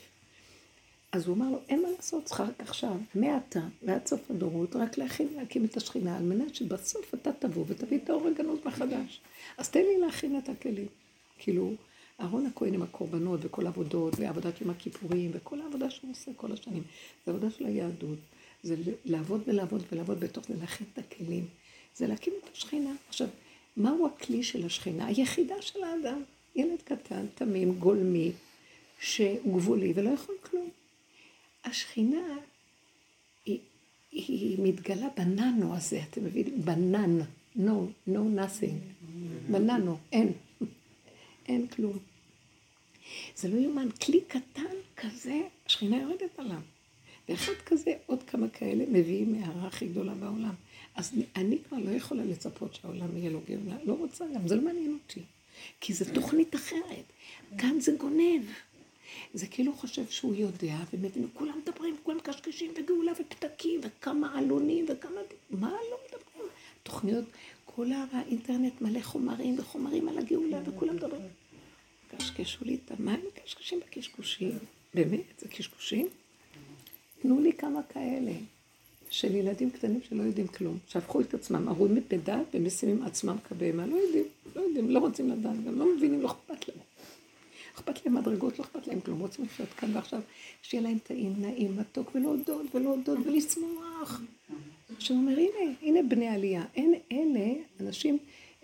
אז 1.12 1.28
הוא 1.28 1.36
אמר 1.36 1.50
לו, 1.52 1.60
אין 1.70 1.82
מה 1.82 1.90
לעשות, 1.96 2.26
צריך 2.26 2.40
רק 2.42 2.54
עכשיו, 2.60 2.96
מעתה 3.16 3.60
ועד 3.84 4.06
סוף 4.08 4.32
הדורות, 4.32 4.76
רק 4.76 4.98
להכין, 4.98 5.28
להקים 5.36 5.66
את 5.66 5.78
השכינה, 5.78 6.18
על 6.18 6.24
מנת 6.24 6.56
שבסוף 6.56 7.14
אתה 7.14 7.32
תבוא 7.40 7.64
ותביא 7.68 7.98
את 8.04 8.10
האור 8.10 8.28
הגנות 8.28 8.66
מחדש. 8.66 9.22
אז 9.58 9.70
תן 9.70 9.80
לי 9.80 10.00
להכין 10.06 10.38
את 10.38 10.50
הכלים. 10.50 10.88
כאילו, 11.40 11.74
אהרון 12.20 12.46
הכהן 12.46 12.74
עם 12.74 12.82
הקורבנות 12.82 13.40
וכל 13.44 13.66
העבודות, 13.66 14.14
ועבודת 14.20 14.62
יום 14.62 14.70
הכיפורים, 14.70 15.32
וכל 15.34 15.62
העבודה 15.62 15.90
שהוא 15.90 16.12
עושה 16.12 16.32
כל 16.36 16.52
השנים. 16.52 16.84
זה 17.26 17.32
עבודה 17.32 17.52
של 17.52 17.66
היהדות. 17.66 18.18
זה 18.64 18.76
לעבוד 19.06 19.42
ולעבוד 19.48 19.84
ולעבוד 19.92 20.20
בתוך 20.20 20.48
זה, 20.48 20.54
להכין 20.60 20.88
את 20.94 20.98
הכלים. 20.98 21.46
זה 21.96 22.08
להקים 22.08 22.34
את 22.44 22.50
השכינה. 22.54 22.92
עכשיו, 23.10 23.28
מהו 23.78 24.08
הכלי 24.08 24.44
של 24.44 24.66
השכינה? 24.66 25.06
היחידה 25.06 25.56
של 25.62 25.84
האדם. 25.84 26.22
ילד 26.56 26.82
קטן, 26.84 27.26
תמים, 27.36 27.80
גולמי, 27.80 28.32
שהוא 29.00 29.58
גבולי 29.60 29.94
ולא 29.96 30.10
יכול 30.10 30.36
כלום. 30.42 30.70
השכינה 31.66 32.38
היא, 33.46 33.60
היא 34.12 34.58
מתגלה 34.64 35.08
בננו 35.18 35.76
הזה, 35.76 36.02
אתם 36.10 36.26
מבינים? 36.26 36.62
בנן, 36.62 37.20
no, 37.58 38.10
no 38.10 38.20
nothing, 38.38 39.06
בננו, 39.52 39.98
אין, 40.12 40.34
אין 41.48 41.68
כלום. 41.68 41.98
זה 43.36 43.48
לא 43.48 43.58
יאומן, 43.58 43.90
כלי 43.92 44.22
קטן 44.22 44.76
כזה, 44.98 45.42
השכינה 45.66 45.98
יורדת 45.98 46.40
עליו. 46.40 46.60
ואחד 47.30 47.54
כזה, 47.66 47.94
עוד 48.06 48.24
כמה 48.24 48.50
כאלה, 48.50 48.84
מביאים 48.88 49.32
מהערה 49.32 49.68
הכי 49.68 49.88
גדולה 49.88 50.14
בעולם. 50.14 50.54
אז 50.96 51.12
אני 51.36 51.58
כבר 51.68 51.78
לא 51.78 51.92
יכולה 51.92 52.24
לצפות 52.24 52.76
שהעולם 52.76 53.18
יהיה 53.18 53.30
לו 53.30 53.40
גאולה, 53.50 53.78
לא 53.86 53.94
רוצה 53.94 54.26
גם, 54.36 54.48
זה 54.48 54.56
לא 54.56 54.62
מעניין 54.62 54.98
אותי. 55.04 55.22
כי 55.82 55.94
זו 55.94 56.06
תוכנית 56.14 56.56
אחרת. 56.56 57.06
כאן 57.58 57.80
זה 57.80 57.92
גונב. 57.98 58.44
זה 59.34 59.48
כאילו 59.48 59.74
חושב 59.74 60.10
שהוא 60.10 60.36
יודע, 60.36 60.78
ומבין, 60.94 61.28
כולם 61.34 61.60
מדברים, 61.64 61.96
כולם 62.04 62.20
קשקשים, 62.20 62.72
וגאולה, 62.78 63.12
ופתקים, 63.20 63.80
וכמה 63.84 64.38
עלונים, 64.38 64.86
וכמה... 64.90 65.20
מה 65.50 65.70
לא 65.70 65.98
מדברים? 66.08 66.52
תוכניות, 66.84 67.26
כולם, 67.78 68.06
האינטרנט 68.12 68.82
מלא 68.82 69.02
חומרים 69.02 69.60
וחומרים 69.60 70.10
על 70.10 70.18
הגאולה, 70.18 70.60
וכולם 70.66 70.96
מדברים. 70.96 71.22
קשקשו 72.18 72.66
לי 72.66 72.78
את 72.86 72.92
המים, 72.92 73.20
מקשקשים 73.28 73.80
בקשקושים. 73.80 74.58
באמת, 74.94 75.22
זה 75.40 75.48
קשקושים? 75.48 76.08
תנו 77.22 77.40
לי 77.40 77.54
כמה 77.54 77.84
כאלה. 77.84 78.32
של 79.10 79.36
ילדים 79.36 79.70
קטנים 79.70 80.00
שלא 80.10 80.24
יודעים 80.24 80.48
כלום, 80.48 80.78
שהפכו 80.88 81.22
את 81.22 81.34
עצמם, 81.34 81.68
הרואים 81.68 81.98
את 81.98 82.14
בדעת 82.14 82.46
ומשימים 82.54 83.04
עצמם 83.04 83.36
כבהמה, 83.50 83.86
לא 83.86 83.96
יודעים, 83.96 84.26
לא 84.56 84.62
יודעים, 84.62 84.90
לא 84.90 85.00
רוצים 85.00 85.30
לדעת, 85.30 85.64
גם 85.66 85.80
לא 85.80 85.96
מבינים, 85.96 86.22
לא 86.22 86.28
אכפת 86.28 86.68
להם. 86.68 86.78
אכפת 87.78 88.06
להם 88.06 88.16
מדרגות, 88.16 88.60
לא 88.60 88.64
אכפת 88.64 88.88
להם 88.88 89.00
כלום, 89.00 89.20
רוצים 89.20 89.46
לחיות 89.46 89.70
כאן 89.70 89.96
ועכשיו, 89.96 90.22
שיהיה 90.62 90.84
להם 90.84 90.98
טעים, 91.04 91.34
נעים, 91.38 91.78
מתוק, 91.78 92.12
ולהודות, 92.16 92.76
ולהודות, 92.76 93.18
ולשמוח. 93.26 94.22
שהוא 95.00 95.18
אומר, 95.18 95.38
הנה, 95.38 95.74
הנה 95.82 96.00
בני 96.10 96.28
עלייה. 96.28 96.64
אין 96.76 96.94
אלה 97.12 97.54
אנשים 97.80 98.18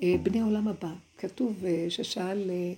אה, 0.03 0.15
בני 0.23 0.41
עולם 0.41 0.67
הבא. 0.67 0.93
כתוב 1.17 1.65
אה, 1.65 1.85
ששאל, 1.89 2.49
אה, 2.49 2.73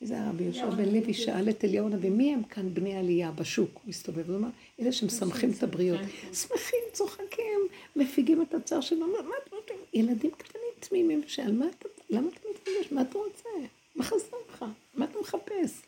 זה 0.00 0.14
היה 0.14 0.28
רבי 0.28 0.44
יהושע 0.44 0.70
בן 0.70 0.88
לוי, 0.88 1.14
שאל 1.14 1.48
את 1.50 1.64
אליהו 1.64 1.86
הנביא, 1.86 2.10
מי 2.10 2.34
הם 2.34 2.42
כאן 2.42 2.74
בני 2.74 2.96
עלייה 2.96 3.30
בשוק? 3.30 3.70
הוא 3.74 3.82
מסתובב, 3.86 4.30
הוא 4.30 4.36
אמר, 4.36 4.48
אלה 4.80 4.92
שמשמחים 4.92 5.50
את 5.50 5.62
הבריות. 5.62 6.00
שמחים, 6.32 6.80
צוחקים, 6.92 7.60
מפיגים 7.96 8.42
את 8.42 8.54
הצער 8.54 8.80
שלנו, 8.80 9.06
מה 9.06 9.34
אתם 9.46 9.56
רוצים? 9.56 9.76
ילדים 9.94 10.30
קטנים 10.30 10.62
תמימים, 10.80 11.22
שעל 11.26 11.52
מה 11.52 11.66
אתה, 11.78 11.88
למה 12.10 12.28
אתה 12.28 12.40
מתרגש? 12.50 12.92
מה 12.92 13.02
אתה 13.02 13.18
רוצה? 13.18 13.48
מה 13.96 14.04
חסר 14.04 14.36
לך? 14.48 14.64
מה 15.00 15.06
אתה 15.06 15.18
מחפש? 15.20 15.82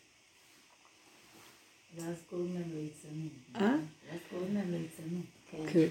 ואז 1.96 2.16
קוראים 2.30 2.54
להם 2.54 2.70
ליצנים. 2.74 3.28
אה? 3.56 3.76
ואז 4.10 4.20
קוראים 4.30 4.54
להם 4.54 4.70
ליצנים. 4.70 5.22
כן. 5.50 5.88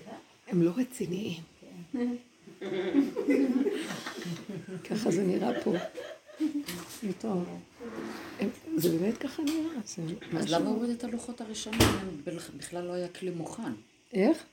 הם 0.48 0.62
לא 0.62 0.72
רציניים. 0.78 1.44
ככה 4.90 5.12
זה 5.12 5.24
נראה 5.24 5.64
פה. 5.64 5.74
טוב. 7.20 7.60
זה 8.76 8.90
באמת 8.90 9.18
ככה 9.18 9.44
נראה. 9.44 9.82
זה 9.86 10.04
אז 10.40 10.54
למה 10.54 10.70
הוא 10.70 10.76
הוריד 10.76 10.90
את 10.90 11.04
הלוחות 11.04 11.42
הראשונים 11.42 11.80
בכלל 12.58 12.84
לא 12.84 12.94
היה 12.94 13.08
כלי 13.08 13.32
מוכן? 13.32 13.74
איך? 14.14 14.44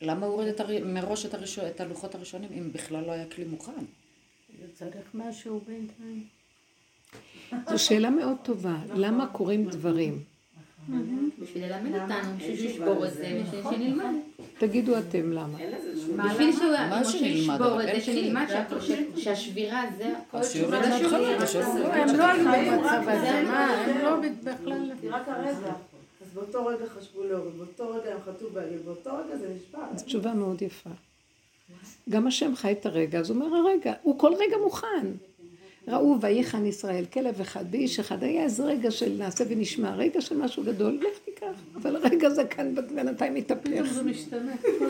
למה 0.00 0.26
הוא 0.26 0.34
הוריד 0.34 0.54
מראש 0.84 1.26
את 1.26 1.80
הלוחות 1.80 2.14
הראשונים 2.14 2.50
אם 2.52 2.72
בכלל 2.72 3.04
לא 3.04 3.12
היה 3.12 3.26
כלי 3.26 3.44
מוכן? 3.44 3.84
צריך 4.74 5.06
משהו 5.14 5.60
בינתיים. 5.66 6.39
זו 7.70 7.78
שאלה 7.78 8.10
מאוד 8.10 8.36
טובה. 8.42 8.76
למה 8.94 9.26
קורים 9.26 9.64
דברים? 9.68 10.18
בשביל 11.38 11.64
ללמד 11.64 12.00
אותנו, 12.02 12.36
בשביל 12.38 12.56
שהוא 12.56 12.70
ישבור 12.70 13.06
את 13.06 13.12
זה, 13.14 13.42
בשביל 13.46 13.62
שנלמד. 13.62 14.14
תגידו 14.58 14.98
אתם 14.98 15.32
למה. 15.32 15.58
בשביל 16.30 16.52
שישבור 17.02 17.56
אבל 17.66 17.88
את 17.88 17.94
זה. 17.94 18.00
שנלמד 18.00 18.46
שה- 18.48 18.96
שהשבירה 19.16 19.82
זה 19.98 20.12
הכל 20.18 20.40
תשובה 20.40 20.80
לשבירה. 20.80 21.94
הם 21.94 22.16
לא 22.16 22.24
היו 22.24 22.72
במצב 22.78 23.02
הזה, 23.08 23.42
מה, 23.46 23.66
הם 23.66 23.98
לא 24.04 24.16
בכלל... 24.44 24.92
רק 25.10 25.28
הרגע. 25.28 25.72
אז 26.22 26.34
באותו 26.34 26.66
רגע 26.66 26.84
חשבו 26.98 27.24
להוריד, 27.24 27.54
באותו 27.58 27.90
רגע 27.90 28.14
הם 28.14 28.18
חטאו 28.26 28.50
בעגל, 28.50 28.76
באותו 28.84 29.10
רגע 29.10 29.36
זה 29.36 29.54
נשבר. 29.56 29.78
זו 29.96 30.04
תשובה 30.04 30.34
מאוד 30.34 30.62
יפה. 30.62 30.90
גם 32.08 32.26
השם 32.26 32.56
חי 32.56 32.72
את 32.72 32.86
הרגע, 32.86 33.18
אז 33.18 33.30
הוא 33.30 33.36
אומר 33.42 33.56
הרגע, 33.56 33.92
הוא 34.02 34.18
כל 34.18 34.32
רגע 34.34 34.56
מוכן. 34.64 35.06
ראו 35.88 36.16
ויחן 36.20 36.66
ישראל, 36.66 37.04
כלב 37.12 37.40
אחד 37.40 37.70
באיש 37.70 38.00
אחד, 38.00 38.22
היה 38.22 38.42
איזה 38.42 38.64
רגע 38.64 38.90
של 38.90 39.12
נעשה 39.18 39.44
ונשמע, 39.48 39.94
רגע 39.94 40.20
של 40.20 40.36
משהו 40.36 40.62
גדול, 40.62 41.00
לך 41.00 41.18
תיקח, 41.24 41.46
אבל 41.76 41.96
הרגע 41.96 42.30
זה 42.30 42.44
כאן 42.44 42.74
בינתיים 42.94 43.34
מתהפך. 43.34 44.00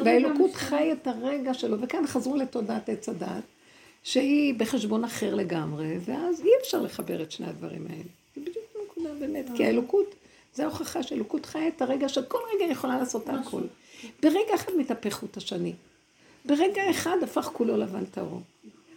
והאלוקות. 0.04 0.54
חי 0.54 0.92
את 0.92 1.06
הרגע 1.06 1.54
שלו, 1.54 1.80
וכאן 1.80 2.06
חזרו 2.06 2.36
לתודעת 2.36 2.88
עץ 2.88 3.08
הדת, 3.08 3.44
שהיא 4.02 4.54
בחשבון 4.54 5.04
אחר 5.04 5.34
לגמרי, 5.34 5.98
ואז 6.04 6.40
אי 6.40 6.50
אפשר 6.62 6.82
לחבר 6.82 7.22
את 7.22 7.32
שני 7.32 7.46
הדברים 7.46 7.86
האלה. 7.90 8.02
זה 8.34 8.40
בדיוק 8.40 8.64
הנקודה 8.80 9.14
באמת, 9.20 9.46
כי 9.56 9.64
האלוקות, 9.64 10.14
זה 10.54 10.62
ההוכחה 10.62 11.02
שאלוקות 11.02 11.46
חיה 11.46 11.68
את 11.68 11.82
הרגע 11.82 12.08
שכל 12.08 12.38
רגע 12.54 12.72
יכולה 12.72 12.98
לעשות 12.98 13.28
הכל. 13.28 13.62
ברגע 14.22 14.54
אחד 14.54 14.72
מתהפך 14.78 15.14
חוט 15.14 15.36
השני. 15.36 15.72
ברגע 16.44 16.90
אחד 16.90 17.16
הפך 17.22 17.50
כולו 17.52 17.76
לבן 17.76 18.04
טהור. 18.04 18.40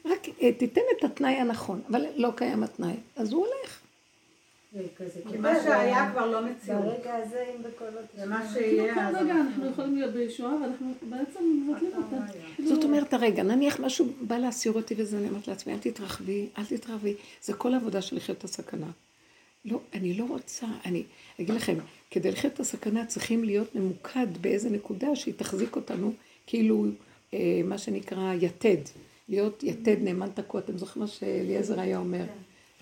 רק 0.05 0.27
אה, 0.41 0.51
תיתן 0.51 0.81
את 0.97 1.03
התנאי 1.03 1.33
הנכון, 1.33 1.81
אבל 1.89 2.05
לא 2.15 2.29
קיים 2.35 2.63
התנאי, 2.63 2.95
אז 3.15 3.33
הוא 3.33 3.45
הולך. 3.45 3.83
זה 4.73 4.83
כזה 4.97 5.19
כי 5.31 5.37
מה 5.37 5.53
שהיה 5.63 6.09
כבר 6.11 6.31
לא 6.31 6.45
מציאות. 6.45 6.83
ברגע 6.83 7.15
הזה, 7.15 7.45
אם 7.55 7.63
בכל 7.63 7.85
זאת... 7.93 8.03
זה 8.17 8.25
מה 8.25 8.37
כאילו 8.53 8.53
שיהיה. 8.53 9.07
אז 9.07 9.15
כל 9.15 9.23
רגע 9.23 9.33
אנחנו 9.33 9.69
יכולים 9.69 9.95
להיות 9.95 10.13
בישועה, 10.13 10.55
ואנחנו 10.55 10.93
בעצם 11.09 11.39
מבטלים 11.69 11.91
אותה. 11.97 12.15
זאת 12.65 12.83
אומרת, 12.83 13.13
הרגע, 13.13 13.43
נניח 13.43 13.79
משהו 13.79 14.05
בא 14.21 14.37
להסיר 14.37 14.71
אותי 14.71 14.95
וזה, 14.97 15.17
אני 15.17 15.29
אומרת 15.29 15.47
לעצמי, 15.47 15.73
אל 15.73 15.79
תתרחבי, 15.79 16.47
אל 16.57 16.65
תתרחבי. 16.65 17.15
זה 17.41 17.53
כל 17.53 17.73
העבודה 17.73 18.01
של 18.01 18.15
לחיות 18.15 18.37
את 18.37 18.43
הסכנה. 18.43 18.87
לא, 19.65 19.79
אני 19.93 20.13
לא 20.13 20.25
רוצה, 20.29 20.67
אני 20.85 21.03
אגיד 21.41 21.55
לכם, 21.55 21.75
כדי 22.11 22.31
לחיות 22.31 22.53
את 22.53 22.59
הסכנה 22.59 23.05
צריכים 23.05 23.43
להיות 23.43 23.75
ממוקד 23.75 24.27
באיזה 24.41 24.69
נקודה 24.69 25.15
שהיא 25.15 25.33
תחזיק 25.37 25.75
אותנו, 25.75 26.13
כאילו, 26.47 26.85
אה, 27.33 27.61
מה 27.63 27.77
שנקרא 27.77 28.33
יתד. 28.41 28.81
להיות 29.29 29.63
יתד 29.63 29.97
נאמן 30.01 30.29
תקוע, 30.33 30.61
אתם 30.61 30.77
זוכרים 30.77 31.01
מה 31.01 31.07
שאליעזר 31.07 31.79
היה 31.79 31.97
אומר? 31.97 32.23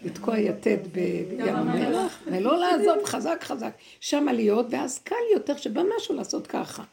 לתקוע 0.04 0.38
יתד 0.38 0.78
בים 0.92 1.56
המלח, 1.56 2.20
ולא 2.26 2.60
לעזוב 2.60 3.06
חזק 3.06 3.44
חזק. 3.44 3.74
שמה 4.00 4.34
להיות, 4.34 4.66
ואז 4.70 5.00
קל 5.00 5.16
יותר 5.34 5.58
שבא 5.58 5.82
משהו 5.98 6.16
לעשות 6.16 6.48
ככה. 6.48 6.84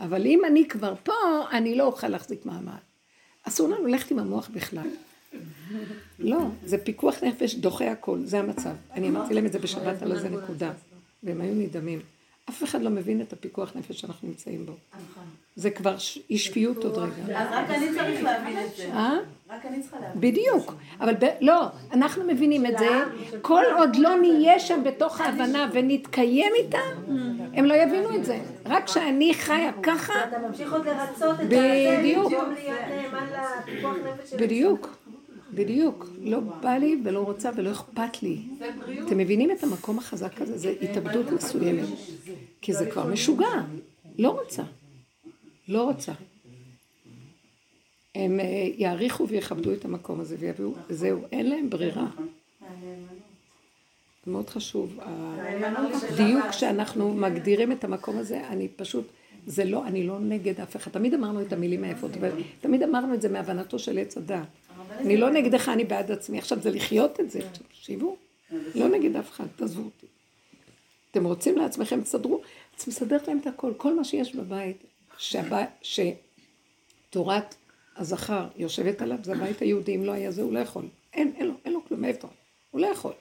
אבל 0.00 0.26
אם 0.26 0.44
אני 0.44 0.68
כבר 0.68 0.94
פה, 1.02 1.12
אני 1.52 1.74
לא 1.74 1.84
אוכל 1.84 2.08
להחזיק 2.08 2.46
מעמד. 2.46 2.72
אסור 3.42 3.68
לנו 3.68 3.86
ללכת 3.86 4.10
עם 4.10 4.18
המוח 4.18 4.50
בכלל. 4.54 4.86
לא, 6.18 6.38
זה 6.64 6.78
פיקוח 6.78 7.22
נפש 7.22 7.54
דוחה 7.54 7.90
הכל, 7.92 8.18
זה 8.24 8.38
המצב. 8.38 8.74
אני 8.90 9.08
אמרתי 9.08 9.34
להם 9.34 9.46
את 9.46 9.52
זה 9.52 9.58
בשבת 9.58 10.02
על 10.02 10.12
איזה 10.12 10.28
נקודה, 10.28 10.72
והם 11.22 11.40
היו 11.40 11.54
נדהמים. 11.54 12.00
אף 12.50 12.64
אחד 12.64 12.82
לא 12.82 12.90
מבין 12.90 13.20
את 13.20 13.32
הפיקוח 13.32 13.72
נפש 13.76 14.00
שאנחנו 14.00 14.28
נמצאים 14.28 14.66
בו. 14.66 14.72
זה 15.56 15.70
כבר 15.70 15.96
אי 16.30 16.38
שפיות 16.38 16.84
עוד 16.84 16.98
רגע. 16.98 17.40
אז 17.40 17.48
רק 17.52 17.70
אני 17.70 17.94
צריך 17.94 18.22
להבין 18.22 18.58
את 18.58 18.76
זה. 18.76 18.92
אה? 18.92 19.16
רק 19.50 19.66
אני 19.66 19.82
צריכה 19.82 19.96
להבין. 20.00 20.20
בדיוק, 20.20 20.74
אבל. 21.00 21.14
לא, 21.40 21.66
אנחנו 21.92 22.24
מבינים 22.24 22.66
את 22.66 22.78
זה, 22.78 22.88
כל 23.42 23.62
עוד 23.78 23.96
לא 23.96 24.16
נהיה 24.20 24.60
שם 24.60 24.84
בתוך 24.84 25.20
ההבנה 25.20 25.70
ונתקיים 25.72 26.52
איתה, 26.56 26.78
הם 27.54 27.64
לא 27.64 27.74
יבינו 27.74 28.16
את 28.16 28.24
זה. 28.24 28.40
רק 28.66 28.84
כשאני 28.84 29.34
חיה 29.34 29.72
ככה, 29.82 30.12
אתה 30.28 30.38
ממשיך 30.38 30.72
עוד 30.72 30.86
לרצות 30.86 31.40
את 31.40 31.46
בדיוק. 31.46 32.32
לפיקוח 32.32 33.94
נפש 34.04 34.30
של 34.30 34.36
בדיוק, 34.36 34.96
בדיוק. 35.56 36.06
לא 36.22 36.40
בא 36.40 36.76
לי 36.76 37.00
ולא 37.04 37.20
רוצה 37.20 37.50
ולא 37.56 37.72
אכפת 37.72 38.22
לי. 38.22 38.42
אתם 39.06 39.18
מבינים 39.18 39.50
את 39.50 39.62
המקום 39.62 39.98
החזק 39.98 40.40
הזה? 40.40 40.58
זה 40.58 40.74
התאבדות 40.82 41.30
מסוימת. 41.32 41.88
כי 42.60 42.72
זה 42.72 42.90
כבר 42.90 43.06
משוגע. 43.06 43.62
לא 44.18 44.30
רוצה. 44.30 44.62
לא 45.68 45.84
רוצה. 45.84 46.12
הם 48.14 48.40
אה, 48.40 48.68
יעריכו 48.76 49.28
ויכבדו 49.28 49.72
את 49.72 49.84
המקום 49.84 50.20
הזה 50.20 50.36
ויביאו, 50.38 50.72
זהו, 50.90 51.20
אין 51.32 51.50
להם 51.50 51.70
ברירה. 51.70 52.06
מאוד 54.26 54.50
חשוב. 54.50 54.98
הדיוק 56.10 56.52
שאנחנו 56.52 57.14
מגדירים 57.14 57.72
את 57.72 57.84
המקום 57.84 58.18
הזה, 58.18 58.48
אני 58.48 58.68
פשוט, 58.68 59.04
זה 59.46 59.64
לא, 59.64 59.86
אני 59.86 60.06
לא 60.06 60.20
נגד 60.20 60.60
אף 60.60 60.76
אחד. 60.76 60.90
תמיד 60.90 61.14
אמרנו 61.14 61.42
את 61.42 61.52
המילים 61.52 61.84
היפות, 61.84 62.16
אבל 62.16 62.30
תמיד 62.60 62.82
אמרנו 62.82 63.14
את 63.14 63.22
זה 63.22 63.28
מהבנתו 63.28 63.78
של 63.78 63.98
עץ 63.98 64.16
הדת. 64.16 64.46
אני 64.98 65.16
לא 65.16 65.30
נגדך, 65.30 65.68
אני 65.68 65.84
בעד 65.84 66.10
עצמי. 66.10 66.38
עכשיו 66.38 66.60
זה 66.60 66.70
לחיות 66.70 67.20
את 67.20 67.30
זה, 67.30 67.40
תקשיבו. 67.68 68.16
לא 68.74 68.88
נגד 68.88 69.16
אף 69.16 69.30
אחד, 69.30 69.44
תעזבו 69.56 69.82
אותי. 69.82 70.06
אתם 71.10 71.24
רוצים 71.24 71.58
לעצמכם, 71.58 72.00
תסדרו, 72.00 72.40
את 72.76 72.88
מסדרת 72.88 73.28
להם 73.28 73.38
את 73.38 73.46
הכל, 73.46 73.72
כל 73.76 73.96
מה 73.96 74.04
שיש 74.04 74.34
בבית, 74.34 74.84
שתורת 75.82 77.54
הזכר 77.96 78.46
יושבת 78.56 79.02
עליו, 79.02 79.18
זה 79.22 79.32
הבית 79.32 79.60
היהודי, 79.60 79.96
אם 79.96 80.04
לא 80.04 80.12
היה 80.12 80.30
זה, 80.30 80.42
הוא 80.42 80.52
לא 80.52 80.58
יכול. 80.58 80.84
אין, 81.14 81.32
אין 81.36 81.46
לו, 81.46 81.54
אין 81.64 81.72
לו 81.72 81.84
כלום, 81.84 82.00
מאיפה? 82.00 82.28
הוא 82.70 82.80
לא 82.80 82.86
יכול. 82.86 83.12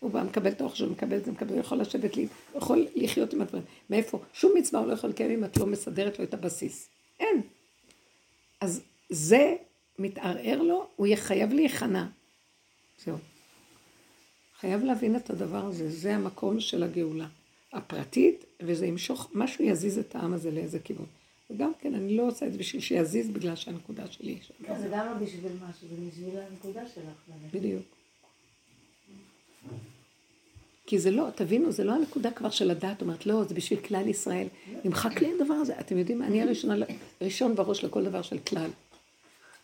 הוא 0.00 0.10
בא, 0.10 0.22
מקבל 0.22 0.50
את 0.50 0.60
האוכל 0.60 0.76
שלו, 0.76 0.90
מקבל 0.90 1.16
את 1.16 1.24
זה, 1.24 1.32
מקבל, 1.32 1.52
הוא 1.52 1.60
יכול 1.60 1.78
לשבת 1.78 2.16
לי, 2.16 2.26
הוא 2.52 2.62
יכול 2.62 2.86
לחיות 2.94 3.32
עם 3.32 3.42
הדברים. 3.42 3.64
מאיפה? 3.90 4.20
שום 4.32 4.52
מצווה 4.54 4.80
הוא 4.80 4.88
לא 4.88 4.92
יכול 4.92 5.10
לקיים 5.10 5.30
אם 5.30 5.44
את 5.44 5.56
לא 5.56 5.66
מסדרת 5.66 6.18
לו 6.18 6.24
את 6.24 6.34
הבסיס. 6.34 6.88
אין. 7.20 7.42
אז 8.60 8.80
זה 9.10 9.56
מתערער 9.98 10.62
לו, 10.62 10.86
הוא 10.96 11.06
יהיה 11.06 11.16
חייב 11.16 11.52
להיכנע. 11.52 12.06
זהו. 13.04 13.16
חייב 14.60 14.84
להבין 14.84 15.16
את 15.16 15.30
הדבר 15.30 15.64
הזה, 15.64 15.90
זה 15.90 16.14
המקום 16.14 16.60
של 16.60 16.82
הגאולה 16.82 17.26
הפרטית, 17.72 18.44
וזה 18.60 18.86
ימשוך, 18.86 19.30
משהו 19.34 19.64
יזיז 19.64 19.98
את 19.98 20.14
העם 20.14 20.32
הזה 20.32 20.50
לאיזה 20.50 20.78
כיוון. 20.78 21.06
וגם 21.50 21.72
כן, 21.80 21.94
אני 21.94 22.16
לא 22.16 22.22
עושה 22.22 22.46
את 22.46 22.52
זה 22.52 22.58
בשביל 22.58 22.82
שיזיז 22.82 23.30
בגלל 23.30 23.56
שהנקודה 23.56 24.06
שלי 24.10 24.30
היא 24.32 24.38
שם. 24.42 24.54
זה 24.80 24.88
גם 24.92 25.06
לא 25.06 25.26
בשביל 25.26 25.52
משהו, 25.52 25.88
זה 25.88 26.08
בשביל 26.10 26.38
הנקודה 26.38 26.82
שלך. 26.94 27.36
בדיוק. 27.54 27.82
כי 30.86 30.98
זה 30.98 31.10
לא, 31.10 31.28
תבינו, 31.34 31.72
זה 31.72 31.84
לא 31.84 31.92
הנקודה 31.94 32.30
כבר 32.30 32.50
של 32.50 32.70
הדעת, 32.70 33.02
אומרת, 33.02 33.26
לא, 33.26 33.44
זה 33.44 33.54
בשביל 33.54 33.80
כלל 33.80 34.08
ישראל. 34.08 34.46
נמחק 34.84 35.20
לי 35.20 35.32
הדבר 35.34 35.54
הזה. 35.54 35.80
אתם 35.80 35.98
יודעים, 35.98 36.22
אני 36.22 36.42
הראשונה, 36.42 36.86
ראשון 37.20 37.54
בראש 37.54 37.84
לכל 37.84 38.04
דבר 38.04 38.22
של 38.22 38.38
כלל. 38.38 38.70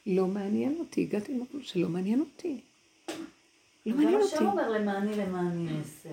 לא 0.06 0.26
מעניין 0.26 0.76
אותי, 0.78 1.00
הגעתי 1.02 1.32
למקום 1.34 1.60
שלא 1.62 1.88
מעניין 1.88 2.20
אותי. 2.20 2.60
לא 3.86 3.94
מעניין 3.96 4.14
אותי. 4.14 4.24
מה 4.34 4.38
שהוא 4.40 4.48
אומר 4.50 4.70
למעני 4.70 5.16
למעני 5.16 5.68
אעשה. 5.78 6.08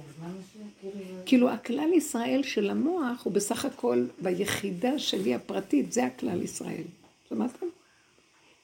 זה- 0.83 0.89
כאילו 1.25 1.49
הכלל 1.49 1.93
ישראל 1.93 2.43
של 2.43 2.69
המוח 2.69 3.21
הוא 3.23 3.33
בסך 3.33 3.65
הכל 3.65 4.05
ביחידה 4.21 4.99
שלי 4.99 5.35
הפרטית, 5.35 5.91
זה 5.91 6.05
הכלל 6.05 6.41
ישראל. 6.41 6.83
שמעתם? 7.29 7.65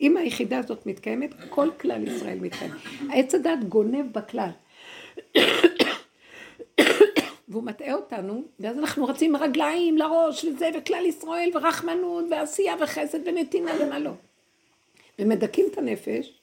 אם 0.02 0.18
היחידה 0.18 0.60
הזאת 0.60 0.86
מתקיימת, 0.86 1.30
כל 1.50 1.70
כלל 1.80 2.08
ישראל 2.08 2.40
מתקיים. 2.40 2.72
העץ 3.10 3.36
הדת 3.36 3.60
גונב 3.70 4.06
בכלל. 4.14 4.50
והוא 7.50 7.64
מטעה 7.64 7.94
אותנו, 7.94 8.44
ואז 8.60 8.78
אנחנו 8.80 9.06
רצים 9.06 9.36
רגליים 9.36 9.98
לראש 9.98 10.46
וזה, 10.46 10.70
וכלל 10.78 11.06
ישראל, 11.06 11.50
ורחמנות, 11.54 12.26
ועשייה, 12.32 12.76
וחסד, 12.84 13.20
ונתינה, 13.28 13.72
ומה 13.82 14.00
לא. 14.00 14.12
ומדכאים 15.20 15.66
את 15.74 15.78
הנפש, 15.78 16.40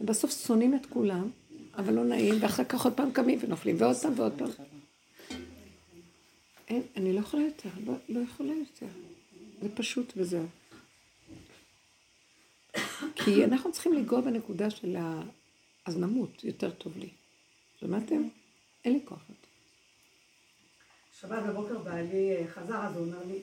ובסוף 0.00 0.30
שונאים 0.46 0.74
את 0.74 0.86
כולם, 0.86 1.30
אבל 1.74 1.94
לא 1.94 2.04
נעים, 2.04 2.34
ואחר 2.40 2.64
כך 2.64 2.84
עוד 2.84 2.94
פעם 2.96 3.12
קמים 3.12 3.38
ונופלים, 3.42 3.76
ועוד 3.78 3.96
פעם 3.96 4.12
ועוד 4.16 4.32
פעם. 4.38 4.48
אין, 6.68 6.82
אני 6.96 7.12
לא 7.12 7.20
יכולה 7.20 7.42
יותר, 7.42 7.68
לא, 7.86 7.94
לא 8.08 8.20
יכולה 8.20 8.52
יותר. 8.52 8.86
זה 9.62 9.68
פשוט 9.76 10.12
וזהו. 10.16 10.46
כי 13.14 13.44
אנחנו 13.44 13.72
צריכים 13.72 13.92
לנגוע 13.92 14.20
בנקודה 14.20 14.70
של 14.70 14.96
ה... 14.96 15.22
אז 15.84 15.96
נמות, 15.98 16.44
יותר 16.44 16.70
טוב 16.70 16.98
לי. 16.98 17.08
שמעתם? 17.80 18.28
אין 18.84 18.92
לי 18.92 19.00
כוח 19.04 19.20
יותר. 19.28 19.48
שבת 21.20 21.42
בבוקר 21.42 21.78
בעלי 21.78 22.36
אה, 22.36 22.48
חזר, 22.48 22.86
אז 22.86 22.96
הוא 22.96 23.06
אומר 23.06 23.24
לי, 23.26 23.42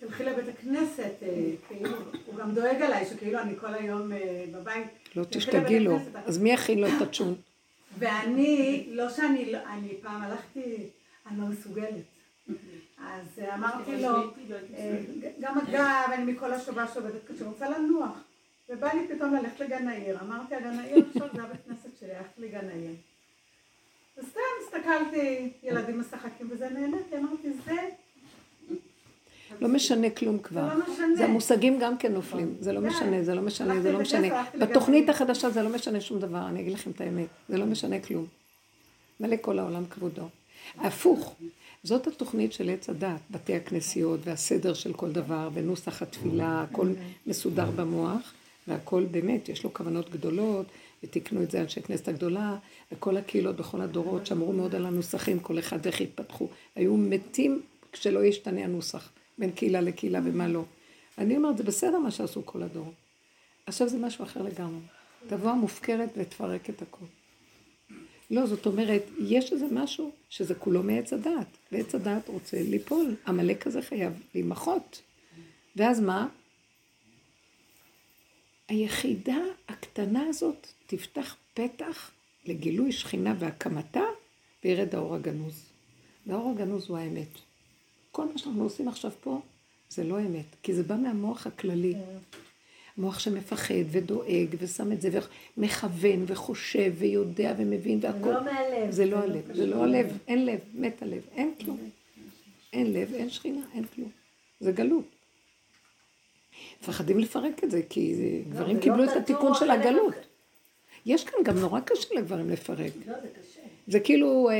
תלכי 0.00 0.24
לבית 0.24 0.48
הכנסת, 0.48 1.12
אה, 1.22 1.50
כאילו, 1.68 1.90
הוא 2.26 2.34
גם 2.36 2.54
דואג 2.54 2.82
עליי, 2.82 3.06
שכאילו 3.06 3.38
אני 3.38 3.56
כל 3.56 3.74
היום 3.74 4.12
אה, 4.12 4.44
בבית. 4.52 4.86
לא 5.16 5.24
תשתגעי 5.24 5.80
לו, 5.80 5.98
אז 6.26 6.38
מי 6.38 6.52
יכין 6.52 6.78
לו 6.78 6.86
את 6.86 7.02
הצ'ון? 7.02 7.34
ואני, 7.98 8.86
לא 8.90 9.10
שאני, 9.10 9.52
לא- 9.52 9.58
אני 9.68 9.88
פעם 10.02 10.22
הלכתי, 10.22 10.88
אני 11.26 11.40
לא 11.40 11.46
מסוגלת. 11.46 12.04
אז 12.98 13.38
אה, 13.38 13.54
אמרתי 13.54 14.02
לו, 14.02 14.08
גם 15.40 15.58
אגב, 15.58 16.10
אני 16.14 16.32
מכל 16.32 16.52
השבת 16.52 16.88
שעובדת, 16.94 17.24
כשאני 17.24 17.48
רוצה 17.48 17.68
לנוח. 17.68 18.18
ובא 18.68 18.92
לי 18.94 19.16
פתאום 19.16 19.34
ללכת 19.34 19.60
לגן 19.60 19.88
העיר. 19.88 20.20
אמרתי, 20.20 20.54
הגן 20.54 20.78
העיר 20.78 21.04
עכשיו 21.10 21.28
זה 21.34 21.42
הבית 21.42 21.60
כנסת 21.66 21.98
שלי, 22.00 22.14
הלכתי 22.14 22.40
לגן 22.40 22.68
העיר. 22.68 22.94
וסתם 24.18 24.40
הסתכלתי, 24.62 25.52
ילדים 25.62 26.00
משחקים 26.00 26.48
וזה, 26.50 26.68
נהניתי, 26.68 27.16
אמרתי, 27.18 27.52
זה, 27.64 27.72
לא 29.60 29.68
משנה 29.68 30.10
כלום 30.10 30.36
זה 30.36 30.42
כבר. 30.42 30.68
לא 30.74 30.92
משנה. 30.92 31.16
זה 31.16 31.24
המושגים 31.24 31.78
גם 31.80 31.98
כן 31.98 32.12
נופלים, 32.12 32.54
זה 32.60 32.72
לא 32.72 32.80
די. 32.80 32.86
משנה, 32.86 33.22
זה 33.22 33.34
לא 33.34 33.42
משנה, 33.42 33.80
זה 33.80 33.92
לא 33.92 34.00
משנה. 34.00 34.44
בתוכנית. 34.60 35.08
החדשה 35.08 35.50
זה 35.50 35.62
לא 35.62 35.68
משנה 35.68 36.00
שום 36.00 36.20
דבר, 36.20 36.46
אני 36.48 36.60
אגיד 36.60 36.72
לכם 36.72 36.90
את 36.90 37.00
האמת, 37.00 37.26
זה 37.48 37.58
לא 37.58 37.66
משנה 37.66 38.00
כלום. 38.00 38.26
מלא 39.20 39.36
כל 39.40 39.58
העולם 39.58 39.86
כבודו. 39.86 40.28
הפוך, 40.78 41.34
זאת 41.82 42.06
התוכנית 42.06 42.52
של 42.52 42.70
עץ 42.70 42.90
הדת, 42.90 43.20
בתי 43.30 43.54
הכנסיות 43.54 44.20
והסדר 44.24 44.74
של 44.74 44.92
כל 44.92 45.12
דבר, 45.12 45.48
ונוסח 45.54 46.02
התפילה, 46.02 46.66
הכל 46.70 46.88
מסודר 47.26 47.70
במוח, 47.70 48.32
והכל 48.68 49.04
באמת, 49.10 49.48
יש 49.48 49.64
לו 49.64 49.74
כוונות 49.74 50.10
גדולות, 50.10 50.66
ותיקנו 51.04 51.42
את 51.42 51.50
זה 51.50 51.60
אנשי 51.60 51.82
כנסת 51.82 52.08
הגדולה, 52.08 52.56
וכל 52.92 53.16
הקהילות 53.16 53.56
בכל 53.56 53.80
הדורות 53.80 54.26
שמרו 54.26 54.52
מאוד 54.52 54.74
על 54.74 54.86
הנוסחים, 54.86 55.40
כל 55.40 55.58
אחד 55.58 55.86
איך 55.86 56.00
התפתחו. 56.00 56.48
היו 56.76 56.96
מתים 56.96 57.62
כשלא 57.92 58.24
ישתנה 58.24 58.64
הנוסח, 58.64 59.08
בין 59.40 59.50
קהילה 59.50 59.80
לקהילה 59.80 60.20
ומה 60.24 60.48
לא. 60.48 60.64
אני 61.18 61.36
אומרת, 61.36 61.56
זה 61.56 61.62
בסדר 61.62 61.98
מה 61.98 62.10
שעשו 62.10 62.46
כל 62.46 62.62
הדורות. 62.62 62.94
עכשיו 63.66 63.88
זה 63.88 63.98
משהו 63.98 64.24
אחר 64.24 64.42
לגמרי. 64.42 64.80
תבוא 65.26 65.50
המופקרת 65.50 66.08
ותפרק 66.16 66.70
את 66.70 66.82
הכל. 66.82 67.04
לא, 68.30 68.46
זאת 68.46 68.66
אומרת, 68.66 69.02
יש 69.18 69.52
איזה 69.52 69.66
משהו 69.72 70.12
שזה 70.30 70.54
כולו 70.54 70.82
מעץ 70.82 71.12
הדעת, 71.12 71.46
ועץ 71.72 71.94
הדעת 71.94 72.28
רוצה 72.28 72.62
ליפול, 72.62 73.14
עמלק 73.26 73.66
הזה 73.66 73.82
חייב 73.82 74.12
להימחות. 74.34 75.02
ואז 75.76 76.00
מה? 76.00 76.28
היחידה 78.68 79.38
הקטנה 79.68 80.26
הזאת 80.28 80.66
תפתח 80.86 81.36
פתח 81.54 82.10
לגילוי 82.46 82.92
שכינה 82.92 83.34
והקמתה, 83.38 84.04
וירד 84.64 84.94
האור 84.94 85.14
הגנוז. 85.14 85.64
והאור 86.26 86.50
הגנוז 86.50 86.88
הוא 86.88 86.98
האמת. 86.98 87.49
כל 88.12 88.26
מה 88.32 88.38
שאנחנו 88.38 88.62
עושים 88.62 88.88
עכשיו 88.88 89.10
פה, 89.20 89.40
זה 89.88 90.04
לא 90.04 90.18
אמת, 90.20 90.44
כי 90.62 90.74
זה 90.74 90.82
בא 90.82 90.96
מהמוח 90.96 91.46
הכללי. 91.46 91.94
מוח 92.98 93.18
שמפחד 93.18 93.74
ודואג 93.90 94.56
ושם 94.58 94.92
את 94.92 95.00
זה 95.00 95.08
ומכוון 95.56 96.24
וחושב 96.26 96.92
ויודע 96.98 97.54
ומבין 97.58 97.98
והכל. 98.02 98.30
לא 98.30 98.44
מהלב. 98.44 98.90
זה 98.90 99.06
לא 99.06 99.16
הלב, 99.16 99.52
זה 99.54 99.66
לא 99.66 99.84
הלב, 99.84 100.18
אין 100.28 100.46
לב, 100.46 100.58
מת 100.74 101.02
הלב, 101.02 101.22
אין 101.32 101.54
כלום. 101.64 101.90
אין 102.72 102.92
לב, 102.92 103.14
אין 103.14 103.30
שכינה, 103.30 103.60
אין 103.74 103.84
כלום. 103.84 104.10
זה 104.60 104.72
גלות. 104.72 105.04
מפחדים 106.82 107.18
לפרק 107.18 107.64
את 107.64 107.70
זה, 107.70 107.80
כי 107.90 108.14
זה- 108.14 108.50
גברים 108.50 108.76
זה 108.76 108.82
קיבלו 108.82 109.04
לא 109.04 109.12
את 109.12 109.16
התיקון 109.16 109.54
של. 109.54 109.70
הגלות. 109.70 110.14
יש 111.06 111.24
כאן 111.24 111.38
גם 111.44 111.58
נורא 111.58 111.80
קשה 111.80 112.14
לגברים 112.14 112.50
לפרק. 112.50 112.92
לא, 113.06 113.14
זה 113.22 113.28
קשה. 113.28 113.60
זה 113.86 114.00
כאילו, 114.00 114.50
אה, 114.50 114.56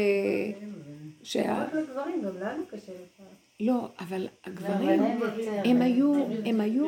שה... 1.22 1.46
לא 1.59 1.64
רק 1.64 1.74
לגברים, 1.74 2.22
גם 2.22 2.36
לנו 2.36 2.66
קשה 2.66 2.76
לפעמים. 2.92 3.39
לא, 3.61 3.88
אבל 4.00 4.28
הגברים, 4.44 5.02
הם 5.64 5.82
היו, 5.82 6.14
הם 6.46 6.61
היו 6.61 6.86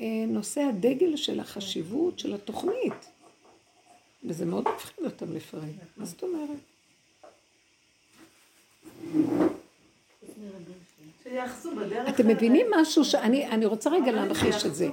אה, 0.00 0.24
נושא 0.28 0.60
הדגל 0.60 1.16
של 1.16 1.40
החשיבות 1.40 2.18
של 2.18 2.34
התוכנית. 2.34 3.10
וזה 4.24 4.46
מאוד 4.46 4.64
מפחיד 4.74 5.04
אותם 5.04 5.32
לפרק. 5.32 5.62
מה 5.96 6.04
זאת 6.04 6.22
אומרת? 6.22 6.58
אתם 12.08 12.28
מבינים 12.28 12.66
משהו 12.80 13.04
שאני 13.04 13.48
אני 13.48 13.66
רוצה 13.66 13.90
רגע 13.90 14.12
להמחיש 14.12 14.66
את 14.66 14.74
זה. 14.74 14.88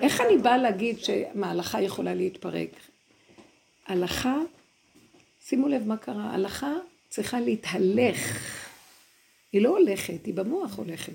איך 0.00 0.20
אני 0.20 0.38
באה 0.38 0.58
להגיד 0.58 0.98
שמה, 0.98 1.50
הלכה 1.50 1.82
יכולה 1.82 2.14
להתפרק? 2.14 2.70
הלכה, 3.86 4.36
שימו 5.40 5.68
לב 5.68 5.86
מה 5.86 5.96
קרה, 5.96 6.34
הלכה 6.34 6.72
צריכה 7.08 7.40
להתהלך. 7.40 8.38
היא 9.54 9.62
לא 9.62 9.68
הולכת, 9.68 10.26
היא 10.26 10.34
במוח 10.34 10.78
הולכת. 10.78 11.12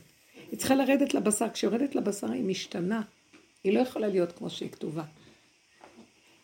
היא 0.51 0.59
צריכה 0.59 0.75
לרדת 0.75 1.13
לבשר, 1.13 1.49
כשהיא 1.53 1.67
יורדת 1.67 1.95
לבשר 1.95 2.31
היא 2.31 2.43
משתנה. 2.43 3.01
היא 3.63 3.73
לא 3.73 3.79
יכולה 3.79 4.07
להיות 4.07 4.31
כמו 4.31 4.49
שהיא 4.49 4.69
כתובה. 4.69 5.03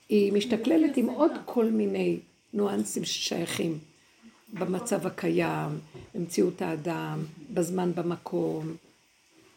היא 0.10 0.34
משתכללת 0.34 0.98
עם 0.98 1.10
עוד 1.10 1.32
כל 1.46 1.66
מיני 1.66 2.20
ניואנסים 2.54 3.06
ששייכים 3.06 3.80
במצב 4.54 5.08
הקיים, 5.08 5.70
במציאות 6.16 6.62
האדם, 6.62 7.20
בזמן 7.54 7.92
במקום, 7.96 8.76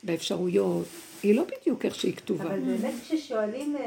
באפשרויות. 0.03 0.87
היא 1.23 1.35
לא 1.35 1.45
בדיוק 1.45 1.85
איך 1.85 1.95
שהיא 1.95 2.17
כתובה. 2.17 2.45
אבל 2.45 2.61
באמת 2.61 2.95
כששואלים, 3.03 3.77
אה, 3.77 3.83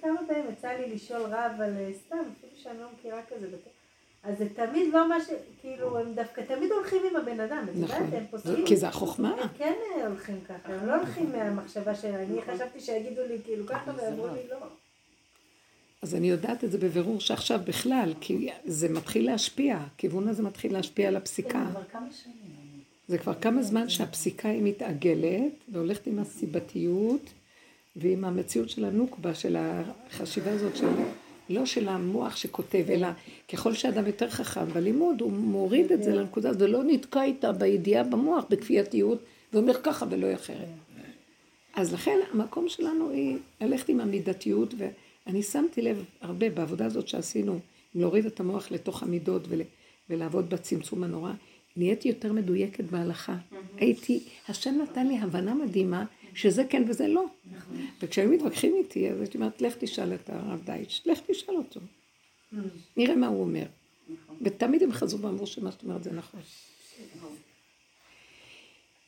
כמה 0.00 0.20
פעמים 0.26 0.44
יצא 0.52 0.68
לי 0.68 0.94
לשאול 0.94 1.22
רב 1.22 1.60
על 1.60 1.76
אה, 1.76 1.90
סתם, 2.06 2.16
אפילו 2.16 2.52
שאני 2.62 2.78
לא 2.78 2.86
מכירה 2.98 3.20
כזה, 3.28 3.46
אז 4.22 4.38
זה 4.38 4.48
תמיד 4.54 4.92
לא 4.92 5.08
מה 5.08 5.24
ש... 5.24 5.28
כאילו, 5.60 5.98
הם 5.98 6.14
דווקא 6.14 6.40
תמיד 6.40 6.72
הולכים 6.72 7.02
עם 7.10 7.16
הבן 7.16 7.40
אדם, 7.40 7.66
את 7.70 7.74
יודעת, 7.74 7.90
נכון. 7.90 8.10
הם 8.12 8.24
פוסקים. 8.30 8.66
כי 8.66 8.76
זה 8.76 8.88
החוכמה. 8.88 9.34
הם 9.40 9.48
כן 9.58 9.74
הולכים 10.06 10.40
ככה, 10.48 10.74
הם 10.74 10.86
לא 10.86 10.94
הולכים 10.94 11.32
מהמחשבה 11.32 11.94
שלהם. 11.94 12.30
אני 12.30 12.42
חשבתי 12.42 12.80
שיגידו 12.80 13.22
לי 13.28 13.38
כאילו 13.44 13.66
ככה, 13.66 13.90
ואמרו 13.96 14.26
לי 14.26 14.40
לא. 14.50 14.56
אז 16.02 16.14
אני 16.14 16.30
יודעת 16.30 16.64
את 16.64 16.72
זה 16.72 16.78
בבירור 16.78 17.20
שעכשיו 17.20 17.60
בכלל, 17.64 18.14
כי 18.20 18.48
זה 18.64 18.88
מתחיל 18.88 19.26
להשפיע, 19.26 19.76
הכיוון 19.76 20.28
הזה 20.28 20.42
מתחיל 20.42 20.72
להשפיע 20.72 21.08
על 21.08 21.16
הפסיקה. 21.16 21.66
כבר 21.70 21.84
כמה 21.92 22.08
שנים. 22.12 22.82
זה 23.08 23.18
כבר 23.18 23.34
כמה 23.34 23.62
זמן 23.62 23.88
שהפסיקה 23.88 24.48
היא 24.48 24.62
מתעגלת 24.62 25.52
והולכת 25.68 26.06
עם 26.06 26.18
הסיבתיות 26.18 27.32
ועם 27.96 28.24
המציאות 28.24 28.70
של 28.70 28.84
הנוקבה, 28.84 29.34
של 29.34 29.56
החשיבה 29.58 30.52
הזאת 30.52 30.76
של, 30.76 30.86
לא 31.52 31.66
של 31.66 31.88
המוח 31.88 32.36
שכותב, 32.36 32.84
אלא 32.88 33.08
ככל 33.52 33.74
שאדם 33.74 34.06
יותר 34.06 34.30
חכם 34.30 34.64
בלימוד, 34.64 35.20
הוא 35.20 35.32
מוריד 35.32 35.92
את 35.92 36.02
זה 36.02 36.14
לנקודה 36.14 36.48
הזאת, 36.48 36.62
ולא 36.62 36.84
נתקע 36.84 37.22
איתה 37.22 37.52
בידיעה 37.52 38.04
במוח, 38.04 38.44
בכפייתיות, 38.50 39.18
ואומר 39.52 39.74
ככה 39.82 40.06
ולא 40.10 40.34
אחרת. 40.34 40.68
אז 41.74 41.92
לכן 41.92 42.18
המקום 42.32 42.68
שלנו 42.68 43.10
היא 43.10 43.36
ללכת 43.60 43.88
עם 43.88 44.00
המידתיות, 44.00 44.74
ואני 44.78 45.42
שמתי 45.42 45.82
לב 45.82 46.04
הרבה 46.20 46.50
בעבודה 46.50 46.86
הזאת 46.86 47.08
שעשינו, 47.08 47.58
להוריד 47.94 48.26
את 48.26 48.40
המוח 48.40 48.70
לתוך 48.70 49.02
המידות 49.02 49.42
ול, 49.48 49.60
ולעבוד 50.10 50.50
בצמצום 50.50 51.04
הנורא, 51.04 51.32
נהייתי 51.76 52.08
יותר 52.08 52.32
מדויקת 52.32 52.84
בהלכה. 52.84 53.36
הייתי, 53.76 54.20
השם 54.48 54.74
נתן 54.82 55.06
לי 55.06 55.18
הבנה 55.18 55.54
מדהימה 55.54 56.04
שזה 56.34 56.64
כן 56.64 56.84
וזה 56.88 57.08
לא. 57.08 57.24
וכשהיו 58.02 58.30
מתווכחים 58.30 58.74
איתי, 58.74 59.10
אז 59.10 59.20
הייתי 59.20 59.38
אומרת, 59.38 59.62
לך 59.62 59.74
תשאל 59.78 60.14
את 60.14 60.30
הרב 60.30 60.60
דייטש, 60.64 61.02
לך 61.06 61.20
תשאל 61.26 61.54
אותו. 61.54 61.80
נראה 62.96 63.16
מה 63.16 63.26
הוא 63.26 63.40
אומר. 63.40 63.64
ותמיד 64.42 64.82
הם 64.82 64.92
חזרו 64.92 65.20
ואמרו 65.20 65.46
שמה 65.46 65.72
שאת 65.72 65.82
אומרת 65.82 66.04
זה 66.04 66.12
נכון. 66.12 66.40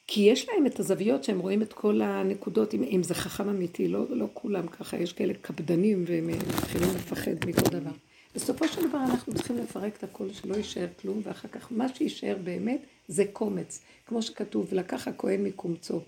כי 0.06 0.20
יש 0.20 0.48
להם 0.48 0.66
את 0.66 0.80
הזוויות 0.80 1.24
שהם 1.24 1.38
רואים 1.38 1.62
את 1.62 1.72
כל 1.72 2.02
הנקודות, 2.02 2.74
אם, 2.74 2.82
אם 2.82 3.02
זה 3.02 3.14
חכם 3.14 3.48
אמיתי, 3.48 3.88
לא, 3.88 4.04
לא 4.10 4.26
כולם 4.34 4.66
ככה, 4.66 4.96
יש 4.96 5.12
כאלה 5.12 5.34
קפדנים 5.34 6.04
והם 6.06 6.26
מתחילים 6.26 6.88
לפחד 6.96 7.32
מכל 7.46 7.70
דבר. 7.70 7.90
בסופו 8.34 8.68
של 8.68 8.88
דבר 8.88 8.98
אנחנו 8.98 9.34
צריכים 9.34 9.58
לפרק 9.58 9.96
את 9.96 10.04
הכל, 10.04 10.32
שלא 10.32 10.54
יישאר 10.54 10.86
כלום, 11.00 11.20
ואחר 11.24 11.48
כך 11.48 11.68
מה 11.70 11.94
שיישאר 11.94 12.36
באמת 12.44 12.80
זה 13.08 13.24
קומץ, 13.32 13.80
כמו 14.06 14.22
שכתוב, 14.22 14.74
לקח 14.74 15.08
הכהן 15.08 15.44
מקומצו 15.44 16.00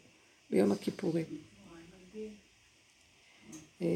ביום 0.51 0.73
הכיפורים. 0.73 1.25
אה, 3.83 3.87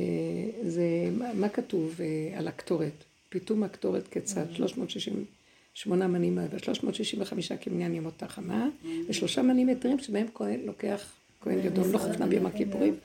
זה, 0.62 1.10
מה, 1.34 1.48
כתוב 1.48 2.00
אה, 2.00 2.38
על 2.38 2.48
הקטורת? 2.48 3.04
פיתום 3.28 3.62
הקטורת 3.62 4.08
כיצד? 4.08 4.52
368 4.52 6.06
מנים 6.06 6.38
ו-365 6.38 7.56
כמניין 7.60 7.94
ימות 7.94 8.14
תחמה, 8.16 8.68
ושלושה 9.08 9.42
מנים 9.42 9.68
יתרים 9.68 9.98
שבהם 9.98 10.26
כהן 10.34 10.60
לוקח, 10.60 11.12
כהן 11.40 11.60
גדול 11.62 11.86
לא 11.86 11.98
חופנה 11.98 12.26
ביום 12.26 12.46
הכיפורים, 12.46 12.96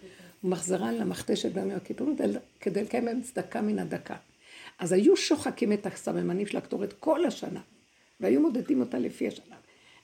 ומחזרה 0.43 0.91
למכתשת 0.91 1.51
ביום 1.51 1.71
הכיפורים 1.71 2.15
כדי 2.59 2.83
לקיים 2.83 3.05
להם 3.05 3.21
צדקה 3.21 3.61
מן 3.61 3.79
הדקה. 3.79 4.15
אז 4.79 4.91
היו 4.91 5.17
שוחקים 5.17 5.73
את 5.73 5.85
הסממנים 5.85 6.47
של 6.47 6.57
הקטורת 6.57 6.93
כל 6.93 7.25
השנה, 7.25 7.61
והיו 8.19 8.41
מודדים 8.41 8.79
אותה 8.79 8.99
לפי 8.99 9.27
השנה. 9.27 9.55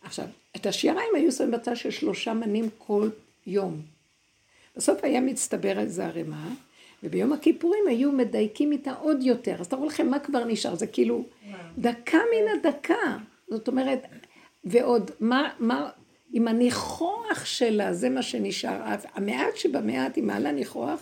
עכשיו, 0.01 0.25
את 0.55 0.65
השיריים 0.65 1.09
היו 1.15 1.31
שמים 1.31 1.51
בצד 1.51 1.75
של 1.75 1.91
שלושה 1.91 2.33
מנים 2.33 2.69
כל 2.77 3.09
יום. 3.51 3.81
בסוף 4.75 5.03
היה 5.03 5.21
מצטבר 5.21 5.79
איזה 5.79 6.05
ערימה, 6.05 6.49
וביום 7.03 7.33
הכיפורים 7.33 7.83
היו 7.87 8.11
מדייקים 8.11 8.71
איתה 8.71 8.93
עוד 8.93 9.23
יותר. 9.23 9.55
אז 9.59 9.67
תראו 9.67 9.85
לכם 9.85 10.09
מה 10.09 10.19
כבר 10.19 10.45
נשאר, 10.45 10.75
זה 10.75 10.87
כאילו 10.87 11.23
דקה 11.77 12.17
מן 12.17 12.59
הדקה. 12.59 13.17
זאת 13.49 13.67
אומרת, 13.67 13.99
ועוד, 14.63 15.11
מה, 15.19 15.49
מה, 15.59 15.89
עם 16.33 16.47
הניחוח 16.47 17.45
שלה, 17.45 17.93
זה 17.93 18.09
מה 18.09 18.21
שנשאר. 18.21 18.81
המעט 19.13 19.57
שבמעט, 19.57 20.15
היא 20.15 20.23
מעלה 20.23 20.51
ניחוח, 20.51 20.99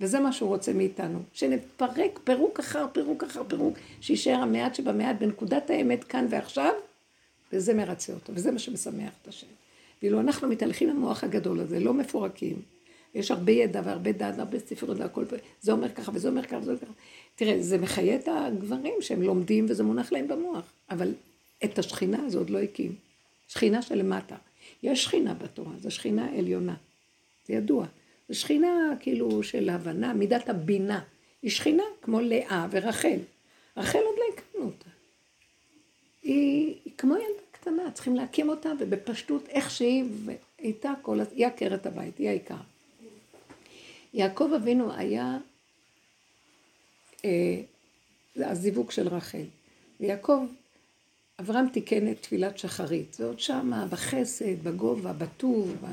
וזה 0.00 0.20
מה 0.20 0.32
שהוא 0.32 0.48
רוצה 0.48 0.72
מאיתנו. 0.72 1.18
שנפרק 1.32 2.20
פירוק 2.24 2.60
אחר 2.60 2.86
פירוק 2.92 3.24
אחר 3.24 3.42
פירוק, 3.48 3.78
שיישאר 4.00 4.36
המעט 4.36 4.74
שבמעט 4.74 5.16
בנקודת 5.18 5.70
האמת 5.70 6.04
כאן 6.04 6.26
ועכשיו, 6.30 6.72
וזה 7.52 7.74
מרצה 7.74 8.12
אותו, 8.12 8.32
וזה 8.34 8.52
מה 8.52 8.58
שמשמח 8.58 9.12
את 9.22 9.28
השם. 9.28 9.59
ואילו 10.02 10.20
אנחנו 10.20 10.48
מתהלכים 10.48 10.88
למוח 10.88 11.24
הגדול 11.24 11.60
הזה, 11.60 11.80
לא 11.80 11.94
מפורקים. 11.94 12.62
יש 13.14 13.30
הרבה 13.30 13.52
ידע 13.52 13.82
והרבה 13.84 14.12
דעת 14.12 14.34
והרבה 14.36 14.58
ספרות 14.58 14.98
והכל, 14.98 15.24
זה 15.60 15.72
אומר 15.72 15.88
ככה 15.88 16.12
וזה 16.14 16.28
אומר 16.28 16.42
ככה 16.42 16.56
וזה 16.56 16.70
אומר 16.70 16.80
ככה. 16.80 16.92
תראה, 17.34 17.62
זה 17.62 17.78
מחיה 17.78 18.14
את 18.14 18.28
הגברים 18.28 18.94
שהם 19.00 19.22
לומדים 19.22 19.66
וזה 19.68 19.82
מונח 19.82 20.12
להם 20.12 20.28
במוח, 20.28 20.72
אבל 20.90 21.12
את 21.64 21.78
השכינה 21.78 22.24
הזו 22.26 22.38
עוד 22.38 22.50
לא 22.50 22.58
הקים. 22.58 22.94
שכינה 23.48 23.82
שלמטה. 23.82 24.36
יש 24.82 25.04
שכינה 25.04 25.34
בתורה, 25.34 25.72
זו 25.80 25.90
שכינה 25.90 26.28
עליונה. 26.38 26.74
זה 27.46 27.54
ידוע. 27.54 27.86
זו 28.28 28.38
שכינה 28.38 28.94
כאילו 29.00 29.42
של 29.42 29.68
הבנה, 29.68 30.12
מידת 30.12 30.48
הבינה. 30.48 31.00
היא 31.42 31.50
שכינה 31.50 31.82
כמו 32.02 32.20
לאה 32.20 32.66
ורחל. 32.70 33.18
רחל 33.76 33.98
עוד 33.98 34.14
לא 34.18 34.24
הקמנו 34.34 34.66
אותה. 34.66 34.90
היא, 36.22 36.74
היא 36.84 36.92
כמו 36.98 37.14
ילדה 37.14 37.39
קטנה, 37.70 37.90
צריכים 37.90 38.16
להקים 38.16 38.48
אותה, 38.48 38.72
ובפשטות 38.78 39.48
איך 39.48 39.70
שהיא, 39.70 40.04
ואיתה 40.24 40.92
כל, 41.02 41.18
היא 41.36 41.46
עקרת 41.46 41.86
הבית, 41.86 42.18
היא 42.18 42.28
העיקר. 42.28 42.54
יעקב 44.14 44.50
אבינו 44.56 44.92
היה 44.92 45.38
אה, 47.24 47.60
הזיווג 48.36 48.90
של 48.90 49.08
רחל. 49.08 49.44
ויעקב, 50.00 50.46
אברהם 51.40 51.68
תיקן 51.68 52.10
את 52.10 52.22
תפילת 52.22 52.58
שחרית. 52.58 53.14
זה 53.14 53.26
עוד 53.26 53.40
שמה, 53.40 53.86
בחסד, 53.90 54.62
בגובה, 54.62 55.12
בטוב. 55.12 55.76
ב... 55.80 55.86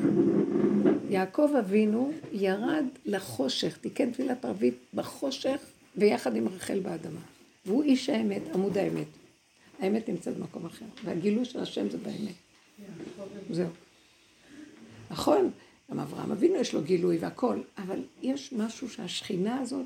יעקב 1.10 1.50
אבינו 1.60 2.12
ירד 2.32 2.86
לחושך, 3.06 3.78
תיקן 3.78 4.12
תפילת 4.12 4.46
ערבית 4.46 4.78
בחושך, 4.94 5.62
ויחד 5.96 6.36
עם 6.36 6.48
רחל 6.48 6.80
באדמה. 6.80 7.20
והוא 7.66 7.84
איש 7.84 8.10
האמת, 8.10 8.42
עמוד 8.54 8.78
האמת. 8.78 9.08
האמת 9.80 10.10
נמצאת 10.10 10.38
במקום 10.38 10.66
אחר, 10.66 10.86
והגילוי 11.04 11.46
של 11.46 11.60
השם 11.60 11.90
זה 11.90 11.98
באמת. 11.98 12.36
זהו. 13.50 13.70
נכון, 15.12 15.52
גם 15.92 16.00
אברהם 16.00 16.32
אבינו 16.32 16.56
יש 16.56 16.74
לו 16.74 16.84
גילוי 16.84 17.18
והכל, 17.18 17.62
אבל 17.78 18.04
יש 18.22 18.54
משהו 18.54 18.90
שהשכינה 18.90 19.60
הזאת 19.60 19.86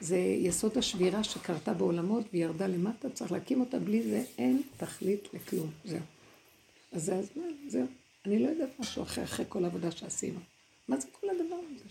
זה 0.00 0.16
יסוד 0.16 0.78
השבירה 0.78 1.24
שקרתה 1.24 1.74
בעולמות 1.74 2.24
והיא 2.32 2.44
ירדה 2.44 2.66
למטה, 2.66 3.10
צריך 3.10 3.32
להקים 3.32 3.60
אותה, 3.60 3.78
בלי 3.78 4.02
זה 4.02 4.24
אין 4.38 4.62
תכלית 4.76 5.28
לכלום, 5.34 5.70
זהו. 5.84 6.00
אז 6.92 7.04
זה 7.04 7.16
הזמן, 7.16 7.50
זהו. 7.68 7.86
אני 8.26 8.42
לא 8.42 8.48
יודעת 8.48 8.80
משהו 8.80 9.02
אחר, 9.02 9.22
אחרי 9.22 9.46
כל 9.48 9.64
העבודה 9.64 9.90
שעשינו. 9.90 10.38
מה 10.88 11.00
זה 11.00 11.08
כל 11.20 11.26
הדבר 11.30 11.56
הזה? 11.74 11.84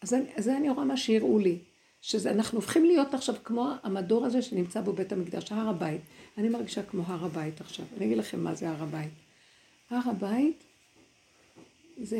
אז 0.00 0.14
אני, 0.14 0.24
זה 0.38 0.56
אני 0.56 0.70
רואה 0.70 0.84
מה 0.84 0.96
שהראו 0.96 1.38
לי, 1.38 1.58
שאנחנו 2.06 2.58
הופכים 2.58 2.84
להיות 2.84 3.14
עכשיו 3.14 3.34
כמו 3.44 3.70
המדור 3.82 4.26
הזה 4.26 4.42
שנמצא 4.42 4.80
בו 4.80 4.92
בית 4.92 5.12
המקדש, 5.12 5.52
הר 5.52 5.68
הבית. 5.68 6.00
אני 6.38 6.48
מרגישה 6.48 6.82
כמו 6.82 7.02
הר 7.06 7.24
הבית 7.24 7.60
עכשיו. 7.60 7.86
אני 7.96 8.06
אגיד 8.06 8.18
לכם 8.18 8.44
מה 8.44 8.54
זה 8.54 8.70
הר 8.70 8.82
הבית. 8.82 9.12
הר 9.90 10.10
הבית 10.10 10.64
זה, 12.02 12.18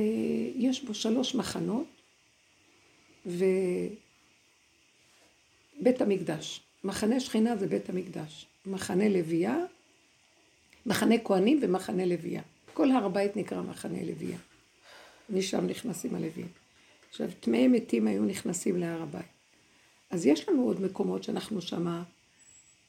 יש 0.54 0.84
בו 0.84 0.94
שלוש 0.94 1.34
מחנות, 1.34 1.86
ובית 3.26 3.50
המקדש. 6.00 6.60
מחנה 6.84 7.20
שכינה 7.20 7.56
זה 7.56 7.66
בית 7.66 7.88
המקדש. 7.88 8.46
מחנה 8.66 9.08
לוויה, 9.08 9.58
מחנה 10.86 11.14
כהנים 11.24 11.58
ומחנה 11.62 12.06
לוויה. 12.06 12.42
כל 12.74 12.90
הר 12.90 13.04
הבית 13.04 13.36
נקרא 13.36 13.62
מחנה 13.62 14.02
לוויה. 14.02 14.38
משם 15.30 15.66
נכנסים 15.66 16.14
הלווים. 16.14 16.48
עכשיו, 17.10 17.28
טמאי 17.40 17.68
מתים 17.68 18.06
היו 18.06 18.24
נכנסים 18.24 18.76
להר 18.76 19.02
הבית. 19.02 19.33
אז 20.10 20.26
יש 20.26 20.48
לנו 20.48 20.62
עוד 20.62 20.80
מקומות 20.80 21.24
שאנחנו 21.24 21.60
שמה, 21.60 22.02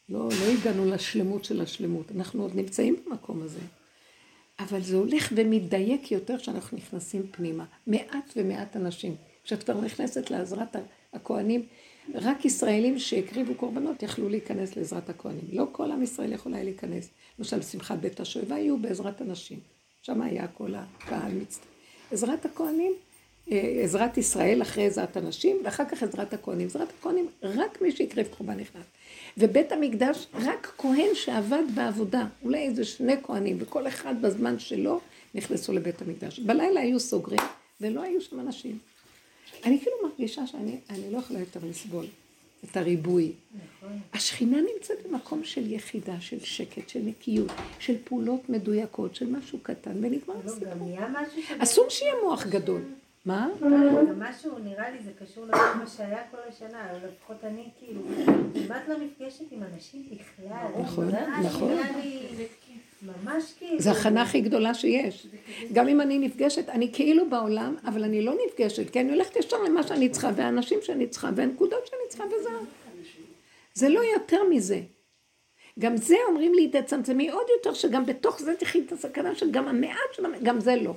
לא, 0.10 0.30
לא 0.30 0.46
הגענו 0.46 0.86
לשלמות 0.86 1.46
של 1.46 1.62
השלמות, 1.62 2.12
אנחנו 2.16 2.42
עוד 2.42 2.56
נמצאים 2.56 2.96
במקום 3.06 3.42
הזה. 3.42 3.60
אבל 4.60 4.82
זה 4.82 4.96
הולך 4.96 5.34
ומתדייק 5.36 6.12
יותר 6.12 6.38
כשאנחנו 6.38 6.78
נכנסים 6.78 7.28
פנימה. 7.32 7.66
מעט 7.88 8.34
ומעט 8.36 8.76
אנשים. 8.76 9.16
כשאת 9.44 9.64
כבר 9.64 9.82
נכנסת 9.82 10.32
לעזרת 10.32 10.76
הכוהנים, 11.14 11.66
רק 12.16 12.46
ישראלים 12.46 13.00
שהקריבו 13.00 13.56
קורבנות 13.56 14.04
יכלו 14.04 14.30
להיכנס 14.30 14.76
לעזרת 14.76 15.10
הכוהנים. 15.10 15.44
לא 15.52 15.66
כל 15.72 15.92
עם 15.92 16.04
ישראל 16.04 16.34
יכול 16.34 16.54
היה 16.54 16.64
להיכנס. 16.64 17.10
למשל, 17.40 17.62
שמחת 17.62 17.98
בית 17.98 18.20
השואבה 18.20 18.56
היו 18.56 18.78
בעזרת 18.78 19.22
הנשים. 19.22 19.60
שם 20.02 20.22
היה 20.22 20.48
כל 20.48 20.74
הקהל 20.76 21.32
מצטער. 21.32 21.70
עזרת 22.12 22.46
הכוהנים, 22.46 22.92
עזרת 23.84 24.18
ישראל 24.18 24.62
אחרי 24.62 24.86
עזרת 24.86 25.18
הנשים, 25.18 25.58
ואחר 25.64 25.84
כך 25.86 26.04
עזרת 26.04 26.34
הכוהנים. 26.34 26.68
עזרת 26.68 26.88
הכוהנים, 27.00 27.28
רק 27.44 27.82
מי 27.82 27.92
שהקריב 27.92 28.28
קורבן 28.38 28.60
נכנס. 28.60 28.86
ובית 29.38 29.72
המקדש, 29.72 30.28
רק 30.34 30.74
כהן 30.78 31.10
שעבד 31.14 31.64
בעבודה, 31.76 32.26
אולי 32.44 32.60
איזה 32.60 32.86
שני 32.86 33.16
כהנים, 33.24 33.58
וכל 33.60 33.88
אחד 33.88 34.22
בזמן 34.22 34.60
שלו 34.60 35.00
נכנסו 35.36 35.74
לבית 35.74 36.02
המקדש. 36.02 36.40
בלילה 36.40 36.82
היו 36.82 37.00
סוגרים, 37.00 37.42
ולא 37.82 38.02
היו 38.02 38.22
שם 38.22 38.40
אנשים. 38.40 38.78
אני 39.66 39.80
כאילו 39.80 39.96
מרגישה 40.04 40.48
שאני 40.48 41.12
לא 41.12 41.18
יכולה 41.18 41.40
יותר 41.40 41.60
לסבול 41.64 42.06
את 42.64 42.78
הריבוי. 42.78 43.32
נכון. 43.56 44.00
השכינה 44.14 44.58
נמצאת 44.76 44.98
במקום 45.08 45.44
של 45.44 45.72
יחידה, 45.72 46.22
של 46.22 46.40
שקט, 46.40 46.90
של 46.90 47.00
נקיות, 47.00 47.52
של 47.80 47.96
פעולות 48.04 48.50
מדויקות, 48.50 49.16
של 49.16 49.30
משהו 49.30 49.60
קטן, 49.64 49.92
ונגמר 50.02 50.36
הסיפור. 50.46 50.98
אסור 51.60 51.90
שיהיה 51.90 52.14
מוח 52.24 52.48
גדול. 52.48 52.82
מה? 53.26 53.48
גם 53.62 54.20
משהו, 54.20 54.52
נראה 54.64 54.90
לי, 54.90 54.98
זה 55.06 55.12
קשור 55.20 55.46
לכל 55.46 55.78
מה 55.78 55.88
שהיה 55.88 56.22
כל 56.32 56.38
השנה, 56.48 56.92
או 56.92 56.98
לפחות 57.08 57.44
אני 57.44 57.70
כאילו, 57.80 58.02
כמעט 58.54 58.82
לא 58.88 58.96
נפגשת 58.98 59.52
עם 59.52 59.60
אנשים 59.74 60.04
בכלל. 60.12 60.82
נכון, 60.82 61.12
נכון. 61.44 61.78
ממש 63.02 63.54
כאילו... 63.60 63.80
זה 63.80 63.92
הכנה 63.92 64.22
הכי 64.22 64.42
גדולה 64.42 64.74
שיש. 64.74 65.28
גם 65.74 65.88
אם 65.88 66.02
אני 66.02 66.20
נפגשת, 66.20 66.70
אני 66.70 66.90
כאילו 66.94 67.30
בעולם, 67.30 67.76
אבל 67.86 68.04
אני 68.04 68.22
לא 68.22 68.34
נפגשת, 68.48 68.90
כי 68.90 69.02
אני 69.02 69.12
הולכת 69.12 69.36
ישר 69.36 69.64
למה 69.64 69.84
שאני 69.84 70.10
צריכה, 70.10 70.30
והאנשים 70.36 70.80
שאני 70.82 71.08
צריכה, 71.08 71.30
והנקודות 71.36 71.88
שאני 71.88 72.10
צריכה, 72.10 72.24
וזה... 72.24 72.50
זה 73.74 73.90
לא 73.90 74.02
יותר 74.14 74.44
מזה. 74.50 74.82
גם 75.80 75.98
זה 75.98 76.16
אומרים 76.28 76.54
לי, 76.54 76.68
תצמצמי 76.68 77.30
עוד 77.30 77.46
יותר, 77.58 77.74
שגם 77.74 78.06
בתוך 78.06 78.40
זה 78.40 78.56
תחי 78.56 78.82
את 78.88 78.92
הסכנה 78.92 79.36
של 79.36 79.52
גם 79.52 79.68
המעט 79.68 80.14
של 80.14 80.24
גם 80.44 80.60
זה 80.60 80.76
לא. 80.76 80.94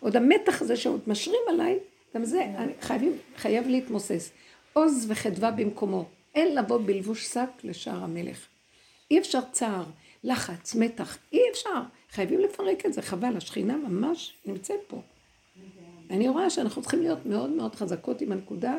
עוד 0.00 0.16
המתח 0.16 0.62
הזה 0.62 0.76
שעוד 0.76 1.00
משרים 1.06 1.40
עליי, 1.48 1.78
גם 2.14 2.24
זה 2.24 2.44
אני 2.44 2.72
חייבים, 2.80 3.18
חייב 3.36 3.66
להתמוסס. 3.68 4.30
עוז 4.72 5.06
וחדווה 5.08 5.50
במקומו. 5.50 6.08
אין 6.34 6.54
לבוא 6.54 6.78
בלבוש 6.86 7.24
שק 7.26 7.48
לשער 7.64 8.04
המלך. 8.04 8.46
אי 9.10 9.18
אפשר 9.18 9.40
צער, 9.52 9.84
לחץ, 10.24 10.74
מתח, 10.74 11.18
אי 11.32 11.40
אפשר. 11.52 11.82
חייבים 12.10 12.40
לפרק 12.40 12.86
את 12.86 12.92
זה, 12.92 13.02
חבל, 13.02 13.36
השכינה 13.36 13.76
ממש 13.76 14.34
נמצאת 14.46 14.80
פה. 14.88 15.00
אני 16.10 16.28
רואה 16.28 16.50
שאנחנו 16.50 16.82
צריכים 16.82 17.02
להיות 17.02 17.26
מאוד 17.26 17.50
מאוד 17.50 17.74
חזקות 17.74 18.20
עם 18.20 18.32
הנקודה, 18.32 18.74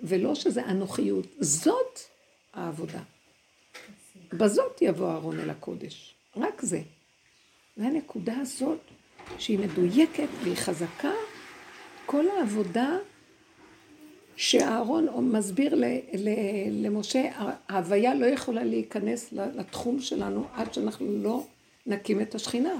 ולא 0.00 0.34
שזה 0.34 0.64
אנוכיות. 0.64 1.26
זאת 1.40 1.98
העבודה. 2.54 3.02
בזאת 4.32 4.82
יבוא 4.82 5.10
אהרון 5.10 5.40
אל 5.40 5.50
הקודש. 5.50 6.14
רק 6.36 6.62
זה. 6.62 6.82
והנקודה 7.76 8.34
הזאת, 8.40 8.80
שהיא 9.38 9.58
מדויקת 9.58 10.28
והיא 10.42 10.56
חזקה, 10.56 11.12
כל 12.06 12.24
העבודה 12.28 12.96
שאהרון 14.36 15.32
מסביר 15.32 15.74
ל, 15.74 15.84
ל, 16.14 16.28
למשה, 16.86 17.30
ההוויה 17.68 18.14
לא 18.14 18.26
יכולה 18.26 18.64
להיכנס 18.64 19.32
לתחום 19.32 20.00
שלנו 20.00 20.44
עד 20.54 20.74
שאנחנו 20.74 21.06
לא 21.22 21.46
נקים 21.86 22.20
את 22.20 22.34
השכינה, 22.34 22.74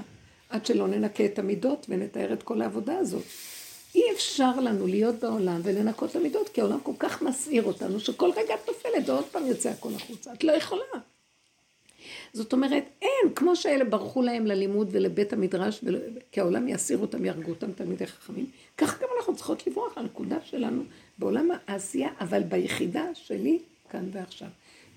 עד 0.49 0.65
שלא 0.65 0.87
ננקה 0.87 1.25
את 1.25 1.39
המידות 1.39 1.85
ונתאר 1.89 2.33
את 2.33 2.43
כל 2.43 2.61
העבודה 2.61 2.97
הזאת. 2.97 3.23
אי 3.95 4.03
אפשר 4.15 4.59
לנו 4.59 4.87
להיות 4.87 5.15
בעולם 5.15 5.61
ולנקות 5.63 6.15
למידות, 6.15 6.49
כי 6.49 6.61
העולם 6.61 6.79
כל 6.83 6.91
כך 6.99 7.21
מסעיר 7.21 7.63
אותנו, 7.63 7.99
שכל 7.99 8.29
רגע 8.35 8.55
את 8.55 8.67
נופלת 8.67 9.09
ועוד 9.09 9.25
פעם 9.25 9.47
יוצא 9.47 9.69
הכל 9.69 9.89
החוצה. 9.95 10.33
את 10.33 10.43
לא 10.43 10.51
יכולה. 10.51 11.10
זאת 12.33 12.53
אומרת, 12.53 12.83
אין, 13.01 13.33
כמו 13.35 13.55
שאלה 13.55 13.83
ברחו 13.83 14.21
להם 14.21 14.45
ללימוד 14.45 14.89
ולבית 14.91 15.33
המדרש, 15.33 15.79
ול... 15.83 16.01
כי 16.31 16.39
העולם 16.39 16.67
יסיר 16.67 16.97
אותם, 16.97 17.25
יהרגו 17.25 17.49
אותם 17.49 17.71
תלמידי 17.71 18.07
חכמים, 18.07 18.45
כך 18.77 19.01
גם 19.01 19.07
אנחנו 19.17 19.35
צריכות 19.35 19.67
לברוח 19.67 19.97
לנקודה 19.97 20.37
שלנו 20.43 20.83
בעולם 21.17 21.49
העשייה, 21.67 22.09
אבל 22.19 22.43
ביחידה 22.43 23.05
שלי, 23.13 23.59
כאן 23.89 24.09
ועכשיו. 24.11 24.47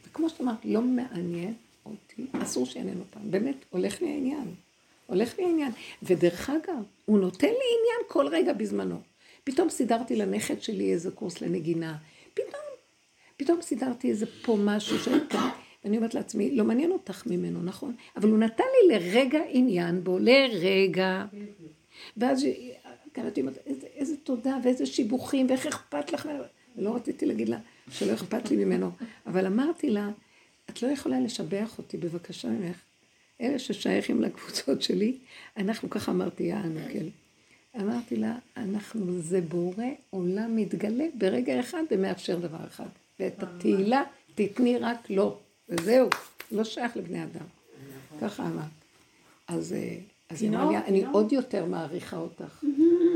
וכמו 0.09 0.29
שאת 0.29 0.41
אמרת, 0.41 0.59
לא 0.65 0.83
מעניין 0.83 1.55
אותי, 1.87 2.27
אסור 2.43 2.67
שיעניין 2.67 2.99
אותם. 2.99 3.31
באמת, 3.31 3.57
הולך 3.71 4.03
לי 4.03 4.09
העניין. 4.09 4.55
הולך 5.07 5.39
לי 5.39 5.45
העניין. 5.45 5.73
ודרך 6.03 6.51
אגב, 6.51 6.83
הוא 7.05 7.19
נותן 7.19 7.47
לי 7.47 7.53
עניין 7.53 8.09
כל 8.09 8.27
רגע 8.29 8.53
בזמנו. 8.53 9.01
פתאום 9.45 9.71
סידרתי 9.71 10.17
לנכד 10.17 10.63
שלי 10.63 10.93
איזה 10.93 11.11
קורס 11.11 11.41
לנגינה. 11.41 11.97
פתאום, 12.35 12.63
פתאום 13.37 13.63
סידרתי 13.63 14.11
איזה 14.11 14.27
פה 14.43 14.57
משהו 14.61 14.99
ש... 14.99 15.09
ואני 15.85 15.97
אומרת 15.97 16.15
לעצמי, 16.15 16.57
לא 16.57 16.65
מעניין 16.65 16.91
אותך 16.91 17.27
ממנו, 17.27 17.63
נכון? 17.63 17.95
אבל 18.17 18.29
הוא 18.29 18.39
נתן 18.39 18.65
לי 18.83 18.95
לרגע 18.95 19.41
עניין 19.49 20.05
בו, 20.05 20.19
לרגע. 20.19 21.25
ואז 22.17 22.47
גם 23.17 23.27
אותי 23.27 23.41
אומרת, 23.41 23.59
איזה, 23.67 23.87
איזה 23.87 24.17
תודה 24.17 24.57
ואיזה 24.65 24.87
שיבוכים 24.87 25.47
ואיך 25.49 25.67
אכפת 25.67 26.13
לך 26.13 26.29
ולא 26.77 26.97
רציתי 26.97 27.27
להגיד 27.27 27.49
לה 27.49 27.59
שלא 27.91 28.15
אכפת 28.15 28.51
לי 28.51 28.65
ממנו, 28.65 28.91
אבל 29.27 29.47
אמרתי 29.47 29.91
לה, 29.91 30.11
את 30.71 30.83
לא 30.83 30.89
יכולה 30.89 31.21
לשבח 31.21 31.79
אותי 31.79 31.97
בבקשה 31.97 32.49
ממך. 32.49 32.77
אלה 33.41 33.59
ששייכים 33.59 34.23
לקבוצות 34.23 34.83
שלי, 34.83 35.19
אנחנו, 35.57 35.91
ככה 35.91 36.13
אמרתי, 36.13 36.43
יענו, 36.43 36.81
כן. 36.93 37.05
אמרתי 37.81 38.17
לה, 38.17 38.39
אנחנו, 38.57 39.19
זה 39.19 39.41
בורא 39.41 39.85
עולם 40.11 40.57
מתגלה 40.57 41.05
ברגע 41.15 41.61
אחד 41.61 41.83
ומאפשר 41.91 42.39
דבר 42.39 42.67
אחד. 42.69 42.89
ואת 43.21 43.43
התהילה 43.43 44.03
תתני 44.35 44.79
רק 44.79 45.11
לו, 45.11 45.39
וזהו, 45.69 46.09
לא 46.53 46.65
שייך 46.65 46.97
לבני 46.97 47.25
אדם. 47.25 47.47
ככה 48.21 48.47
אמרת. 48.47 48.65
אז, 49.49 49.73
אה, 49.73 49.97
אז 50.31 50.43
היא 50.43 50.51
אמרה 50.51 50.71
לי, 50.71 50.77
אני 50.77 51.05
עוד 51.13 51.33
יותר 51.33 51.65
מעריכה 51.65 52.17
אותך. 52.17 52.65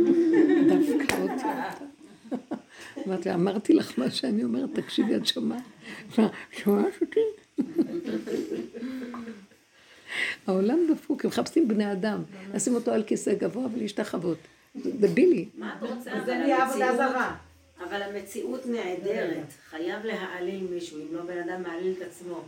דווקא 0.69 1.21
עוד 1.21 1.31
יותר. 1.31 1.85
אמרתי, 3.07 3.35
אמרתי 3.35 3.73
לך 3.73 3.99
מה 3.99 4.11
שאני 4.11 4.45
אומרת, 4.45 4.71
תקשיבי, 4.75 5.17
את 5.17 5.27
שומעת? 5.27 5.63
שומעת 6.53 6.93
אותי? 7.01 7.21
העולם 10.47 10.79
דפוק, 10.91 11.25
הם 11.25 11.29
מחפשים 11.31 11.69
בני 11.69 11.93
אדם, 11.93 12.23
לשים 12.55 12.75
אותו 12.75 12.93
על 12.93 13.03
כיסא 13.03 13.35
גבוה 13.35 13.67
ולהשתחוות. 13.75 14.39
דבילי. 14.77 15.49
מה 15.59 15.77
את 15.79 15.83
רוצה? 15.83 16.11
זה 16.27 16.39
נהיה 16.39 16.67
עבודה 16.67 16.97
זרה. 16.97 17.37
אבל 17.89 18.03
המציאות 18.03 18.67
נעדרת, 18.67 19.53
חייב 19.71 20.05
להעליל 20.05 20.67
מישהו, 20.71 20.99
אם 21.01 21.15
לא 21.15 21.23
בן 21.23 21.39
אדם 21.39 21.63
מעליל 21.63 21.95
את 21.99 22.03
עצמו. 22.03 22.41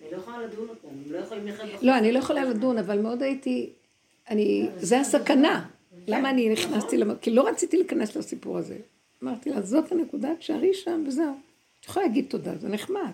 אני 0.00 0.10
לא 0.12 0.16
יכולה 0.16 0.42
לדון 0.42 0.68
אותם, 0.68 0.88
הם 0.88 1.12
לא 1.12 1.18
יכולים 1.18 1.46
לחיות 1.46 1.68
בחוץ. 1.70 1.82
לא, 1.82 1.98
אני 1.98 2.12
לא 2.12 2.18
יכולה 2.18 2.44
לדון, 2.44 2.78
אבל 2.78 3.00
מאוד 3.00 3.22
הייתי, 3.22 3.70
אני, 4.30 4.68
זה 4.76 5.00
הסכנה. 5.00 5.66
למה 6.06 6.30
אני 6.30 6.48
נכנסתי, 6.48 6.96
כי 7.20 7.30
לא 7.30 7.48
רציתי 7.48 7.76
להיכנס 7.76 8.16
לסיפור 8.16 8.58
הזה. 8.58 8.76
אמרתי 9.22 9.50
לה, 9.50 9.62
זאת 9.62 9.92
הנקודה, 9.92 10.28
תשארי 10.38 10.74
שם 10.74 11.04
וזהו. 11.06 11.34
את 11.80 11.84
יכולה 11.84 12.06
להגיד 12.06 12.24
תודה, 12.28 12.58
זה 12.58 12.68
נחמד. 12.68 13.10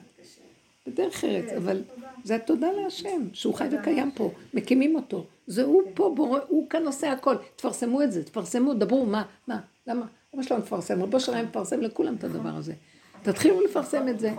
בדרך 0.87 1.25
ארץ, 1.25 1.53
אבל 1.57 1.83
זה 2.25 2.35
התודה 2.35 2.73
להשם, 2.73 3.29
שהוא 3.33 3.55
חי 3.55 3.69
וקיים 3.71 4.11
פה, 4.11 4.31
מקימים 4.55 4.97
אותו. 4.97 5.27
זה 5.47 5.63
הוא 5.63 5.83
פה, 5.95 6.15
הוא 6.49 6.71
כאן 6.71 6.87
עושה 6.87 7.13
הכל. 7.13 7.37
תפרסמו 7.57 8.03
את 8.03 8.13
זה, 8.13 8.25
תפרסמו, 8.25 8.75
דברו, 8.75 9.07
מה, 9.07 9.23
מה, 9.47 9.61
למה? 9.87 10.07
למה 10.35 10.43
שלא 10.43 10.59
נפרסם? 10.59 11.03
רבו 11.03 11.21
שלהם 11.21 11.47
מפרסם 11.47 11.81
לכולם 11.81 12.15
את 12.15 12.25
הדבר 12.25 12.49
הזה. 12.49 12.73
תתחילו 13.23 13.61
לפרסם 13.61 14.09
את 14.09 14.21
זה. 14.21 14.33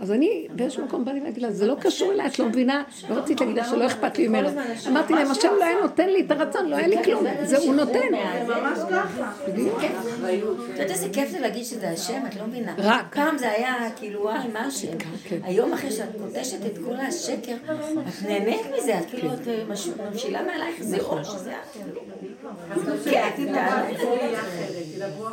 אז 0.00 0.12
אני 0.12 0.46
באיזשהו 0.50 0.84
מקום 0.84 1.04
באתי 1.04 1.20
להגיד 1.20 1.42
לה, 1.42 1.52
זה 1.52 1.66
לא 1.66 1.76
קשור 1.80 2.12
אליי, 2.12 2.26
את 2.26 2.38
לא 2.38 2.46
מבינה? 2.46 2.82
לא 3.10 3.14
רציתי 3.14 3.44
להגיד 3.44 3.56
לה 3.56 3.64
שלא 3.70 3.86
אכפת 3.86 4.18
לי 4.18 4.28
ממנו. 4.28 4.48
אמרתי 4.88 5.12
להם, 5.12 5.30
השם 5.30 5.48
לא 5.58 5.64
היה 5.64 5.80
נותן 5.80 6.08
לי 6.08 6.20
את 6.20 6.30
הרצון, 6.30 6.68
לא 6.68 6.76
היה 6.76 6.86
לי 6.86 7.04
כלום, 7.04 7.24
זה 7.42 7.58
הוא 7.58 7.74
נותן. 7.74 8.08
זה 8.46 8.54
ממש 8.54 8.78
ככה. 8.90 9.32
את 9.48 9.58
יודעת 10.78 10.90
איזה 10.90 11.08
כיף 11.12 11.30
זה 11.30 11.40
להגיד 11.40 11.64
שזה 11.64 11.90
השם, 11.90 12.22
את 12.26 12.36
לא 12.36 12.46
מבינה. 12.46 12.74
רק. 12.78 13.14
פעם 13.14 13.38
זה 13.38 13.50
היה 13.50 13.74
כאילו, 13.96 14.22
וואי, 14.22 14.48
מה 14.52 14.60
השם? 14.60 14.96
היום 15.42 15.72
אחרי 15.72 15.90
שאת 15.90 16.08
קודשת 16.18 16.66
את 16.66 16.78
כל 16.84 16.96
השקר, 16.96 17.54
את 18.08 18.28
נהנית 18.28 18.60
מזה, 18.76 18.98
את 18.98 19.10
כאילו, 19.10 19.34
את 19.34 19.48
ממשילה 20.10 20.42
מעלייך, 20.42 20.82
זה 20.82 20.98
או 20.98 21.24
שזה 21.24 21.52
את. 21.52 21.78
כן, 23.04 23.28
את 23.34 23.38
יודעת. 23.38 23.84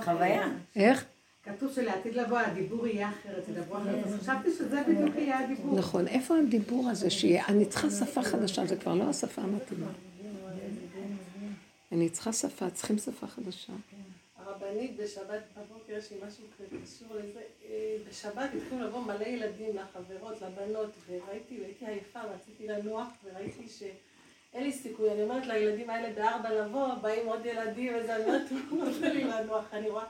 חוויה. 0.04 0.48
איך? 0.76 1.06
כתוב 1.44 1.74
שלעתיד 1.74 2.16
לבוא 2.16 2.40
הדיבור 2.40 2.88
יהיה 2.88 3.10
אחרת, 3.10 3.44
תדברו 3.46 3.78
אחרת. 3.78 4.06
אז 4.06 4.20
חשבתי 4.22 4.52
שזה 4.52 4.84
בדיוק 4.88 5.16
יהיה 5.16 5.40
הדיבור. 5.40 5.76
נכון, 5.80 6.08
איפה 6.08 6.38
הדיבור 6.38 6.90
הזה 6.90 7.10
שיהיה? 7.10 7.46
אני 7.48 7.66
צריכה 7.66 7.90
שפה 7.90 8.24
חדשה, 8.24 8.66
זה 8.66 8.76
כבר 8.76 8.94
לא 8.94 9.04
השפה 9.04 9.42
המתאימה. 9.42 9.92
אני 11.92 12.10
צריכה 12.10 12.34
שפה, 12.34 12.70
צריכים 12.70 12.98
שפה 12.98 13.28
חדשה. 13.28 13.74
הרבנית 14.38 14.98
בשבת 14.98 15.42
בבוקר 15.58 15.94
יש 15.94 16.12
לי 16.12 16.18
משהו 16.28 16.44
קשור 16.84 17.18
לזה. 17.18 17.42
אה, 17.66 17.96
בשבת 18.10 18.50
התחילו 18.58 18.88
לבוא 18.88 19.00
מלא 19.00 19.24
ילדים 19.24 19.70
לחברות, 19.76 20.42
לבנות, 20.42 20.90
וראיתי, 21.08 21.60
והייתי 21.62 21.86
עייפה, 21.86 22.20
רציתי 22.22 22.68
לנוח, 22.68 23.08
וראיתי 23.24 23.68
שאין 23.70 24.64
לי 24.64 24.72
סיכוי. 24.72 25.12
אני 25.12 25.24
אומרת 25.24 25.48
לילדים 25.48 25.90
האלה 25.90 26.14
בארבע 26.14 26.66
לבוא, 26.66 26.94
באים 26.94 27.28
עוד 27.28 27.46
ילדים, 27.46 27.94
וזה, 27.96 28.16
אני 28.16 28.26
אומרת, 28.26 28.52
לא 28.52 28.86
נותן 28.86 29.12
לי 29.12 29.24
לנוח, 29.24 29.66
אני 29.74 29.90
רואה. 29.90 30.06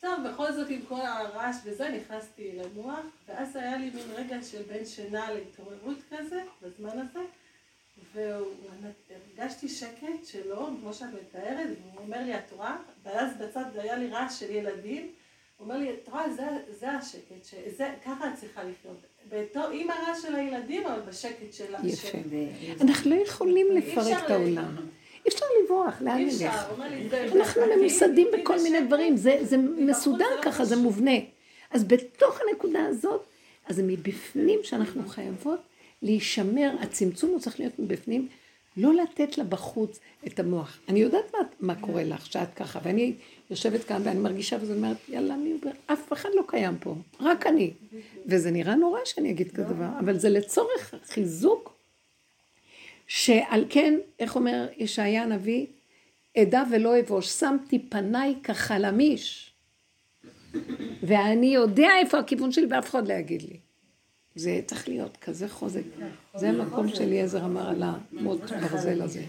טוב, 0.00 0.28
בכל 0.28 0.52
זאת 0.52 0.68
עם 0.70 0.80
כל 0.88 1.00
הרעש 1.00 1.56
וזה, 1.64 1.88
נכנסתי 1.88 2.52
לנוח, 2.52 3.00
ואז 3.28 3.56
היה 3.56 3.76
לי 3.76 3.90
מין 3.90 4.06
רגע 4.14 4.42
של 4.42 4.62
בין 4.62 4.84
שינה 4.84 5.32
להתעוררות 5.32 5.98
כזה, 6.10 6.42
בזמן 6.62 6.98
הזה, 6.98 7.20
והרגשתי 8.14 9.68
שקט 9.68 10.24
שלו, 10.24 10.66
כמו 10.80 10.94
שאת 10.94 11.08
מתארת, 11.20 11.68
והוא 11.82 12.04
אומר 12.04 12.22
לי, 12.22 12.34
את 12.34 12.52
רואה? 12.52 12.76
ואז 13.02 13.30
בצד 13.40 13.64
היה 13.74 13.96
לי 13.96 14.08
רעש 14.08 14.40
של 14.40 14.50
ילדים, 14.50 15.02
הוא 15.56 15.64
אומר 15.64 15.78
לי, 15.78 15.94
את 15.94 16.08
רואה, 16.08 16.32
זה, 16.32 16.48
זה 16.78 16.90
השקט, 16.90 17.44
שזה, 17.44 17.94
ככה 18.04 18.28
את 18.28 18.34
צריכה 18.40 18.62
לחיות. 18.64 18.98
עם 19.72 19.90
הרעש 19.90 20.22
של 20.22 20.34
הילדים, 20.34 20.86
אבל 20.86 21.00
בשקט 21.00 21.52
של... 21.52 21.74
יפה. 21.84 22.18
אנחנו 22.80 23.10
לא 23.10 23.22
יכולים 23.22 23.66
לפרק 23.76 24.24
את 24.24 24.30
העולם. 24.30 24.76
לברוח, 25.70 26.02
לאן 26.02 26.26
נלך? 26.26 26.66
אנחנו 27.36 27.62
ממוסדים 27.76 28.28
בכל 28.32 28.62
מיני 28.62 28.80
דברים, 28.80 29.16
זה, 29.16 29.38
זה 29.42 29.56
מסודר 29.56 30.26
ככה, 30.42 30.64
זה 30.64 30.76
מובנה. 30.76 31.16
אז 31.70 31.84
בתוך 31.84 32.40
הנקודה 32.40 32.86
הזאת, 32.86 33.24
אז 33.66 33.76
זה 33.76 33.82
מבפנים 33.82 34.60
שאנחנו 34.62 35.08
חייבות 35.08 35.60
להישמר, 36.02 36.70
הצמצום 36.80 37.30
הוא 37.30 37.40
צריך 37.40 37.60
להיות 37.60 37.78
מבפנים, 37.78 38.28
לא 38.76 38.94
לתת 38.94 39.38
לה 39.38 39.44
בחוץ 39.44 40.00
את 40.26 40.40
המוח. 40.40 40.78
אני 40.88 41.00
יודעת 41.00 41.34
מה, 41.34 41.38
מה 41.60 41.80
קורה 41.80 42.04
לך, 42.04 42.26
שאת 42.26 42.54
ככה, 42.56 42.78
ואני 42.82 43.14
יושבת 43.50 43.84
כאן 43.84 44.02
ואני 44.04 44.20
מרגישה 44.20 44.56
וזה 44.60 44.74
אומרת, 44.74 44.96
יאללה, 45.08 45.34
אני, 45.34 45.54
אף 45.86 46.12
אחד 46.12 46.28
לא 46.34 46.42
קיים 46.46 46.76
פה, 46.80 46.94
רק 47.20 47.46
אני. 47.46 47.70
וזה 48.26 48.50
נראה 48.50 48.74
נורא 48.74 48.98
שאני 49.04 49.30
אגיד 49.30 49.50
כזה 49.50 49.64
דבר, 49.64 49.88
אבל 50.00 50.18
זה 50.18 50.28
לצורך 50.28 50.94
חיזוק 51.06 51.69
שעל 53.12 53.64
כן, 53.68 53.94
איך 54.18 54.36
אומר 54.36 54.66
ישעיה 54.76 55.22
הנביא, 55.22 55.66
אדע 56.38 56.62
ולא 56.70 57.00
אבוש, 57.00 57.28
שמתי 57.28 57.78
פניי 57.88 58.34
כחלמיש, 58.42 59.52
ואני 61.02 61.46
יודע 61.46 61.88
איפה 62.00 62.18
הכיוון 62.18 62.52
שלי 62.52 62.66
ואף 62.70 62.90
אחד 62.90 63.08
לא 63.08 63.12
יגיד 63.12 63.42
לי. 63.42 63.56
זה 64.34 64.60
צריך 64.66 64.88
להיות 64.88 65.16
כזה 65.16 65.48
חוזק. 65.48 65.82
זה 66.34 66.48
המקום 66.48 66.88
שאליעזר 66.88 67.44
אמר 67.44 67.68
על 67.68 67.82
המוט 67.82 68.40
ברזל 68.40 69.02
הזה. 69.02 69.22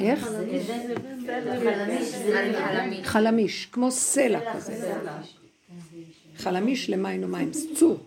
איך? 0.00 0.28
חלמיש, 3.02 3.66
כמו 3.66 3.90
סלע 3.90 4.54
כזה. 4.54 4.94
חלמיש 6.36 6.90
למים 6.90 7.24
ומים, 7.24 7.50
צור, 7.74 7.98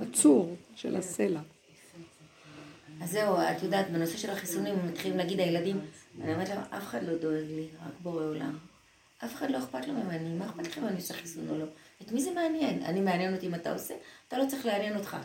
הצור 0.00 0.56
של 0.74 0.96
הסלע. 0.96 1.40
אז 3.02 3.10
זהו, 3.10 3.36
את 3.36 3.62
יודעת, 3.62 3.90
בנושא 3.90 4.16
של 4.16 4.30
החיסונים, 4.30 4.74
מתחילים 4.86 5.18
להגיד 5.18 5.40
הילדים, 5.40 5.80
אני 6.20 6.34
אומרת 6.34 6.48
להם, 6.48 6.60
אף 6.60 6.82
אחד 6.82 7.02
לא 7.02 7.14
דואג 7.18 7.44
לי, 7.50 7.66
רק 7.86 7.92
בורא 8.02 8.24
עולם. 8.24 8.58
אף 9.24 9.34
אחד 9.34 9.50
לא 9.50 9.58
אכפת 9.58 9.86
לו 9.86 9.94
ממני, 9.94 10.34
מה 10.38 10.46
אכפת 10.46 10.66
לכם 10.66 10.80
אם 10.82 10.88
אני 10.88 10.96
עושה 10.96 11.14
חיסון 11.14 11.48
או 11.48 11.58
לא? 11.58 11.64
את 12.02 12.12
מי 12.12 12.22
זה 12.22 12.30
מעניין? 12.30 12.82
אני 12.82 13.00
מעניין 13.00 13.34
אותי 13.34 13.46
אם 13.46 13.54
אתה 13.54 13.72
עושה, 13.72 13.94
אתה 14.28 14.38
לא 14.38 14.46
צריך 14.48 14.66
לעניין 14.66 14.96
אותך. 14.96 15.16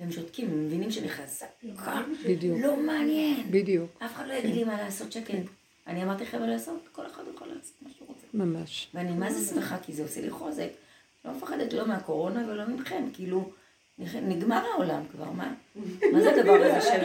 והם 0.00 0.12
שותקים, 0.12 0.50
הם 0.50 0.66
מבינים 0.66 0.90
שאני 0.90 1.08
חזקה, 1.08 2.02
בדיוק. 2.26 2.58
לא 2.62 2.76
מעניין. 2.76 3.50
בדיוק, 3.50 3.90
אף 4.04 4.14
אחד 4.14 4.26
לא 4.28 4.32
יגיד 4.32 4.54
לי 4.54 4.64
מה 4.64 4.82
לעשות 4.82 5.12
שקט. 5.12 5.34
אני 5.86 6.02
אמרתי 6.02 6.24
לכם 6.24 6.40
מה 6.40 6.46
לעשות, 6.46 6.88
כל 6.92 7.06
אחד 7.06 7.22
יכול 7.34 7.48
לעשות 7.48 7.74
מה 7.82 7.90
שהוא 7.96 8.08
רוצה. 8.08 8.26
ממש. 8.34 8.88
ואני 8.94 9.12
מה 9.12 9.32
זה 9.32 9.54
שמחה, 9.54 9.78
כי 9.78 9.92
זה 9.92 10.02
עושה 10.02 10.20
לי 10.20 10.30
חוזק. 10.30 10.68
לא 11.24 11.32
מפחדת 11.32 11.72
לא 11.72 11.86
מהקורונה 11.86 12.48
ולא 12.48 12.68
מכם, 12.68 13.08
כאילו, 13.12 13.50
נגמר 13.98 14.64
העולם 14.74 15.02
כבר, 15.12 15.30
מה? 15.30 15.54
מה 16.12 16.20
זה 16.20 16.30
הדבר 16.34 16.54
הזה 16.62 16.80
של... 16.80 16.98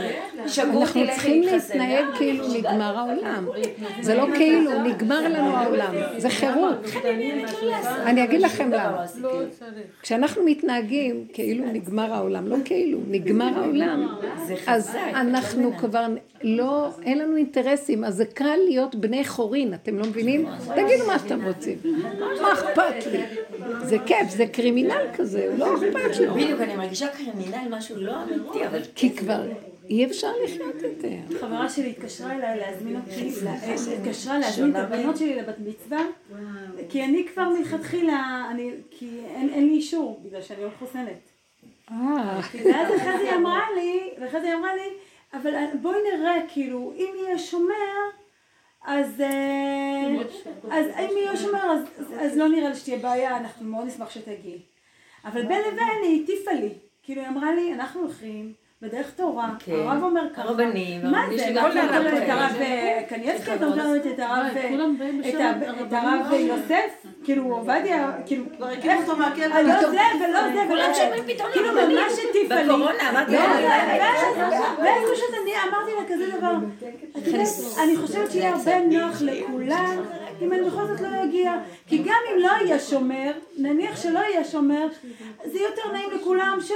שגעו 0.48 0.82
אנחנו 0.82 1.02
אותי 1.02 1.04
לכי 1.04 1.12
צריכים. 1.12 1.44
להתנהג 1.44 2.06
כאילו 2.18 2.48
נגמר 2.54 2.98
העולם. 2.98 3.48
זה 4.02 4.16
לא 4.16 4.28
כאילו, 4.36 4.84
נגמר 4.84 5.28
לנו 5.30 5.58
העולם. 5.58 5.94
זה 6.18 6.30
חירות. 6.30 6.78
אני 8.06 8.24
אגיד 8.24 8.42
לכם 8.42 8.72
למה. 8.72 9.06
כשאנחנו 10.02 10.44
מתנהגים 10.46 11.26
כאילו 11.34 11.66
נגמר 11.74 12.14
העולם, 12.14 12.48
לא 12.48 12.58
כאילו, 12.66 13.00
נגמר 13.08 13.60
העולם, 13.60 14.08
אז 14.68 14.96
אנחנו 14.96 15.78
כבר 15.78 16.06
לא, 16.44 16.90
אין 17.04 17.20
לנו 17.20 17.36
אינטרסים, 17.36 18.04
אז 18.04 18.16
זה 18.16 18.26
קל 18.26 18.56
להיות 18.66 18.96
בני 18.96 19.26
חורין, 19.26 19.74
אתם 19.74 20.00
לא 20.00 20.06
מבינים? 20.06 20.46
תגידו 20.76 21.08
מה 21.08 21.20
שאתם 21.20 21.46
רוצים. 21.46 21.78
מה 22.42 22.54
אכפת 22.54 23.12
לי? 23.12 23.24
זה 23.84 23.98
כיף, 24.06 24.30
זה 24.30 24.46
קרימינל 24.48 25.06
כזה, 25.18 25.54
לא 25.58 25.76
אכפת 25.76 26.20
לו. 26.20 26.34
בדיוק, 26.34 26.62
אני 26.62 26.76
מרגישה 26.76 27.08
קרימינל, 27.08 27.68
משהו 27.70 27.96
לא 28.00 28.14
אמיתי, 28.24 28.63
אבל 28.68 28.82
כי 28.96 29.16
כבר 29.16 29.42
אי 29.90 30.06
אפשר 30.06 30.32
לחיות 30.44 30.76
יותר. 30.82 31.40
חברה 31.40 31.70
שלי 31.70 31.90
התקשרה 31.90 32.36
אליי 32.36 32.60
להזמין 32.60 32.96
אותי, 32.96 33.32
התקשרה 33.98 34.40
להזמין 34.40 34.72
את 34.72 34.76
הבנות 34.76 35.18
שלי 35.18 35.36
לבת 35.36 35.56
מצווה, 35.60 36.06
כי 36.90 37.04
אני 37.04 37.26
כבר 37.34 37.50
מלכתחילה, 37.50 38.48
אני, 38.52 38.72
כי 38.92 39.10
אין 39.36 39.68
לי 39.68 39.74
אישור, 39.74 40.22
בגלל 40.26 40.42
שאני 40.42 40.62
לא 40.62 40.68
מחוסנת. 40.68 41.30
אה, 41.92 42.40
ואז 42.66 42.96
אחרי 42.96 43.18
זה 43.18 43.30
היא 43.30 43.36
אמרה 43.36 43.66
לי, 43.76 44.10
ואחרי 44.22 44.42
זה 44.42 44.48
היא 44.48 44.56
אמרה 44.56 44.76
לי, 44.76 44.90
אבל 45.34 45.54
בואי 45.82 45.98
נראה, 46.12 46.36
כאילו, 46.48 46.94
אם 46.96 47.14
יהיה 47.24 47.40
שומר, 47.40 47.74
אז, 48.86 49.22
אה, 49.22 50.16
אז 50.72 50.86
אם 51.00 51.18
יהיה 51.18 51.38
שומר, 51.38 51.72
אז, 51.72 51.82
אז, 52.00 52.06
אז 52.20 52.38
לא 52.38 52.48
נראה 52.50 52.70
לי 52.70 52.76
שתהיה 52.76 52.98
בעיה, 52.98 53.38
אנחנו 53.38 53.66
מאוד 53.66 53.88
נשמח 53.88 54.10
שתגיעי. 54.10 54.60
אבל 55.26 55.46
בין 55.46 55.62
לבין 55.62 56.04
היא 56.04 56.24
הטיפה 56.24 56.52
לי, 56.52 56.70
כאילו 57.14 57.26
היא 57.26 57.38
אמרה 57.38 57.56
לי, 57.56 57.74
אנחנו 57.74 58.02
הולכים 58.02 58.54
בדרך 58.82 59.12
תורה, 59.16 59.50
כן. 59.60 59.72
הרב 59.74 60.04
אומר 60.04 60.22
ככה, 60.34 60.42
הרבנים, 60.42 61.02
מה 61.12 61.26
זה, 61.38 61.44
שגם 61.44 61.64
מה 61.64 61.70
אתה 61.70 61.88
ככה 61.88 61.98
אומר 62.00 62.18
את 62.24 62.30
הרב. 62.30 62.52
אה, 62.62 63.02
קניאבסקי, 63.10 63.54
אתה 63.56 63.66
אומר 63.66 63.96
את 63.98 64.20
הרב, 64.20 64.46
אה, 64.56 64.70
הראשיים. 66.20 66.48
יוסף, 66.48 66.92
כאילו 67.24 67.44
עובדיה, 67.44 68.12
כאילו, 68.26 68.44
כבר 68.58 68.68
הקימו 68.68 69.02
אותו 69.02 69.18
מהקבר. 69.18 69.44
אה, 69.54 69.62
לא 69.62 69.80
זה 69.80 69.88
ולא 69.88 70.42
זה 70.42 70.60
ולא 70.60 70.68
כולם 70.68 70.94
זה, 70.94 71.00
שומעים 71.04 71.24
פתאום 71.36 71.48
כאילו. 71.54 71.70
ממש 71.74 72.14
הטיפה 72.30 72.56
לי, 72.56 72.64
בקורונה, 72.64 73.10
אמרתי 73.10 73.32
ואז- 74.80 75.10
פשוט 75.14 75.30
אני 75.44 75.52
אמרתי 75.70 75.92
לה 76.00 76.16
כזה 76.16 76.38
דבר, 76.38 76.56
אני 77.84 77.98
חושבת 77.98 78.32
שיהיה 78.32 78.54
הרבה 78.56 78.80
נוח 78.80 79.22
לכולם 79.22 79.98
אם 80.44 80.54
אני 80.54 80.62
בכל 80.62 80.88
זאת 80.88 81.02
לא 81.02 81.24
אגיע, 81.24 81.54
כי 81.88 81.98
גם 81.98 82.18
אם 82.34 82.40
לא 82.40 82.52
יהיה 82.62 82.80
שומר, 82.80 83.32
נניח 83.58 84.02
שלא 84.02 84.20
יהיה 84.20 84.44
שומר, 84.44 84.88
זה 85.46 85.60
יותר 85.60 85.82
נעים 85.94 86.10
לכולם 86.12 86.58
ש- 86.62 86.72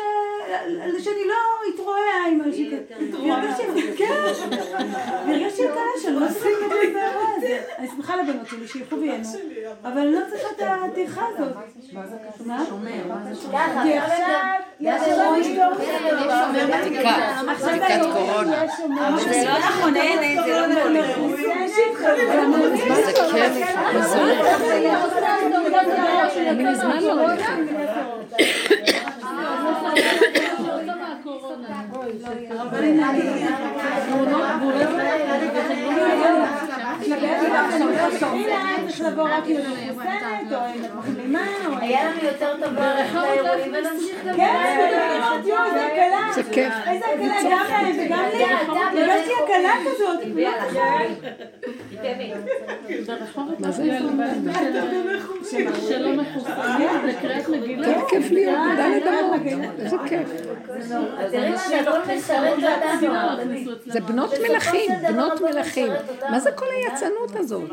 שאני 1.03 1.27
לא 1.27 1.35
אתרועע 1.75 1.99
עם 2.31 2.41
אנשים 2.41 2.69
כאלה. 2.89 3.17
והרגשתי, 3.27 3.63
כן, 3.97 4.05
הקלה 5.65 5.91
שלא 6.01 6.27
צריכים 6.33 6.51
את 6.65 6.93
באירוע 6.93 7.27
הזה. 7.37 7.59
אני 7.77 7.87
שמחה 7.87 8.15
לבנות 8.15 8.47
שלי 8.47 8.67
שילכו 8.67 8.95
וייהנו, 8.99 9.23
אבל 9.83 10.05
לא 10.07 10.19
צריכה 10.29 10.47
את 10.55 10.61
הטרחה 10.91 11.25
הזאת. 11.35 11.53
מה? 12.45 12.63
כי 13.83 13.97
עכשיו 13.97 14.29
יש 14.79 15.01
אירועים 15.01 15.59
בדיקה, 16.81 17.41
בדיקת 17.67 18.01
קורונה. 18.13 18.63
זה 19.29 19.43
לא 19.45 19.59
נכון, 19.59 19.95
אין, 19.95 20.43
זה 20.45 20.51
לא 20.61 20.67
נכון. 20.67 20.93
זה 23.05 23.11
כיף. 23.31 23.56
אני 26.49 26.63
מזמן 26.63 26.99
לא 27.01 27.11
או... 27.11 27.27
היה 41.79 42.03
לנו 42.03 42.23
יותר 42.23 42.55
טוב 42.59 42.73
לאירועים 42.73 43.73
ונמשיך 43.73 44.25
גם 44.25 44.35
כן, 44.35 44.77
בדיוק, 44.79 45.03
אמרת, 45.17 45.45
יואו, 45.45 45.71
זה 45.73 45.85
הקלה. 45.85 46.91
איזה 46.91 47.05
הקלה, 47.05 47.35
גם 47.43 47.65
להם 47.69 47.95
וגם 48.05 48.23
לי. 48.33 48.43
הרגשתי 49.01 49.33
הקלה 49.43 49.73
כזאת. 49.85 50.19
מה 53.59 53.71
זה? 53.71 53.99
שלא 55.89 56.13
מחוסנים 56.13 56.89
וקריאת 57.09 57.49
מגילה. 57.49 57.87
יותר 57.87 58.01
כיף 58.09 58.31
להיות 58.31 58.59
בדלת 58.73 59.03
אמות. 59.53 59.71
איזה 59.79 59.97
כיף. 60.09 60.29
זה 63.85 63.99
בנות 63.99 64.33
מלכים, 64.49 64.91
בנות 65.07 65.41
מלכים. 65.41 65.91
מה 66.29 66.39
זה 66.39 66.51
כל 66.51 66.65
היצנות 66.75 67.35
הזאת? 67.35 67.71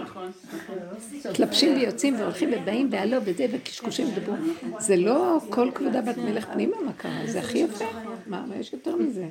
מתלבשים 1.31 1.77
ויוצאים 1.77 2.21
והולכים 2.21 2.51
ובאים 2.53 2.89
והלא 2.91 3.17
וזה 3.25 3.47
וקשקושים 3.53 4.07
ודברו. 4.09 4.35
זה 4.79 4.97
לא 4.97 5.39
כל 5.51 5.71
כבודה 5.75 6.01
בת 6.01 6.17
מלך 6.17 6.47
פנימה 6.53 6.77
מה 6.85 6.93
קרה, 6.93 7.21
זה 7.27 7.39
הכי 7.39 7.59
יפה. 7.59 7.85
מה 8.27 8.45
יש 8.61 8.73
יותר 8.73 8.97
מזה? 8.97 9.27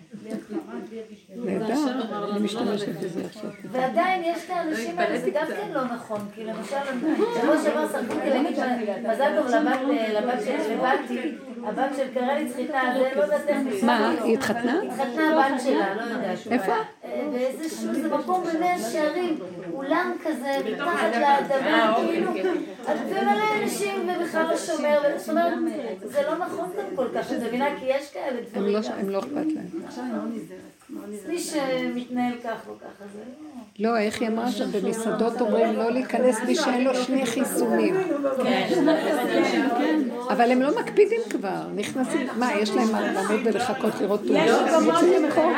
נהדר, 1.36 1.76
אני 2.32 2.40
משתמשת 2.40 3.00
בזה 3.04 3.26
עכשיו. 3.26 3.50
ועדיין 3.72 4.22
יש 4.26 4.46
את 4.46 4.50
האנשים 4.50 5.00
האלה, 5.00 5.20
זה 5.20 5.30
גם 5.30 5.46
כן 5.48 5.72
לא 5.74 5.84
נכון, 5.84 6.22
כי 6.36 6.44
למשל, 6.44 6.76
שבוע 7.42 7.64
שעבר 7.64 7.88
סרקו 7.88 8.14
להגיד 8.26 8.58
מזל 9.10 9.42
טוב 9.42 9.48
לבת 9.48 9.80
לבת 10.14 10.42
של 10.46 10.58
שבאתי, 10.64 11.32
הבת 11.64 11.96
של 11.98 12.08
קרליץ 12.14 12.56
חיתה, 12.56 12.80
זה 12.94 13.12
לא 13.16 13.24
יודעת 13.24 13.48
איך 13.48 13.84
מה, 13.84 14.10
היא 14.24 14.34
התחתנה? 14.34 14.82
התחתנה 14.82 15.48
הבת 15.48 15.62
שלה, 15.62 15.96
לא 15.96 16.02
יודעת. 16.02 16.38
איפה? 16.52 16.74
אה, 17.04 17.28
באיזשהו, 17.32 17.94
זה 17.94 18.18
מקום 18.18 18.44
במאה 18.54 18.80
שערים, 18.80 19.40
אולם 19.74 20.12
כזה, 20.24 20.52
מתחת 20.74 21.16
לאדמה, 21.22 21.96
כאילו, 22.06 22.32
אז 22.88 23.00
ומלא 23.06 23.64
אנשים 23.64 24.10
ובכלל 24.10 24.48
לא 24.50 24.58
שומר, 24.58 25.00
זאת 25.18 25.30
אומרת, 25.30 25.58
זה 26.04 26.22
לא 26.28 26.38
נכון 26.38 26.70
גם 26.78 26.96
כל 26.96 27.08
כך, 27.16 27.32
את 27.32 27.38
מבינה? 27.44 27.66
כי 27.80 27.86
יש 27.86 28.12
כאלה 28.14 28.26
הם 28.38 28.44
דברים. 28.52 28.74
לא- 28.74 28.80
הם 29.00 29.10
לא 29.10 29.20
אכפת 29.20 29.32
להם. 29.34 29.66
מי 31.28 31.40
שמתנהל 31.40 32.34
כך 32.44 32.68
או 32.68 32.74
ככה, 32.80 33.06
זה 33.14 33.20
לא... 33.20 33.54
לא, 33.80 33.98
איך 33.98 34.22
היא 34.22 34.30
אמרה 34.30 34.52
שם 34.52 34.72
במסעדות 34.72 35.42
אומרים 35.42 35.74
לא 35.74 35.92
להיכנס 35.92 36.40
מי 36.48 36.56
שאין 36.56 36.84
לו 36.84 36.96
שני 36.96 37.26
חיסונים. 37.26 37.96
אבל 40.30 40.52
הם 40.52 40.62
לא 40.62 40.80
מקפידים 40.80 41.20
כבר, 41.30 41.68
נכנסים, 41.76 42.28
מה, 42.38 42.54
יש 42.54 42.70
להם 42.70 42.92
מה 42.92 43.02
לעמוד 43.02 43.40
ולחכות 43.44 43.94
לראות 44.02 44.22
תאונה? 44.28 44.78
הם 44.78 44.90
רוצים 44.92 45.24
למכור. 45.24 45.52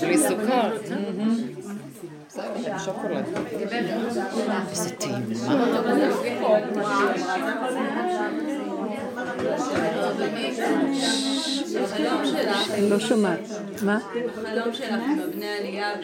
בלי 0.00 0.18
סוכר. 0.18 0.70
שוקולד. 2.78 3.24
איזה 4.70 4.90
טעימה. 4.90 5.18
אני 12.74 12.90
לא 12.90 13.00
שומעת. 13.00 13.40
מה? 13.82 13.98
חלום 14.34 14.74
שלך 14.74 14.90
עם 14.92 15.18
הבני 15.20 15.48
עלייה, 15.48 15.94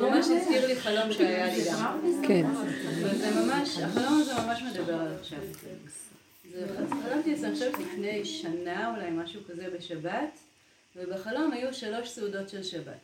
ממש 0.00 0.26
הזכיר 0.30 0.66
לי 0.66 0.76
חלום 0.76 1.12
שהיה 1.12 1.46
לי 1.56 1.64
גם. 1.70 2.00
כן. 2.28 2.46
וזה 3.02 3.30
ממש, 3.40 3.78
החלום 3.78 4.20
הזה 4.20 4.32
ממש 4.34 4.62
מדבר 4.62 4.94
על 4.94 5.08
עכשיו. 5.20 5.38
זה- 6.52 6.66
חלמתי 7.04 7.30
על 7.30 7.36
זה, 7.36 7.46
אני 7.46 7.54
חושבת 7.54 7.78
לפני 7.78 8.24
שנה 8.24 8.94
אולי, 8.96 9.10
משהו 9.10 9.40
כזה 9.50 9.66
בשבת, 9.78 10.38
ובחלום 10.96 11.52
היו 11.52 11.74
שלוש 11.74 12.08
סעודות 12.08 12.48
של 12.48 12.62
שבת. 12.62 12.98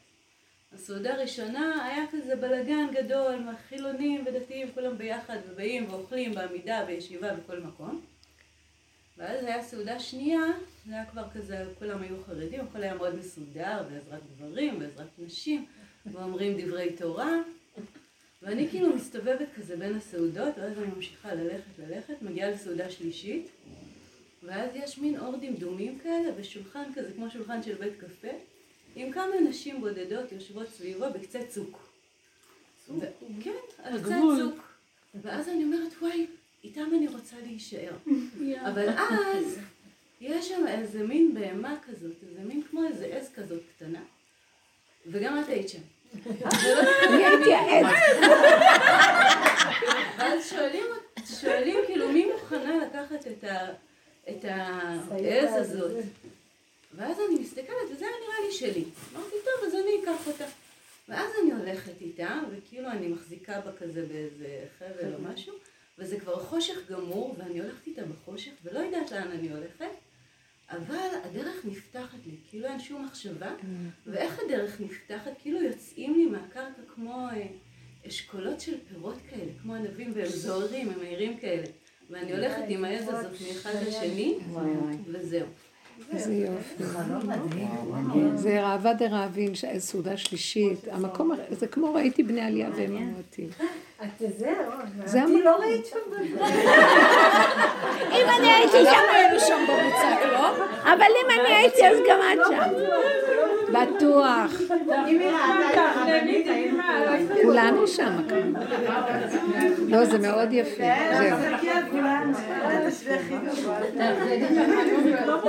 הסעודה 0.75 1.15
הראשונה 1.15 1.87
היה 1.87 2.05
כזה 2.13 2.37
בלגן 2.37 2.87
גדול, 2.93 3.35
חילונים 3.69 4.25
ודתיים, 4.27 4.69
כולם 4.75 4.99
ביחד, 4.99 5.37
ובאים 5.53 5.87
ואוכלים 5.91 6.35
בעמידה, 6.35 6.85
בישיבה, 6.87 7.29
בכל 7.35 7.61
מקום. 7.61 8.01
ואז 9.21 9.45
היה 9.45 9.63
סעודה 9.63 10.01
שנייה, 10.01 10.41
זה 10.87 10.95
היה 10.95 11.05
כבר 11.07 11.23
כזה, 11.35 11.65
כולם 11.79 12.03
היו 12.03 12.25
חרדים, 12.27 12.61
הכל 12.61 12.83
היה 12.83 12.95
מאוד 12.95 13.15
מסודר, 13.15 13.83
בעזרת 13.83 14.21
גברים, 14.37 14.79
בעזרת 14.79 15.09
נשים, 15.19 15.67
ואומרים 16.07 16.61
דברי 16.61 16.93
תורה. 16.93 17.37
ואני 18.43 18.69
כאילו 18.69 18.95
מסתובבת 18.97 19.49
כזה 19.57 19.77
בין 19.77 19.95
הסעודות, 19.95 20.55
ואז 20.59 20.79
אני 20.79 20.87
ממשיכה 20.87 21.35
ללכת, 21.35 21.79
ללכת, 21.79 22.23
מגיעה 22.23 22.51
לסעודה 22.51 22.91
שלישית, 22.91 23.49
ואז 24.43 24.71
יש 24.75 24.99
מין 24.99 25.19
אור 25.19 25.37
דמדומים 25.37 25.99
כאלה, 25.99 26.33
ושולחן 26.37 26.85
כזה, 26.95 27.13
כמו 27.17 27.31
שולחן 27.31 27.63
של 27.63 27.75
בית 27.75 27.93
קפה, 27.99 28.29
עם 28.97 29.13
כמה 29.13 29.41
נשים 29.49 29.81
בודדות 29.81 30.33
יושבות 30.33 30.69
סביבו 30.69 31.07
בקצה 31.15 31.47
צוק. 31.49 31.91
ו- 32.89 33.01
כן, 33.43 33.51
על 33.83 34.01
קצה 34.03 34.21
צוק. 34.39 34.73
ואז 35.15 35.49
אני 35.49 35.65
אומרת, 35.65 35.93
וואי, 36.03 36.27
איתם 36.65 36.89
אני 36.97 37.09
רוצה 37.09 37.37
להישאר. 37.43 37.93
אבל 38.67 38.89
אז 38.89 39.59
יש 40.21 40.49
שם 40.49 40.67
איזה 40.69 41.03
מין 41.03 41.35
בהמה 41.35 41.77
כזאת, 41.87 42.17
איזה 42.29 42.41
מין 42.41 42.63
כמו 42.71 42.85
איזה 42.89 43.07
עז 43.07 43.31
כזאת 43.35 43.63
קטנה, 43.77 44.03
וגם 45.07 45.41
את 45.41 45.49
היית 45.49 45.69
שם. 45.69 45.79
אני 47.09 47.27
הייתי 47.27 47.55
העץ. 47.55 47.87
ואז 50.19 50.51
שואלים, 50.51 50.85
שואלים 51.41 51.77
כאילו 51.87 52.13
מי 52.13 52.33
מוכנה 52.33 52.87
לקחת 52.87 53.27
את, 53.27 53.45
ה, 53.45 53.73
את 54.31 54.45
העז 54.45 55.51
הזאת. 55.55 56.05
ואז 56.95 57.17
אני 57.29 57.41
מסתכלת, 57.41 57.91
וזה 57.93 58.07
היה 58.07 58.15
נראה 58.27 58.47
לי 58.47 58.53
שלי. 58.53 58.85
אמרתי, 59.15 59.37
טוב, 59.45 59.67
אז 59.67 59.75
אני 59.75 59.91
אקח 60.03 60.27
אותה. 60.27 60.45
ואז 61.09 61.31
אני 61.43 61.53
הולכת 61.53 62.01
איתה, 62.01 62.41
וכאילו 62.51 62.89
אני 62.89 63.09
מחזיקה 63.09 63.61
בה 63.61 63.73
כזה 63.73 64.07
באיזה 64.07 64.65
חבל 64.79 65.15
או 65.15 65.19
משהו, 65.33 65.55
וזה 66.01 66.21
כבר 66.21 66.39
חושך 66.39 66.91
גמור, 66.91 67.37
ואני 67.39 67.61
הולכת 67.61 67.87
איתה 67.87 68.03
בחושך, 68.05 68.51
ולא 68.65 68.79
יודעת 68.79 69.13
לאן 69.13 69.31
אני 69.31 69.53
הולכת, 69.53 69.91
אבל 70.71 71.09
הדרך 71.25 71.65
נפתחת 71.65 72.19
לי, 72.27 72.37
כאילו 72.49 72.67
אין 72.67 72.81
שום 72.81 73.05
מחשבה, 73.05 73.55
ואיך 74.07 74.41
הדרך 74.45 74.81
נפתחת? 74.81 75.31
כאילו 75.39 75.63
יוצאים 75.63 76.15
לי 76.15 76.27
מהקרקע 76.27 76.83
כמו 76.95 77.29
אה, 77.33 77.47
אשכולות 78.09 78.61
של 78.61 78.75
פירות 78.89 79.17
כאלה, 79.31 79.53
כמו 79.63 79.75
ענבים, 79.75 80.13
והם 80.15 80.27
זוהרים, 80.27 80.91
הם 80.91 80.99
מהירים 80.99 81.39
כאלה. 81.39 81.67
ואני 82.11 82.33
הולכת 82.33 82.63
עם 82.69 82.85
העז 82.85 83.09
הזאת 83.09 83.33
מאחד 83.49 83.75
לשני, 83.87 84.39
וזהו. 85.07 85.47
איזה 86.13 86.35
יופי. 86.35 86.85
זה 88.37 88.63
ראווה 88.63 88.95
דרעבין, 88.95 89.53
סעודה 89.79 90.17
שלישית. 90.17 90.89
המקום, 90.91 91.33
זה 91.51 91.67
כמו 91.67 91.95
ראיתי 91.95 92.23
בני 92.23 92.41
עלייה 92.41 92.71
והם 92.77 92.97
אמרו 92.97 93.19
אותי. 93.19 93.47
את 94.05 94.23
זהו, 94.39 94.51
זה 95.05 95.23
אני 95.23 95.43
לא 95.43 95.57
ראית 95.61 95.87
שם 95.87 95.99
אם 98.13 98.27
אני 98.39 98.53
הייתי 98.53 98.85
שם, 98.85 99.05
היינו 99.13 99.41
שם 99.41 99.67
במוצק, 99.69 100.27
לא? 100.33 100.49
אבל 100.83 101.11
אם 101.25 101.41
אני 101.41 101.55
הייתי, 101.55 101.89
אז 101.89 101.97
גם 102.09 102.19
את 102.33 102.39
שם. 102.49 102.71
בטוח. 103.73 104.61
כולנו 107.43 107.87
שם. 107.87 108.13
לא, 109.89 110.05
זה 110.05 110.19
מאוד 110.19 110.53
יפה. 110.53 110.83
זהו. 111.19 111.39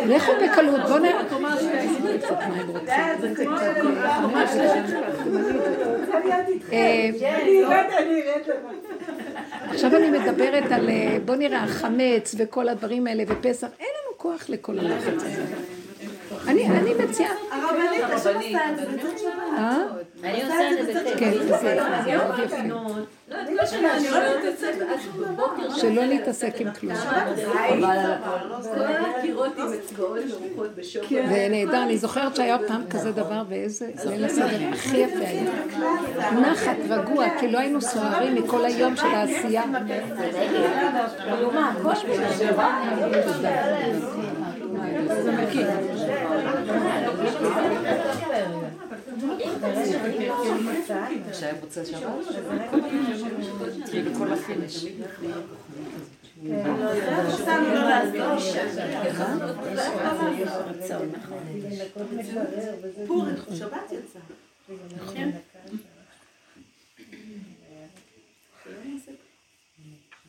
לכו 0.07 0.31
בקלות, 0.43 0.81
בואו 0.87 0.99
נראה. 0.99 1.21
עכשיו 9.69 9.95
אני 9.95 10.09
מדברת 10.19 10.71
על, 10.71 10.89
אה, 10.89 11.17
בוא 11.25 11.35
נראה, 11.35 11.63
החמץ 11.63 12.35
וכל 12.37 12.69
הדברים 12.69 13.07
האלה 13.07 13.23
ופסח, 13.27 13.67
אין 13.79 13.87
לנו 13.87 14.17
כוח 14.17 14.49
לכל 14.49 14.79
הלחץ 14.79 15.23
הזה. 15.23 15.43
אני 16.47 16.93
מציעה... 16.93 17.31
אני 20.23 20.43
עושה 20.43 20.71
את 20.71 20.85
זה 20.85 21.13
כן. 21.17 21.31
זה 21.33 21.57
זה 21.57 21.75
מאוד 22.17 22.39
יפה. 22.39 22.57
לא 22.67 22.79
בבוקר... 25.27 25.73
שלא 25.75 26.05
נתעסק 26.05 26.53
עם 26.59 26.73
כלום. 26.73 26.95
זה 31.29 31.47
נהדר, 31.49 31.83
אני 31.83 31.97
זוכרת 31.97 32.35
שהיה 32.35 32.57
פעם 32.67 32.81
כזה 32.89 33.11
דבר, 33.11 33.43
ואיזה 33.49 33.91
ליל 34.05 34.25
הסדר 34.25 34.69
הכי 34.73 34.97
יפה. 34.97 35.25
היה. 35.25 35.51
נחת, 36.31 36.77
רגוע, 36.89 37.25
כי 37.39 37.51
לא 37.51 37.59
היינו 37.59 37.81
סוערים 37.81 38.35
מכל 38.35 38.65
היום 38.65 38.95
של 38.95 39.05
העשייה. 39.05 39.63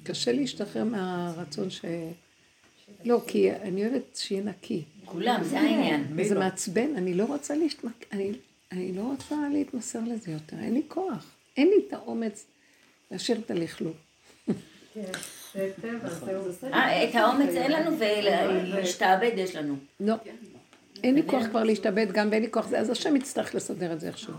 קשה 0.05 0.33
להשתחרר 0.33 0.85
מהרצון 0.85 1.71
ש... 1.71 1.85
לא, 3.05 3.21
כי 3.27 3.53
אני 3.53 3.87
אוהבת 3.87 4.17
שיהיה 4.17 4.43
נקי. 4.43 4.85
כולם, 5.13 5.45
זה 5.45 5.61
העניין. 5.61 6.07
וזה 6.17 6.39
מעצבן, 6.39 6.97
אני 6.97 7.15
לא 7.15 7.25
רוצה 7.25 7.55
להשתמק... 7.55 8.05
אני, 8.13 8.33
אני 8.73 8.93
לא 8.93 9.03
רוצה 9.03 9.37
להתמסר 9.53 9.99
לזה 10.07 10.31
יותר, 10.31 10.57
אין 10.57 10.75
לי 10.75 10.83
כוח. 10.89 11.27
אין 11.57 11.69
לי 11.69 11.75
את 11.89 11.93
האומץ 11.93 12.45
להשאיר 13.11 13.39
את 13.39 13.51
הלכלוך. 13.51 13.97
אה, 16.73 17.05
את 17.05 17.15
האומץ 17.15 17.55
אין 17.55 17.73
לנו 17.73 17.99
ולהשתעבד 17.99 19.33
יש 19.37 19.57
לנו. 19.57 19.77
לא. 20.01 20.15
אין 21.03 21.15
לי 21.15 21.23
כוח 21.27 21.47
כבר 21.47 21.65
להשתעבד 21.65 22.07
גם 22.13 22.29
ואין 22.31 22.43
לי 22.43 22.51
כוח 22.51 22.69
זה, 22.69 22.79
אז 22.79 22.91
השם 22.91 23.17
יצטרך 23.17 23.55
לסדר 23.55 23.93
את 23.93 24.01
זה 24.01 24.09
איכשהו. 24.09 24.35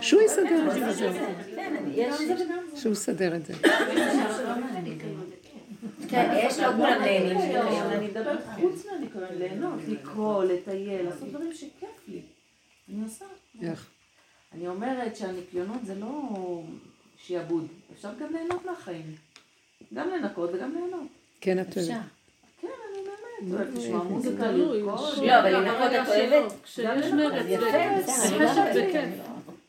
שהוא 0.00 0.22
יסדר 0.22 0.68
את 0.70 0.96
זה. 0.96 1.20
שהוא 2.76 2.92
יסדר 2.92 3.36
את 3.36 3.46
זה. 3.46 3.54
כן, 6.08 6.34
יש 6.36 6.58
לו 6.58 6.72
כולם 6.72 7.00
נהנים. 7.00 7.36
אני 7.92 8.06
מדברת 8.06 8.38
חוץ 8.54 8.86
מהניקיון, 8.86 9.24
ליהנות, 9.38 9.80
לקרוא, 9.88 10.44
לטייל, 10.44 11.02
לעשות 11.04 11.28
דברים 11.28 11.54
שכיף 11.54 12.08
לי. 12.08 12.20
אני 12.88 13.04
עושה. 13.04 13.24
איך? 13.62 13.86
אני 14.54 14.68
אומרת 14.68 15.16
שהניקיונות 15.16 15.80
זה 15.84 15.94
לא 15.94 16.22
שיעבוד, 17.16 17.66
אפשר 17.92 18.08
גם 18.20 18.32
ליהנות 18.32 18.64
מהחיים. 18.66 19.14
גם 19.94 20.10
לנקות 20.10 20.50
וגם 20.54 20.72
ליהנות. 20.74 21.08
כן, 21.40 21.60
את 21.60 21.76
אוהבת. 21.76 21.88
כן, 22.60 22.68
אני 22.92 23.02
באמת 23.02 23.54
אוהבת 23.60 23.78
לשמוע 23.78 24.02
מוזיקה, 24.02 24.50
לרקוד. 24.50 25.24
לא, 25.24 25.40
אבל 25.40 25.56
לנקות 25.56 25.92
את 26.02 26.08
אוהבת? 26.08 26.52
כשיש 26.62 27.12
מרץ, 27.12 27.46
יפה, 27.48 28.12
חשב 28.12 28.62
וכיף. 28.74 29.24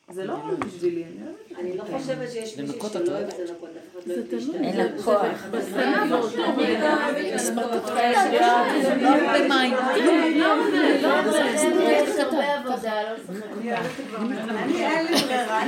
זה 0.10 0.26
לא 0.26 0.34
רק 0.34 0.60
בשבילי, 0.60 1.04
אני 1.06 1.24
אוהבת. 1.24 1.49
אני 1.60 1.78
לא 1.78 1.84
חושבת 1.98 2.32
שיש 2.32 2.58
מישהי 2.58 2.80
שלא 2.92 2.96
אוהבת 2.96 2.96
לנקות, 2.96 2.96
אף 2.96 3.02
אחד 3.02 3.08
לא 3.08 3.12
אוהב 3.12 3.28
להשתמש. 4.34 4.56
אין 4.56 4.78
לה 4.78 4.86
כוח. 5.04 5.22
אין. 5.24 6.04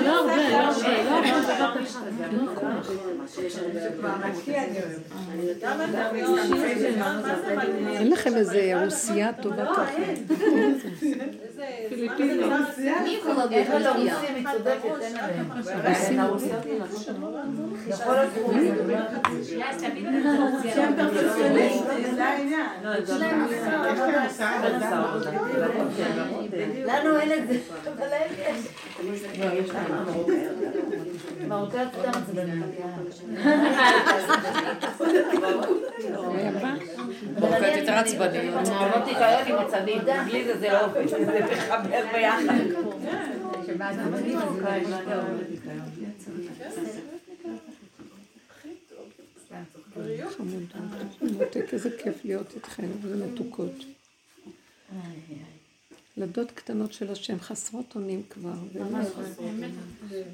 לא 0.06 0.28
לא 0.30 0.32
לא 8.00 8.10
לכם 8.12 8.36
איזה 8.36 8.84
רוסייה 8.84 9.34
טובה 9.42 9.66
ככה. 9.66 9.86
זה 12.76 12.94
העניין. 13.92 15.81
לנו 26.86 27.20
אין 27.20 27.32
את 27.32 27.48
זה, 27.48 27.58
אבל 27.98 28.08
להם 28.08 28.32
יש. 28.38 28.66
מרוקאיות 31.48 31.90
סתם 32.00 32.20
עצבנים. 32.20 32.64
מרוקאיות 37.40 37.78
יותר 37.78 37.94
עצבניות. 37.94 38.68
אמרתי 38.68 39.16
כיום 39.16 39.60
עם 39.60 39.66
עצבים, 39.66 40.02
בלי 40.26 40.44
זה 40.44 40.58
זה 40.60 40.70
לא 40.72 40.86
עובד, 40.86 41.08
זה 41.08 41.40
מחבר 41.52 42.04
ביחד. 42.14 42.54
מותק, 51.22 51.66
איזה 51.74 51.90
כיף 52.04 52.26
להיות 52.26 52.54
איתכן, 52.56 52.88
איזה 53.04 53.26
מתוקות. 53.26 53.72
ילדות 56.18 56.52
קטנות 56.52 56.94
של 56.94 57.12
השם, 57.12 57.40
חסרות 57.40 57.96
אונים 57.96 58.22
כבר. 58.30 58.54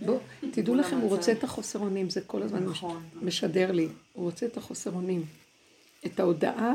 בואו, 0.06 0.20
תדעו 0.52 0.76
לכם, 0.76 0.98
הוא 0.98 1.10
רוצה 1.10 1.32
את 1.32 1.44
החוסר 1.44 1.80
אונים, 1.80 2.10
זה 2.10 2.22
כל 2.22 2.44
הזמן 2.44 2.66
מש- 2.66 2.84
משדר 3.22 3.72
לי. 3.72 3.88
הוא 4.14 4.26
רוצה 4.26 4.46
את 4.46 4.58
החוסר 4.58 4.92
אונים. 4.92 5.26
את 6.06 6.20
ההודעה 6.20 6.74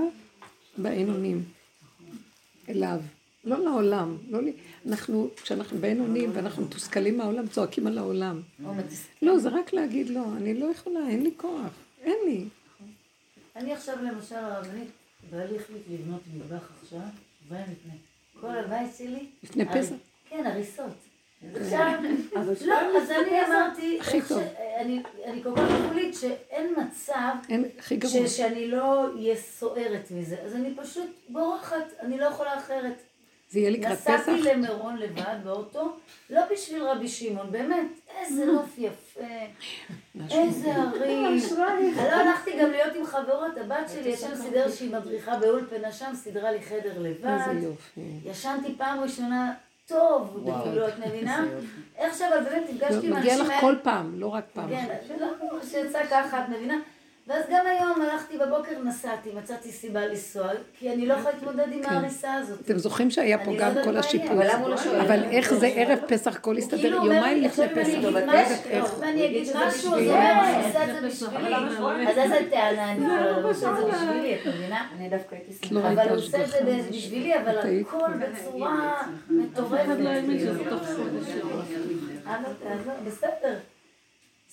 באין 0.78 1.08
אונים 1.10 1.44
אליו. 2.68 3.00
לא 3.44 3.58
לעולם, 3.64 4.16
לא 4.30 4.42
לי. 4.42 4.52
אנחנו, 4.86 5.28
כשאנחנו 5.42 5.78
באין 5.78 6.00
אונים 6.00 6.30
ואנחנו 6.34 6.64
מתוסכלים 6.64 7.18
מהעולם, 7.18 7.46
צועקים 7.48 7.86
על 7.86 7.98
העולם. 7.98 8.40
לא, 9.22 9.38
זה 9.38 9.48
רק 9.48 9.72
להגיד 9.72 10.10
לא, 10.10 10.24
אני 10.36 10.54
לא 10.54 10.66
יכולה, 10.66 11.00
אין 11.08 11.22
לי 11.22 11.30
כוח, 11.36 11.72
אין 12.02 12.16
לי. 12.26 12.44
אני 13.56 13.72
עכשיו 13.72 13.96
למשל 14.02 14.34
הרבנית, 14.34 14.88
בעלי 15.30 15.56
החליט 15.56 15.82
לבנות 15.90 16.20
מטבח 16.34 16.68
עכשיו, 16.82 17.00
שבועיים 17.44 17.66
לפני. 17.70 17.98
כל 18.40 18.58
הבית 18.58 18.90
שלי... 18.98 19.26
לפני 19.42 19.64
פסח? 19.66 19.94
כן, 20.28 20.46
הריסות. 20.46 20.92
עכשיו, 21.54 22.00
לא, 22.66 22.74
אז 22.98 23.10
אני 23.10 23.46
אמרתי. 23.46 23.98
אני 25.24 25.42
כל 25.42 25.56
כך 25.56 25.88
כולית 25.88 26.14
שאין 26.14 26.74
מצב 26.76 27.54
שאני 28.26 28.68
לא 28.68 29.14
אהיה 29.14 29.36
סוערת 29.36 30.10
מזה. 30.10 30.36
אז 30.44 30.54
אני 30.54 30.74
פשוט 30.76 31.10
בורחת, 31.28 31.92
אני 32.00 32.18
לא 32.18 32.26
יכולה 32.26 32.58
אחרת. 32.58 33.02
זה 33.52 33.58
יהיה 33.58 33.70
לקראת 33.70 33.98
פסח? 33.98 34.10
נסעתי 34.10 34.42
למירון 34.42 34.96
לבד 34.96 35.36
באוטו, 35.44 35.96
לא 36.30 36.40
בשביל 36.52 36.84
רבי 36.84 37.08
שמעון, 37.08 37.52
באמת, 37.52 37.86
איזה 38.18 38.44
נוף 38.44 38.78
יפה, 38.78 39.20
איזה 40.30 40.74
הרים. 40.74 41.40
לא 41.96 42.02
הלכתי 42.02 42.50
גם 42.60 42.70
להיות 42.70 42.96
עם 42.96 43.06
חברות, 43.06 43.56
הבת 43.60 43.90
שלי, 43.94 44.14
השם 44.14 44.34
סידר 44.34 44.70
שהיא 44.70 44.92
מדריכה 44.92 45.38
באולפנה 45.38 45.92
שם, 45.92 46.12
סידרה 46.14 46.52
לי 46.52 46.62
חדר 46.62 46.98
לבד. 46.98 47.38
איזה 47.50 47.66
יופי. 47.66 48.00
ישנתי 48.24 48.74
פעם 48.78 49.00
ראשונה 49.00 49.54
טוב, 49.86 50.48
כאילו, 50.64 50.88
את 50.88 50.98
מבינה? 51.06 51.44
איך 51.96 52.22
אבל 52.22 52.44
באמת 52.44 52.70
נפגשתי 52.70 53.06
עם 53.06 53.12
לא, 53.12 53.18
מגיע 53.18 53.32
אנשים 53.32 53.46
לך 53.46 53.50
האלה. 53.50 53.60
כל 53.60 53.74
פעם, 53.82 54.20
לא 54.20 54.26
רק 54.26 54.44
פעם. 54.52 54.68
כן, 54.68 54.96
לא, 55.20 55.26
שיצא 55.70 56.06
ככה, 56.10 56.44
את 56.44 56.48
מבינה? 56.48 56.76
ואז 57.32 57.44
גם 57.50 57.66
היום 57.66 58.02
הלכתי 58.02 58.38
בבוקר, 58.38 58.72
נסעתי, 58.84 59.30
מצאתי 59.34 59.72
סיבה 59.72 60.06
לנסוע, 60.06 60.48
כי 60.78 60.92
אני 60.92 61.06
לא 61.06 61.14
יכולה 61.14 61.34
להתמודד 61.34 61.72
עם 61.72 61.82
כן. 61.82 61.94
ההריסה 61.94 62.34
הזאת. 62.34 62.60
אתם 62.60 62.78
זוכרים 62.78 63.10
שהיה 63.10 63.44
פה 63.44 63.52
לא 63.52 63.58
גם 63.58 63.72
כל 63.84 63.96
השיפוץ, 63.96 64.30
אבל 64.30 64.46
לא? 64.46 65.00
אבל 65.00 65.24
איך 65.30 65.54
זה 65.54 65.66
ערב 65.66 65.98
פסח 66.08 66.36
הכל 66.36 66.56
הסתדר, 66.56 66.80
כאילו 66.80 66.96
יומיים 66.96 67.42
לפני 67.42 67.64
עכשיו 67.64 67.84
אם 67.86 68.16
אני 68.16 68.26
פסח. 68.44 68.66
אגיד 68.66 68.66
משהו, 68.66 68.70
איך? 68.70 68.98
ואני 69.00 69.26
אגיד 69.26 69.42
משהו, 69.42 69.94
אז. 69.94 70.00
הוא 70.02 70.10
אומר, 70.10 70.40
אני 70.42 70.66
עושה 70.66 70.84
את 70.84 70.86
זה 70.86 71.00
זה 71.00 71.06
בשבילי. 71.06 71.54
בשבילי. 71.70 72.08
אז 72.08 72.18
איזה 72.18 72.50
טענה 72.50 72.92
אני 72.92 73.04
יכולה 73.04 73.30
לומר 73.30 73.52
שזה 73.52 73.66
בשבילי, 73.92 74.34
את 74.34 74.46
מבינה? 74.46 74.88
אני 74.96 75.08
דווקא 75.08 75.34
הייתי 75.34 75.74
לא 75.74 75.80
שמחה. 75.80 75.92
אבל 75.92 76.08
הוא 76.08 76.16
עושה 76.16 76.44
את 76.44 76.48
זה. 76.50 76.80
בשבילי, 76.90 77.36
אבל 77.36 77.58
את 77.58 77.64
הכל 77.86 78.12
בצורה 78.18 79.02
מטורפת. 79.30 79.86
לא 82.26 82.92
בסדר. 83.06 83.54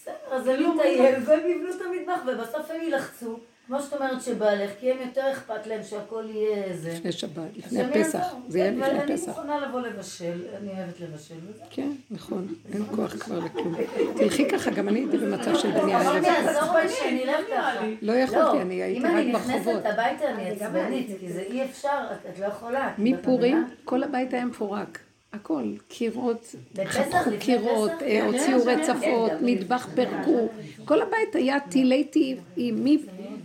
בסדר, 0.02 0.14
אז 0.32 0.48
הם 0.48 0.60
יטייל 0.76 1.16
והם 1.26 1.40
יבנו 1.50 1.70
את 1.70 1.82
המטבח, 1.82 2.22
ובסוף 2.28 2.72
הם 2.72 2.82
יילחצו, 2.82 3.40
כמו 3.68 3.82
שאת 3.82 3.94
אומרת 3.94 4.22
שבעלך, 4.22 4.72
כי 4.80 4.92
הם 4.92 4.98
יותר 5.06 5.32
אכפת 5.32 5.68
להם 5.68 5.84
שהכל 5.84 6.24
יהיה 6.30 6.78
זה. 6.78 6.90
לפני 6.94 7.12
שבת, 7.12 7.58
לפני 7.58 7.84
פסח, 7.94 8.16
יעזור. 8.20 8.40
זה 8.48 8.60
יהיה 8.60 8.70
אבל 8.72 8.78
לפני 8.88 9.02
אני 9.02 9.14
פסח. 9.18 9.28
מוכנה 9.30 9.68
לבוא 9.68 9.82
לבשל, 9.82 10.42
אני 10.62 10.70
אוהבת 10.78 11.00
לבשל 11.00 11.36
וזה. 11.50 11.64
כן, 11.70 11.90
נכון, 12.12 12.48
אין 12.74 12.84
כוח 12.96 13.14
כבר 13.16 13.40
לכלום. 13.40 13.76
תלכי 14.16 14.50
ככה, 14.50 14.72
גם 14.72 14.88
אני 14.90 15.00
הייתי 15.00 15.18
במצב 15.18 15.56
של 15.56 15.72
בנייה 15.72 16.02
אבל 16.02 16.26
ערב. 16.26 16.26
תעזור 16.46 16.78
לי 16.78 16.90
שאני 16.90 17.24
אלך 17.24 17.48
ככה. 17.50 17.86
לא 18.02 18.14
יכולתי, 18.14 18.62
אני 18.62 18.84
הייתי 18.84 19.00
רק 19.06 19.12
אם 19.12 19.18
אני 19.18 19.32
ברחובות. 19.32 19.56
נכנסת 19.76 19.86
הביתה 19.86 20.30
אני 20.30 20.50
עצבנית, 20.50 21.08
כי 21.20 21.34
זה 21.34 21.42
אי 21.42 21.64
אפשר, 21.66 21.90
את- 22.12 22.40
לא 22.40 22.46
יכולה. 22.46 22.94
מפורים? 22.98 23.68
כל 23.86 24.04
הבית 24.04 24.34
היה 24.34 24.46
מפורק. 24.46 25.00
הכל, 25.34 25.64
קירות, 25.88 26.56
חתכו 26.86 27.18
קירות, 27.40 27.92
פסח? 27.92 28.02
אה, 28.02 28.26
הוציאו 28.26 28.62
כן, 28.62 28.70
רצפות, 28.70 29.30
כן, 29.32 29.38
גם 29.38 29.46
מטבח 29.46 29.90
פירקו. 29.96 30.50
כל 30.86 31.02
הבית 31.02 31.36
היה 31.36 31.60
טילי 31.60 32.04
טילים, 32.04 32.98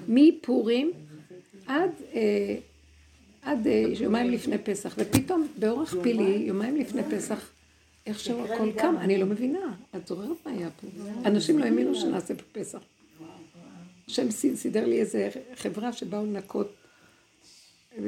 מפורים 0.09 0.93
עד 1.67 1.91
אה, 2.15 2.57
עד 3.43 3.67
אה, 3.67 3.85
יומיים 4.01 4.31
לפני 4.31 4.59
פסח. 4.59 4.95
ופתאום, 4.99 5.49
באורח 5.59 5.95
פילי, 6.03 6.45
יומיים 6.47 6.77
לפני 6.77 7.03
פסח, 7.11 7.51
איכשהו 8.07 8.45
הכל 8.45 8.73
קם, 8.73 8.95
אני 9.01 9.19
לא 9.19 9.27
מבינה. 9.27 9.75
את 9.97 10.07
זוכרת 10.07 10.47
מה 10.47 10.53
היה 10.53 10.69
פה? 10.81 10.87
אנשים 11.29 11.59
לא 11.59 11.65
האמינו 11.65 11.95
שנעשה 11.95 12.35
בפסח. 12.35 12.79
השם 14.09 14.31
ס- 14.31 14.55
סידר 14.55 14.87
לי 14.87 15.01
איזה 15.01 15.29
חברה 15.55 15.93
שבאו 15.93 16.27
לנקות 16.27 16.73
את 17.93 18.03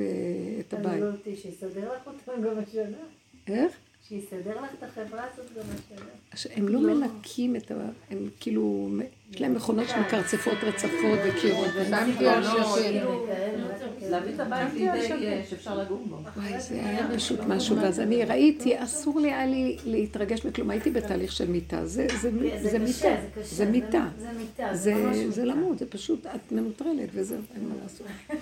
הבית. 0.74 0.92
תלמדו 0.92 1.06
אותי, 1.06 1.36
שיסדר 1.36 1.92
לך 1.94 2.06
אותם 2.06 2.42
גם 2.42 2.58
השנה. 2.58 2.96
איך? 3.48 3.72
שיסדר 4.08 4.60
לך 4.62 4.70
את 4.78 4.82
החברה 4.82 5.24
הזאת 5.32 5.46
גם 5.56 5.62
השנה. 5.74 6.06
ש- 6.34 6.46
הם 6.46 6.68
לא 6.68 6.80
מנקים 6.80 7.56
את 7.56 7.70
ה... 7.70 7.74
הם 8.10 8.28
כאילו... 8.40 8.88
יש 9.30 9.40
להם 9.40 9.54
מכונות 9.54 9.88
שמקרצפות 9.88 10.58
רצפות 10.62 11.18
וקירות. 11.28 11.68
שמתי 11.88 12.26
על 12.26 12.44
שקט. 12.44 12.82
כאילו, 12.82 13.26
להביא 14.10 14.34
את 14.34 14.40
הבית 14.40 14.74
לידי 14.74 15.08
שאפשר 15.50 15.78
לגור 15.78 16.04
בו. 16.08 16.16
וואי, 16.36 16.60
זה 16.60 16.74
היה 16.74 17.08
פשוט 17.14 17.40
משהו, 17.40 17.76
ואז 17.76 18.00
אני 18.00 18.24
ראיתי, 18.24 18.82
אסור 18.82 19.20
לי 19.20 19.32
היה 19.32 19.46
לי 19.46 19.76
להתרגש 19.84 20.44
מכלום, 20.44 20.70
הייתי 20.70 20.90
בתהליך 20.90 21.32
של 21.32 21.48
מיטה, 21.48 21.86
זה, 21.86 22.06
כן, 22.22 22.28
מיטה, 22.80 23.16
זה 23.42 23.64
מיטה, 23.64 24.08
זה. 24.72 25.44
למות, 25.44 25.78
זה 25.78 25.86
פשוט, 25.86 26.26
את 26.26 26.52
מנוטרלת 26.52 27.08
וזהו, 27.12 27.38
אין 27.54 27.68
מה 27.68 27.74
לעשות. 27.82 28.06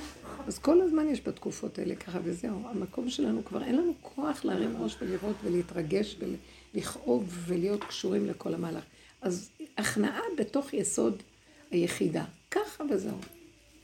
אז 0.46 0.58
כל 0.58 0.80
הזמן 0.80 1.08
יש 1.08 1.20
בתקופות 1.26 1.78
האלה 1.78 1.94
ככה 1.94 2.18
וזהו, 2.24 2.58
המקום 2.64 3.10
שלנו 3.10 3.44
כבר, 3.44 3.64
אין 3.64 3.76
לנו 3.76 3.92
כוח 4.02 4.44
להרים 4.44 4.76
ראש 4.80 4.96
ולראות 5.00 5.36
ולהתרגש 5.44 6.16
ולכאוב 6.74 7.24
ולהיות 7.46 7.84
קשורים 7.84 8.26
לכל 8.26 8.54
המהלך. 8.54 8.84
אז 9.24 9.50
הכנעה 9.78 10.20
בתוך 10.38 10.74
יסוד 10.74 11.22
היחידה, 11.70 12.24
ככה 12.50 12.84
וזהו, 12.90 13.18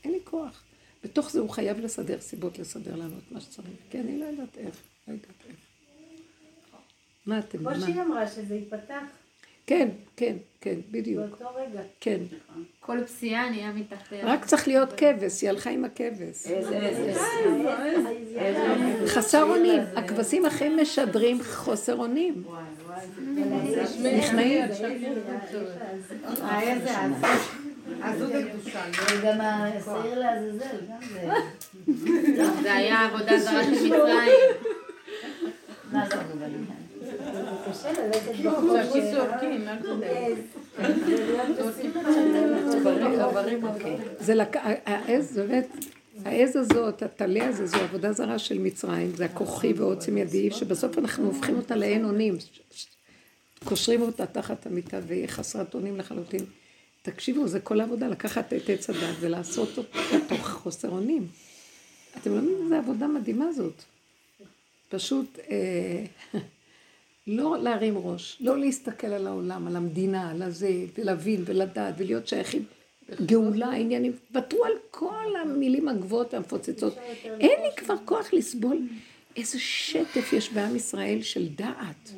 אין 0.03 0.11
לי 0.11 0.19
כוח. 0.23 0.63
בתוך 1.03 1.31
זה 1.31 1.39
הוא 1.39 1.49
חייב 1.49 1.79
לסדר 1.79 2.21
סיבות 2.21 2.59
לסדר 2.59 2.95
לנו 2.95 3.17
את 3.17 3.31
מה 3.31 3.41
שצריך, 3.41 3.67
כי 3.89 3.99
אני 3.99 4.19
לא 4.19 4.25
יודעת 4.25 4.57
איך, 4.57 4.75
לא 5.07 5.13
יודעת 5.13 5.29
איך. 5.47 5.55
מה 7.25 7.39
אתם, 7.39 7.57
כמו? 7.57 7.81
שהיא 7.81 8.01
אמרה, 8.01 8.27
שזה 8.27 8.55
ייפתח 8.55 9.03
כן, 9.67 9.89
כן, 10.15 10.35
כן, 10.61 10.75
בדיוק, 10.91 11.25
באותו 11.25 11.55
רגע. 11.55 11.81
כן. 11.99 12.19
כל 12.79 12.97
פסיעה 13.05 13.49
נהיה 13.49 13.71
מתחת... 13.71 14.13
רק 14.23 14.45
צריך 14.45 14.67
להיות 14.67 14.93
כבש, 14.93 15.41
היא 15.41 15.49
הלכה 15.49 15.69
עם 15.69 15.85
הכבש. 15.85 16.45
איזה, 16.45 16.77
איזה. 16.77 17.13
חסר 19.07 19.43
אונים, 19.43 19.81
הכבשים 19.95 20.45
הכי 20.45 20.69
משדרים 20.69 21.43
חוסר 21.43 21.95
אונים. 21.95 22.43
נכנעים. 24.17 24.63
אה. 26.41 26.75
עזות 28.03 28.31
הקדושה. 28.33 28.81
וגם 29.19 29.41
השעיר 29.41 30.19
לעזאזל, 30.19 30.77
גם 30.89 30.99
זה. 31.11 32.51
זה 32.61 32.73
היה 32.73 33.05
עבודה 33.05 33.39
זרה 33.39 33.63
של 33.63 33.71
מצרים. 33.71 34.29
מה 35.91 36.07
לא 36.09 36.15
מבלים? 36.35 36.65
קשה 36.65 37.11
ללכת 37.23 37.51
עכשיו 37.51 37.60
בחוץ. 37.60 37.60
שזורקים, 37.60 37.60
אל 37.60 37.60
תדאג. 37.60 37.60
זה 44.19 44.35
לק... 44.35 44.55
העז, 44.85 45.37
באמת, 45.37 45.67
העז 46.25 46.55
הזאת, 46.55 47.03
הטלה 47.03 47.47
הזה, 47.47 47.65
זו 47.65 47.77
עבודה 47.77 48.11
זרה 48.13 48.39
של 48.39 48.59
מצרים, 48.59 49.15
זה 49.15 49.25
הכוחי 49.25 49.73
ועוצם 49.73 50.17
ידי, 50.17 50.51
שבסוף 50.51 50.97
אנחנו 50.97 51.25
הופכים 51.25 51.55
אותה 51.55 51.75
לאין 51.75 52.05
אונים. 52.05 52.37
קושרים 53.63 54.01
אותה 54.01 54.25
תחת 54.25 54.65
המיטה 54.65 54.99
והיא 55.07 55.27
חסרת 55.27 55.73
אונים 55.73 55.97
לחלוטין. 55.97 56.45
תקשיבו, 57.01 57.47
זה 57.47 57.59
כל 57.59 57.81
העבודה, 57.81 58.07
לקחת 58.07 58.53
את 58.53 58.69
עץ 58.69 58.89
הדת 58.89 59.15
ולעשות 59.19 59.77
אותה 59.77 59.97
תוך 60.29 60.49
חוסר 60.49 60.89
אונים. 60.89 61.27
אתם 62.17 62.35
לא 62.35 62.41
מבינים 62.41 62.63
איזה 62.63 62.77
עבודה 62.77 63.07
מדהימה 63.07 63.51
זאת. 63.53 63.83
פשוט 64.89 65.39
אה, 65.49 66.03
לא 67.27 67.57
להרים 67.61 67.97
ראש, 67.97 68.37
לא 68.39 68.57
להסתכל 68.57 69.07
על 69.07 69.27
העולם, 69.27 69.67
על 69.67 69.75
המדינה, 69.75 70.31
על 70.31 70.41
הזה, 70.41 70.71
ולהבין 70.97 71.43
ולדעת 71.45 71.93
ולהיות 71.97 72.27
שייכים. 72.27 72.65
גאולה, 73.25 73.71
עניינים, 73.71 74.11
ותרו 74.31 74.65
על 74.65 74.73
כל 74.91 75.35
המילים 75.41 75.87
הגבוהות 75.87 76.33
והמפוצצות. 76.33 76.97
אין 77.23 77.61
לי 77.61 77.69
כבר 77.77 77.95
כוח 78.05 78.33
לסבול 78.33 78.77
איזה 79.35 79.59
שטף 79.59 80.33
יש 80.33 80.53
בעם 80.53 80.75
ישראל 80.75 81.21
של 81.21 81.47
דעת. 81.55 82.11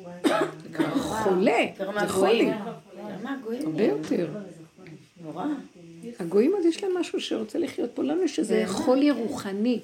חולה, 0.94 1.66
זה 2.00 2.08
חולי. 2.08 2.50
הרבה 3.64 3.84
יותר. 3.84 4.28
הגויים 6.18 6.52
עוד 6.54 6.64
יש 6.64 6.84
להם 6.84 6.92
משהו 6.98 7.20
שרוצה 7.20 7.58
לחיות 7.58 7.90
פה. 7.94 8.02
לנו 8.02 8.22
יש 8.22 8.38
איזה 8.38 8.64
חולי 8.66 9.10
רוחני. 9.10 9.80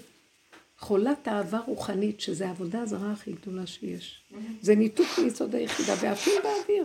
חולת 0.80 1.28
אהבה 1.28 1.58
רוחנית, 1.58 2.20
שזה 2.20 2.46
העבודה 2.46 2.80
הזרה 2.82 3.12
הכי 3.12 3.32
גדולה 3.32 3.66
שיש. 3.66 4.20
זה 4.62 4.74
ניתוק 4.74 5.06
מיסוד 5.24 5.54
היחידה, 5.54 5.94
ועפים 6.00 6.42
באוויר. 6.42 6.84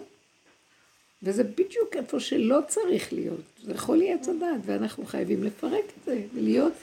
וזה 1.23 1.43
בדיוק 1.43 1.95
איפה 1.95 2.19
שלא 2.19 2.59
צריך 2.67 3.13
להיות. 3.13 3.41
זה 3.63 3.77
חולי 3.77 4.13
עץ 4.13 4.29
הדעת, 4.29 4.61
ואנחנו 4.65 5.05
חייבים 5.05 5.43
לפרק 5.43 5.83
את 5.99 6.05
זה, 6.05 6.21
ולהיות 6.33 6.73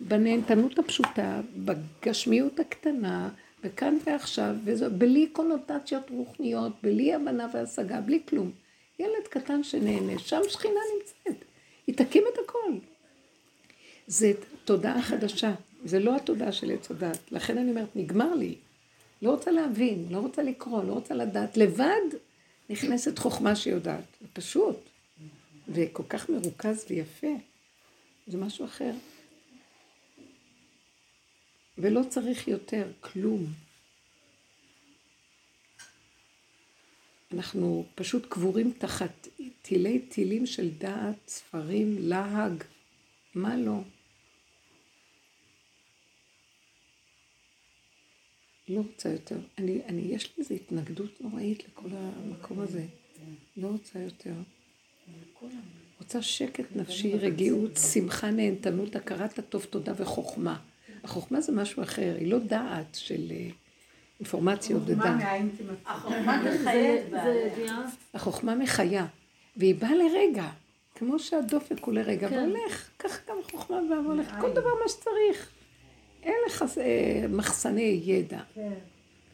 בנהנתנות 0.00 0.78
הפשוטה, 0.78 1.40
בגשמיות 1.56 2.60
הקטנה, 2.60 3.28
וכאן 3.64 3.98
ועכשיו, 4.06 4.54
וזה 4.64 4.88
בלי 4.88 5.26
קונוטציות 5.32 6.10
רוחניות, 6.10 6.72
בלי 6.82 7.14
הבנה 7.14 7.48
והשגה, 7.54 8.00
בלי 8.00 8.20
כלום. 8.28 8.50
ילד 8.98 9.28
קטן 9.30 9.62
שנהנה, 9.64 10.18
שם 10.18 10.40
שכינה 10.48 10.80
נמצאת. 10.94 11.44
היא 11.86 11.94
תקים 11.96 12.22
את 12.32 12.38
הכל. 12.44 12.72
זה 14.06 14.32
תודעה 14.64 15.02
חדשה. 15.02 15.54
זה 15.84 15.98
לא 15.98 16.16
התודעה 16.16 16.52
של 16.52 16.70
עץ 16.70 16.90
הדת. 16.90 17.32
לכן 17.32 17.58
אני 17.58 17.70
אומרת, 17.70 17.96
נגמר 17.96 18.34
לי. 18.34 18.54
לא 19.22 19.30
רוצה 19.30 19.50
להבין, 19.50 20.06
לא 20.10 20.18
רוצה 20.18 20.42
לקרוא, 20.42 20.84
לא 20.84 20.92
רוצה 20.92 21.14
לדעת. 21.14 21.56
לבד 21.56 22.16
נכנסת 22.70 23.18
חוכמה 23.18 23.56
שיודעת. 23.56 24.04
זה 24.20 24.26
פשוט. 24.32 24.76
וכל 25.68 26.02
כך 26.08 26.30
מרוכז 26.30 26.84
ויפה. 26.90 27.34
זה 28.26 28.38
משהו 28.38 28.64
אחר. 28.64 28.92
ולא 31.78 32.00
צריך 32.08 32.48
יותר, 32.48 32.90
כלום. 33.00 33.46
אנחנו 37.34 37.84
פשוט 37.94 38.26
קבורים 38.28 38.72
תחת 38.78 39.28
תילי 39.62 39.98
תילים 39.98 40.46
של 40.46 40.70
דעת, 40.78 41.28
ספרים, 41.28 41.96
להג, 41.98 42.64
מה 43.34 43.56
לא? 43.56 43.80
לא 48.74 48.80
רוצה 48.80 49.08
יותר. 49.08 49.36
אני, 49.58 49.80
אני, 49.88 50.02
יש 50.02 50.24
לי 50.24 50.44
איזו 50.44 50.54
התנגדות 50.54 51.20
נוראית 51.20 51.62
לכל 51.68 51.88
המקום 51.92 52.60
הזה. 52.60 52.84
לא 53.56 53.68
רוצה 53.68 53.98
יותר. 53.98 54.32
רוצה 55.98 56.22
שקט 56.22 56.76
נפשי, 56.76 57.14
רגיעות, 57.14 57.76
שמחה, 57.92 58.30
נהנתנות, 58.30 58.96
הכרת 58.96 59.38
הטוב, 59.38 59.64
תודה 59.64 59.92
וחוכמה. 59.96 60.58
החוכמה 61.04 61.40
זה 61.40 61.52
משהו 61.52 61.82
אחר, 61.82 62.16
היא 62.18 62.30
לא 62.30 62.38
דעת 62.38 62.94
של 62.94 63.22
אה, 63.30 63.48
אינפורמציות 64.20 64.82
ודעת. 64.86 65.22
החוכמה 65.86 66.42
מחייבת. 66.42 67.20
החוכמה 68.14 68.54
מחיה, 68.54 69.06
והיא 69.56 69.74
באה 69.74 69.94
לרגע, 69.94 70.50
כמו 70.94 71.18
שהדופק 71.18 71.84
הוא 71.84 71.94
לרגע, 71.94 72.28
כן. 72.28 72.36
והולך, 72.36 72.90
ככה 72.98 73.18
גם 73.28 73.36
החוכמה 73.46 73.80
באה 73.88 74.00
והולכת, 74.00 74.32
כל 74.40 74.50
דבר 74.50 74.70
מה 74.82 74.88
שצריך. 74.88 75.50
אין 76.22 76.34
לך 76.46 76.64
אה, 76.78 77.26
מחסני 77.28 78.00
ידע. 78.04 78.40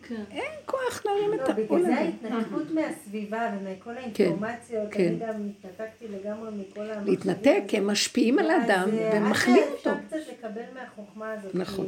כן. 0.09 0.23
אין 0.31 0.53
כוח 0.67 1.07
להרים 1.07 1.35
את 1.35 1.49
לא, 1.49 1.55
בגלל 1.55 1.67
העול 1.69 1.83
זה. 1.83 1.95
ההתנתקות 1.95 2.71
מהסביבה 2.71 3.51
ומכל 3.55 3.97
האינפורמציות, 3.97 4.89
כן. 4.91 5.07
אני 5.07 5.19
גם 5.19 5.35
התנתקתי 5.51 6.09
לגמרי 6.09 6.51
מכל 6.51 6.91
המחשבים. 6.91 7.07
להתנתק, 7.07 7.63
הם 7.73 7.87
משפיעים 7.87 8.39
על 8.39 8.51
האדם 8.51 8.89
אז, 8.89 8.95
אה, 8.95 9.11
ומחלים 9.15 9.63
עד 9.63 9.69
אותו. 9.69 9.91
אפשר 9.91 9.95
קצת 10.07 10.33
לקבל 10.33 10.63
מהחוכמה 10.75 11.33
הזאת. 11.33 11.55
נכון. 11.55 11.87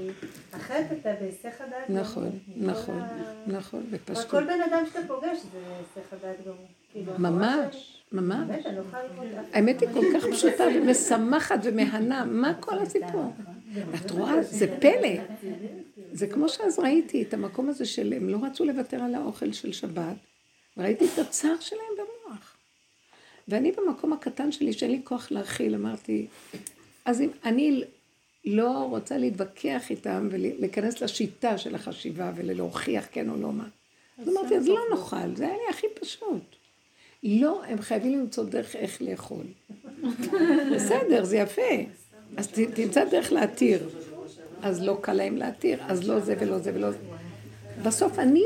אחרת 0.53 0.87
אתה 1.01 1.11
בהיסח 1.21 1.61
הדעת. 1.61 1.91
נכון. 1.91 2.31
נכון, 2.57 3.03
נכון, 3.47 3.83
בפשטות. 3.91 4.27
וכל 4.27 4.45
בן 4.45 4.63
אדם 4.71 4.85
שאתה 4.87 5.01
פוגש 5.07 5.39
זה 5.53 5.59
בהיסח 5.69 6.13
הדעת 6.13 6.37
גמור. 6.45 6.67
כאילו, 6.93 7.13
ממש, 7.19 8.03
ממש. 8.13 8.67
לא. 8.77 8.83
האמת 9.53 9.81
היא 9.81 9.89
כל 9.93 10.05
כך 10.15 10.27
פשוטה 10.27 10.65
ומשמחת 10.77 11.59
ומהנה, 11.63 12.25
מה 12.25 12.55
כל 12.61 12.79
הסיפור? 12.79 13.33
את 13.95 14.11
רואה, 14.11 14.43
זה 14.43 14.77
פלא. 14.81 15.23
זה 16.13 16.27
כמו 16.27 16.49
שאז 16.49 16.79
ראיתי 16.79 17.23
את 17.23 17.35
המקום 17.35 17.69
הזה 17.69 17.87
של, 17.87 18.13
הם 18.13 18.29
לא 18.29 18.39
רצו 18.43 18.65
לוותר 18.65 19.03
על 19.03 19.15
האוכל 19.15 19.53
של 19.53 19.73
שבת, 19.73 20.17
וראיתי 20.77 21.05
את 21.05 21.19
הצער 21.19 21.61
שלהם 21.61 21.93
במוח. 21.95 22.57
ואני 23.49 23.73
במקום 23.73 24.13
הקטן 24.13 24.53
שלי, 24.53 24.73
שאין 24.73 24.91
לי 24.91 25.01
כוח 25.05 25.31
להכיל, 25.31 25.75
אמרתי, 25.75 26.27
אז 27.05 27.21
אם 27.21 27.31
אני 27.45 27.85
לא 28.45 28.71
רוצה 28.91 29.19
להתווכח 29.19 29.91
איתם 29.91 30.29
ולהיכנס 30.31 31.01
לשיטה 31.01 31.59
של 31.59 31.75
החשיבה 31.75 32.33
ולהוכיח 32.37 33.07
כן 33.13 33.31
או 33.31 33.37
לא 33.37 33.53
מה. 33.53 33.69
אז 34.19 34.29
אמרתי, 34.29 34.57
אז 34.57 34.69
לא 34.69 34.81
נאכל, 34.91 35.37
זה 35.37 35.47
היה 35.47 35.55
לי 35.55 35.63
הכי 35.71 35.87
פשוט. 36.01 36.57
לא, 37.23 37.65
הם 37.65 37.81
חייבים 37.81 38.19
למצוא 38.19 38.45
דרך 38.45 38.77
איך 38.77 39.03
לאכול. 39.03 39.45
בסדר, 40.75 41.25
זה 41.25 41.37
יפה. 41.37 42.00
אז 42.37 42.49
תמצא 42.75 43.05
דרך 43.05 43.33
להתיר. 43.33 43.89
אז 44.63 44.83
לא 44.83 44.99
קל 45.01 45.13
להם 45.13 45.37
להתיר, 45.37 45.79
אז 45.83 46.09
לא 46.09 46.21
זה 46.21 46.35
ולא 46.41 46.59
זה 46.59 46.73
ולא 46.75 46.91
זה. 46.91 46.99
בסוף 47.83 48.19
אני 48.19 48.43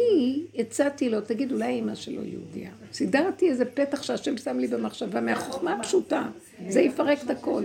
הצעתי 0.59 1.09
לו, 1.09 1.21
תגיד, 1.21 1.53
אולי 1.53 1.67
אימא 1.67 1.95
שלו 1.95 2.25
יהודייה. 2.25 2.71
סידרתי 2.93 3.51
איזה 3.51 3.65
פתח 3.65 4.03
שהשם 4.03 4.37
שם 4.37 4.59
לי 4.59 4.67
במחשבה 4.67 5.21
מהחוכמה 5.21 5.73
הפשוטה. 5.75 6.29
זה 6.69 6.81
יפרק 6.81 7.19
את 7.25 7.31
הכל. 7.31 7.65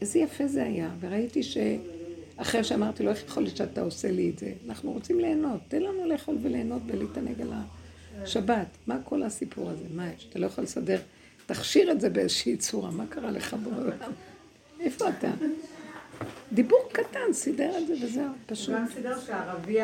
איזה 0.00 0.18
יפה 0.18 0.46
זה 0.46 0.62
היה. 0.64 0.90
וראיתי 1.00 1.42
שאחרי 1.42 2.64
שאמרתי 2.64 3.02
לו, 3.02 3.10
איך 3.10 3.24
יכול 3.24 3.42
להיות 3.42 3.56
שאתה 3.56 3.80
עושה 3.80 4.10
לי 4.10 4.30
את 4.30 4.38
זה? 4.38 4.52
אנחנו 4.68 4.92
רוצים 4.92 5.20
ליהנות. 5.20 5.60
תן 5.68 5.82
לנו 5.82 6.06
לאכול 6.06 6.38
וליהנות 6.42 6.82
ולהתענג 6.86 7.40
על 7.40 7.52
השבת. 8.22 8.66
מה 8.86 8.98
כל 9.04 9.22
הסיפור 9.22 9.70
הזה? 9.70 9.84
מה 9.94 10.10
יש? 10.16 10.26
אתה 10.30 10.38
לא 10.38 10.46
יכול 10.46 10.64
לסדר? 10.64 10.98
תכשיר 11.48 11.90
את 11.92 12.00
זה 12.00 12.10
באיזושהי 12.10 12.56
צורה. 12.56 12.90
מה 12.90 13.06
קרה 13.06 13.30
לך 13.30 13.56
בעולם? 13.62 14.12
איפה 14.80 15.08
אתה? 15.08 15.30
דיבור 16.52 16.78
קטן, 16.92 17.32
סידר 17.32 17.78
את 17.78 17.86
זה 17.86 17.94
וזהו, 18.02 18.24
פשוט. 18.46 18.74
גם 18.74 18.86
סידר 18.94 19.20
שהערבי 19.20 19.82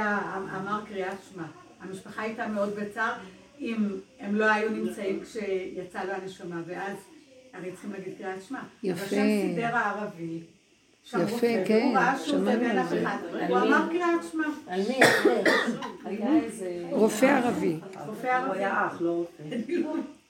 אמר 0.57 0.81
קריאת 0.89 1.17
שמע. 1.33 1.45
המשפחה 1.81 2.23
הייתה 2.23 2.47
מאוד 2.47 2.75
בצער 2.77 3.13
אם 3.61 3.77
הם 4.21 4.35
לא 4.35 4.45
היו 4.45 4.71
נמצאים 4.71 5.21
כשיצא 5.25 6.05
לו 6.05 6.13
הנשמה, 6.13 6.63
ואז 6.67 6.97
הרי 7.53 7.73
צריכים 7.73 7.93
להגיד 7.93 8.13
קריאת 8.19 8.43
שמע. 8.49 8.61
יפה. 8.83 9.01
אבל 9.01 9.09
שם 9.09 9.27
סידר 9.49 9.77
הערבי. 9.77 10.41
יפה, 11.15 11.47
כן, 11.67 11.95
שמענו 12.25 12.65
על 12.71 12.79
אף 12.79 12.89
זה. 12.89 13.05
הוא? 13.49 13.59
אמר 13.59 13.89
קריאת 13.89 14.21
שמע. 14.33 14.47
על 14.67 14.81
מי? 14.89 15.01
רופא 16.91 17.27
ערבי. 17.27 17.77
רופא 18.07 18.27
ערבי. 18.27 18.49
הוא 18.49 18.55
היה 18.55 18.87
אח, 18.87 19.01
לא 19.01 19.11
רופא. 19.11 19.43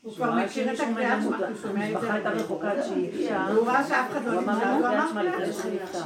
הוא 0.05 0.14
כבר 0.14 0.35
מכיר 0.35 0.72
את 0.72 0.81
הקריאת 0.81 1.22
שמע, 1.22 1.36
הוא 1.36 1.56
שומע 1.62 1.85
את 1.85 1.90
זה. 1.90 1.97
המשפחה 1.97 2.14
הייתה 2.14 2.31
רחוקה 2.31 2.70
עד 2.70 2.82
שהיא 2.82 3.09
הגיעה. 3.09 3.48
והוא 3.55 3.66
ראה 3.66 3.85
שאף 3.89 4.10
אחד 4.10 4.24
לא 4.26 4.32
הוא 4.32 4.40
אמר 4.40 4.55
נמצא, 4.55 4.70
הוא 4.70 4.86
אמר 4.86 5.09
שמע. 5.10 5.22
שנפטר. 5.52 5.98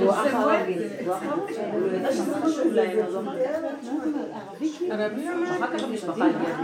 הוא 0.00 0.10
אח 0.10 0.26
ערבי. 0.26 0.78
הוא 1.04 1.14
ערבי. 1.14 1.96
ידע 1.96 2.12
שזה 2.12 2.34
חשוב 2.34 2.72
להם, 2.72 2.98
אז 2.98 3.14
הוא 3.14 3.22
אמר 3.22 3.36
קריאת 3.36 3.62
שמע. 3.82 5.56
אחר 5.56 5.78
כך 5.78 5.84
המשפחה 5.84 6.24
הגיעה. 6.26 6.60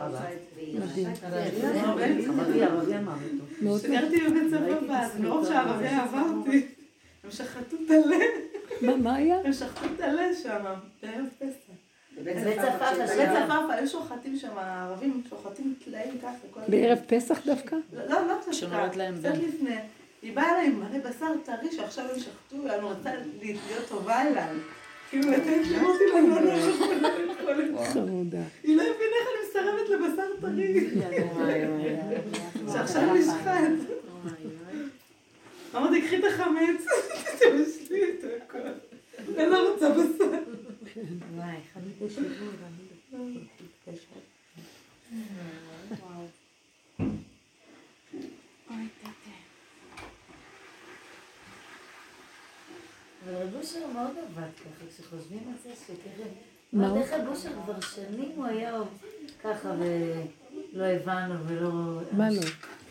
האבא. 0.00 0.18
ערבי, 1.74 2.62
ערבי 2.62 2.96
אמר. 2.96 3.12
מאוד 3.62 3.80
סגרתי 3.80 4.16
בבית 4.20 4.50
ספר 4.50 4.78
ואז, 4.88 5.20
מרוב 5.20 5.46
שהערבי 5.46 5.86
עברתי, 5.86 6.66
הם 7.24 7.30
שחטו 7.30 7.76
את 7.86 7.90
הלב, 7.90 8.49
מה, 8.80 8.96
מה 8.96 9.14
היה? 9.14 9.36
הם 9.44 9.52
שחטו 9.52 9.86
את 9.96 10.00
הלב 10.00 10.34
שם, 10.42 10.64
בערב 11.02 11.26
פסח. 11.38 11.74
צפאפא 13.14 13.72
היו 13.72 13.88
שוחטים 13.88 14.36
שם, 14.36 14.58
הערבים 14.58 15.22
שוחטים 15.30 15.74
טלאים 15.84 16.18
ככה. 16.18 16.60
בערב 16.68 16.98
פסח 17.06 17.46
דווקא? 17.46 17.76
לא, 17.92 18.04
לא, 18.04 18.26
לא 18.26 18.34
קצת 18.40 18.96
להם 18.96 19.18
קצת. 19.18 19.34
לפני. 19.34 19.76
היא 20.22 20.36
באה 20.36 20.50
אליי 20.50 20.66
עם 20.66 20.80
מלא 20.80 20.98
בשר 20.98 21.26
טרי 21.44 21.72
שעכשיו 21.72 22.04
הם 22.14 22.18
שחטו, 22.20 22.56
אני 22.74 22.82
רוצה 22.82 23.10
להיות 23.42 23.88
טובה 23.88 24.22
אליי. 24.22 24.56
כאילו 25.10 25.30
לתת 25.30 25.46
לי, 25.46 25.76
לא, 25.76 25.92
לא, 26.28 26.42
לא, 27.72 27.84
חמודה. 27.84 28.38
היא 28.62 28.76
לא 28.76 28.82
הבינה 28.82 29.16
איך 29.20 29.28
אני 29.28 29.48
מסרבת 29.48 29.88
לבשר 29.88 30.22
טרי. 30.40 30.90
שעכשיו 32.72 33.14
נשחט. 33.14 33.99
אמרתי, 35.74 36.02
קחי 36.02 36.18
את 36.18 36.24
החמץ, 36.24 36.84
תבשלי 37.38 38.02
את 38.10 38.24
הכל. 38.42 38.58
אני 39.18 39.50
לא 39.50 39.72
רוצה 39.72 39.90
בשר. 39.90 40.24
וואי, 41.34 41.56
מתקשרת. 43.60 44.22
אבל 53.24 53.34
רב 53.34 53.54
אושר 53.54 53.86
מאוד 53.86 54.10
עבד 54.18 54.48
ככה, 54.56 54.86
כשחושבים 54.88 55.42
על 55.48 55.54
זה, 55.62 55.70
שככה... 55.86 56.28
מה 56.72 56.90
אושר 57.26 57.52
כבר 57.64 57.80
שנים 57.80 58.32
הוא 58.36 58.46
היה 58.46 58.78
ככה 59.42 59.72
ולא 60.74 60.84
הבנו 60.84 61.34
ולא... 61.46 61.70
מה 62.12 62.30
לא? 62.30 62.40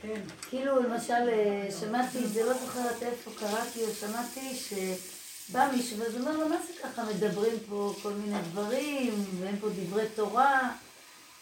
כן. 0.02 0.22
כאילו, 0.50 0.84
למשל, 0.84 1.14
אה, 1.30 1.68
שמעתי, 1.80 2.28
זה 2.28 2.44
לא 2.44 2.54
זוכרת 2.54 3.04
איפה 3.04 3.32
קראתי, 3.40 3.80
או 3.84 3.88
שמעתי 4.00 4.56
שבא 4.56 5.70
מישהו 5.76 5.98
ואז 6.00 6.16
אומר 6.16 6.38
לו, 6.38 6.50
מה 6.50 6.56
זה 6.68 6.74
ככה 6.84 7.04
מדברים 7.04 7.54
פה 7.70 7.94
כל 8.04 8.12
מיני 8.14 8.38
דברים, 8.52 9.14
ואין 9.40 9.56
פה 9.60 9.68
דברי 9.70 10.06
תורה, 10.16 10.70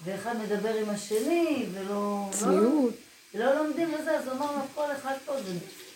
ואחד 0.06 0.36
מדבר 0.44 0.74
עם 0.74 0.90
השני, 0.90 1.66
ולא... 1.74 2.28
צניעות. 2.32 2.94
לא, 3.34 3.46
לא 3.46 3.64
לומדים 3.64 3.94
וזה, 3.94 4.18
אז 4.18 4.28
הוא 4.28 4.34
אמר 4.34 4.52
לו, 4.52 4.62
כל 4.76 4.92
אחד 5.02 5.14
פה 5.26 5.34
זה 5.48 5.54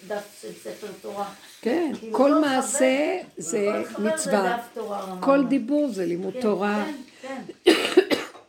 דף 0.07 0.23
של 0.41 0.47
ספר 0.63 0.87
תורה. 1.01 1.29
כן, 1.61 1.91
כאילו, 1.99 2.17
כל 2.17 2.31
כל 2.33 2.41
מעשה 2.41 2.77
חבר- 3.21 3.29
זה 3.37 3.83
כל 3.95 4.03
זה 4.03 4.09
מצווה. 4.09 4.57
דף 4.57 4.63
תורה, 4.73 5.15
כל. 5.19 5.45
דיבור 5.49 5.89
זה 5.91 6.05
לימוד 6.05 6.33
כן, 6.33 6.41
תורה. 6.41 6.85
כן, 7.21 7.41
כן. 7.63 7.71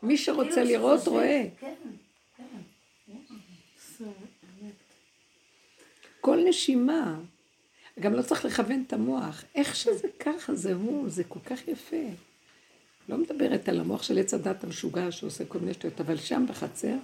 מי 0.03 0.17
שרוצה 0.19 0.51
כאילו 0.55 0.69
לראות 0.69 1.09
רואה. 1.09 1.45
כן, 1.61 1.75
כל 6.21 6.39
נשימה. 6.49 7.19
גם 8.01 8.15
לא 8.15 8.23
צריך 8.23 8.45
לכוון 8.45 8.85
את 8.87 8.93
המוח. 8.93 9.45
איך 9.55 9.77
שזה 9.77 10.09
ככה, 10.21 10.55
זה 10.55 10.75
הוא, 10.75 11.09
זה 11.09 11.25
כל 11.25 11.39
כך 11.47 11.69
יפה. 11.69 11.97
לא 13.09 13.19
מדברת 13.19 13.69
על 13.69 13.81
המוח 13.81 14.03
של 14.03 14.19
עץ 14.19 14.35
הדת 14.35 14.65
המשוגע 14.65 15.11
שעושה 15.13 15.45
כל 15.45 15.59
מיני 15.59 15.75
שטויות, 15.75 16.01
אבל 16.01 16.17
שם 16.17 16.45
בחצר, 16.49 16.95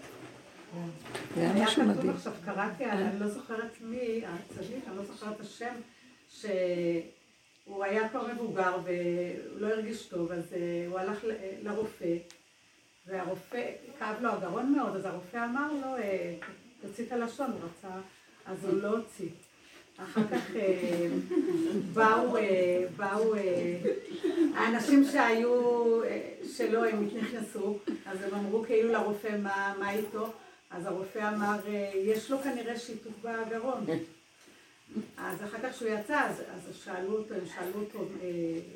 זה 1.35 1.41
היה 1.41 1.53
היה 1.55 1.65
משהו 1.65 1.83
כתוב 1.83 1.97
מדהים. 1.97 2.11
עכשיו, 2.11 2.33
קראתי, 2.45 2.85
אני 2.85 3.21
לא 3.21 3.29
זוכרת 3.29 3.73
מי, 3.81 4.23
הצדיק, 4.27 4.85
אני 4.89 4.97
לא 4.97 5.05
זוכרת 5.05 5.37
את 5.37 5.41
השם, 5.41 5.75
שהוא 6.31 7.85
היה 7.85 8.09
כבר 8.09 8.33
מבוגר 8.35 8.77
והוא 8.85 9.61
לא 9.61 9.67
הרגיש 9.67 10.07
טוב, 10.07 10.33
אז 10.33 10.53
אה, 10.53 10.87
הוא 10.89 10.99
הלך 10.99 11.25
ל- 11.25 11.33
לרופא, 11.69 12.17
והרופא, 13.09 13.71
כאב 13.99 14.17
לו 14.21 14.31
הגרון 14.31 14.73
מאוד, 14.73 14.97
אז 14.97 15.05
הרופא 15.05 15.45
אמר 15.45 15.73
לו, 15.73 15.97
אה, 15.97 16.35
תוציא 16.83 17.05
את 17.05 17.13
הלשון, 17.13 17.47
הוא 17.51 17.61
רצה, 17.61 17.95
אז 18.47 18.65
הוא 18.65 18.83
לא 18.83 18.89
הוציא. 18.89 19.29
אחר 19.97 20.21
כך 20.31 20.57
אה, 20.57 21.09
באו, 21.93 22.37
אה, 22.37 22.85
באו 22.97 23.35
האנשים 24.55 25.05
שהיו, 25.13 26.01
שלא, 26.57 26.85
הם 26.85 27.09
נכנסו, 27.17 27.79
אז 28.07 28.23
הם 28.23 28.35
אמרו 28.35 28.65
כאילו 28.67 28.93
לרופא 28.93 29.37
מה, 29.43 29.75
מה 29.79 29.93
איתו, 29.93 30.33
אז 30.71 30.87
הרופא 30.87 31.35
אמר, 31.35 31.59
יש 31.95 32.31
לו 32.31 32.39
כנראה 32.39 32.79
שיתוק 32.79 33.13
בגרון. 33.23 33.85
אז 35.19 35.43
אחר 35.45 35.59
כך 35.63 35.75
שהוא 35.75 35.89
יצא, 35.89 36.21
אז, 36.21 36.41
אז 36.41 36.77
שאלו 36.85 37.19
אותו, 37.19 37.35
הם 37.35 37.47
שאלו 37.55 37.81
אותו, 37.81 38.09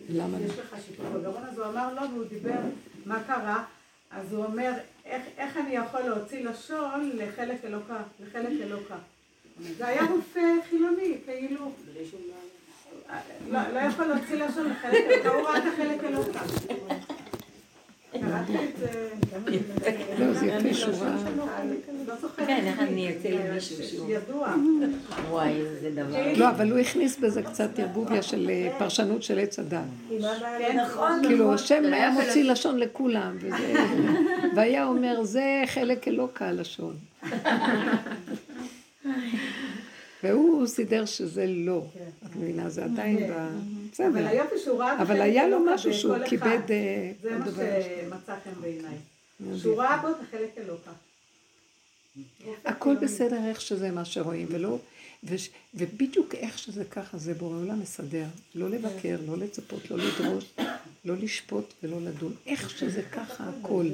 למה? 0.09 0.41
יש 0.41 0.59
לך 0.59 0.77
שיתוק 0.87 1.07
בגרון? 1.07 1.43
אז 1.45 1.59
הוא 1.59 1.67
אמר 1.67 1.95
לא, 1.95 2.01
והוא 2.01 2.25
דיבר, 2.25 2.61
מה 3.07 3.23
קרה? 3.27 3.65
אז 4.13 4.33
הוא 4.33 4.45
אומר, 4.45 4.73
איך, 5.05 5.23
איך 5.39 5.57
אני 5.57 5.75
יכול 5.75 6.01
להוציא 6.01 6.45
לשון 6.45 7.11
לחלק 7.15 7.65
אלוקה, 7.65 7.97
לחלק 8.21 8.61
אלוקה? 8.63 8.97
זה 9.77 9.87
היה 9.87 10.03
רופא 10.11 10.41
חילוני, 10.71 11.19
כאילו, 11.25 11.73
לא, 13.51 13.61
לא 13.75 13.79
יכול 13.79 14.05
להוציא 14.05 14.37
לשון 14.37 14.71
לחלק 14.71 14.95
אלוקה, 14.95 15.29
הוא 15.29 15.43
ראה 15.43 15.59
את 15.59 15.63
החלק 15.73 16.05
אלוקה. 16.05 16.41
כן, 22.37 22.65
איך 22.67 22.79
אני 22.81 23.11
אצא 23.11 23.29
למישהו 23.29 23.85
שהוא... 23.85 24.11
ידוע. 24.11 24.55
וואי, 25.31 25.53
איזה 25.53 25.91
דבר. 25.91 26.33
לא, 26.37 26.51
אבל 26.51 26.71
הוא 26.71 26.79
הכניס 26.79 27.19
בזה 27.19 27.43
קצת 27.43 27.79
ערבוביה 27.79 28.23
של 28.23 28.51
אה, 28.51 28.73
פרשנות 28.79 29.23
של 29.23 29.39
עץ 29.39 29.59
הדת. 29.59 29.81
כן, 30.59 30.79
נכון, 30.87 31.23
כאילו, 31.27 31.55
השם 31.55 31.83
היה 31.93 32.11
מוציא 32.11 32.45
לשון 32.45 32.79
לכולם, 32.79 33.39
והיה 34.57 34.87
אומר, 34.87 35.25
זה 35.25 35.63
חלק 35.67 36.09
אלוקה 36.09 36.49
הלשון. 36.49 36.97
והוא 40.23 40.67
סידר 40.67 41.05
שזה 41.05 41.47
לא. 41.49 41.85
את 42.27 42.37
מבינה, 42.37 42.69
זה 42.69 42.85
עדיין 42.85 43.17
ב... 43.17 43.33
אבל 44.01 44.11
בסדר. 44.11 44.29
היופי 44.29 44.55
שהוא 44.65 44.79
ראה 44.79 45.03
אבל 45.03 45.21
היה 45.21 45.49
לו 45.49 45.61
משהו 45.61 45.95
שהוא 45.95 46.17
כיבד... 46.29 46.71
אה, 46.71 47.13
זה 47.23 47.39
מה. 47.39 47.47
שמצא 47.47 48.35
חן 48.45 48.61
בעיניי. 48.61 48.97
שהוא 49.57 49.83
ראה 49.83 49.97
בו 49.97 50.09
את 50.09 50.17
החלק 50.21 50.51
אלוקה. 50.59 50.91
הכל 52.65 52.97
בסדר 52.97 53.49
איך 53.49 53.61
שזה 53.61 53.91
מה 53.91 54.05
שרואים, 54.05 54.47
ולא... 54.51 54.79
וש, 55.25 55.51
ובדיוק 55.75 56.35
איך 56.35 56.59
שזה 56.59 56.85
ככה, 56.85 57.19
זה 57.19 57.35
בורא 57.35 57.57
עולם 57.57 57.81
מסדר. 57.81 58.27
לא 58.55 58.71
לבקר, 58.71 59.17
לא 59.27 59.39
לצפות, 59.39 59.91
לא 59.91 59.97
לדרוש, 59.99 60.45
לא 61.05 61.17
לשפוט 61.17 61.75
ולא 61.83 62.01
לדון. 62.01 62.35
איך 62.47 62.71
שזה 62.71 63.03
ככה 63.03 63.45
הכל. 63.45 63.87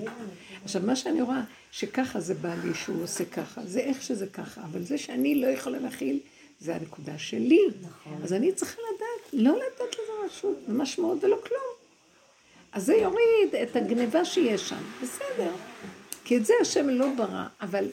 עכשיו, 0.64 0.82
מה 0.82 0.96
שאני 0.96 1.22
רואה, 1.22 1.42
שככה 1.70 2.20
זה 2.20 2.34
בא 2.34 2.54
לי, 2.64 2.74
שהוא 2.74 3.02
עושה 3.02 3.24
ככה, 3.24 3.66
זה 3.66 3.80
איך 3.80 4.02
שזה 4.02 4.26
ככה, 4.26 4.60
אבל 4.64 4.82
זה 4.82 4.98
שאני 4.98 5.34
לא 5.34 5.46
יכולה 5.46 5.78
להכיל, 5.78 6.18
זה 6.60 6.76
הנקודה 6.76 7.18
שלי. 7.18 7.60
אז 8.22 8.32
אני 8.32 8.52
צריכה 8.52 8.80
לדעת, 8.94 9.07
לא 9.32 9.52
לתת 9.56 9.94
לזה 9.94 10.12
רשות, 10.26 10.56
משמעות 10.68 11.24
ולא 11.24 11.36
כלום. 11.46 11.78
אז 12.72 12.84
זה 12.84 12.94
יוריד 12.94 13.54
את 13.62 13.76
הגניבה 13.76 14.24
שיש 14.24 14.68
שם, 14.68 14.82
בסדר. 15.02 15.50
כי 16.24 16.36
את 16.36 16.46
זה 16.46 16.54
השם 16.60 16.88
לא 16.88 17.06
ברא, 17.16 17.44
אבל 17.60 17.84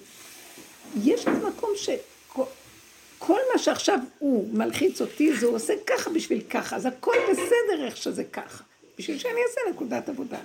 יש 1.04 1.28
איזה 1.28 1.48
מקום 1.48 1.70
שכל 1.76 3.40
מה 3.54 3.60
שעכשיו 3.60 4.00
הוא 4.20 4.50
מלחיץ 4.54 5.02
אותי, 5.02 5.36
זה 5.36 5.46
הוא 5.46 5.56
עושה 5.56 5.74
ככה 5.88 6.10
בשביל 6.10 6.42
ככה, 6.50 6.76
אז 6.76 6.86
הכל 6.86 7.16
בסדר 7.32 7.86
איך 7.86 7.98
שזה 7.98 8.24
ככה, 8.24 8.64
בשביל 8.98 9.18
שאני 9.18 9.40
אעשה 9.48 9.62
נקודת 9.72 10.10
עבודה. 10.10 10.40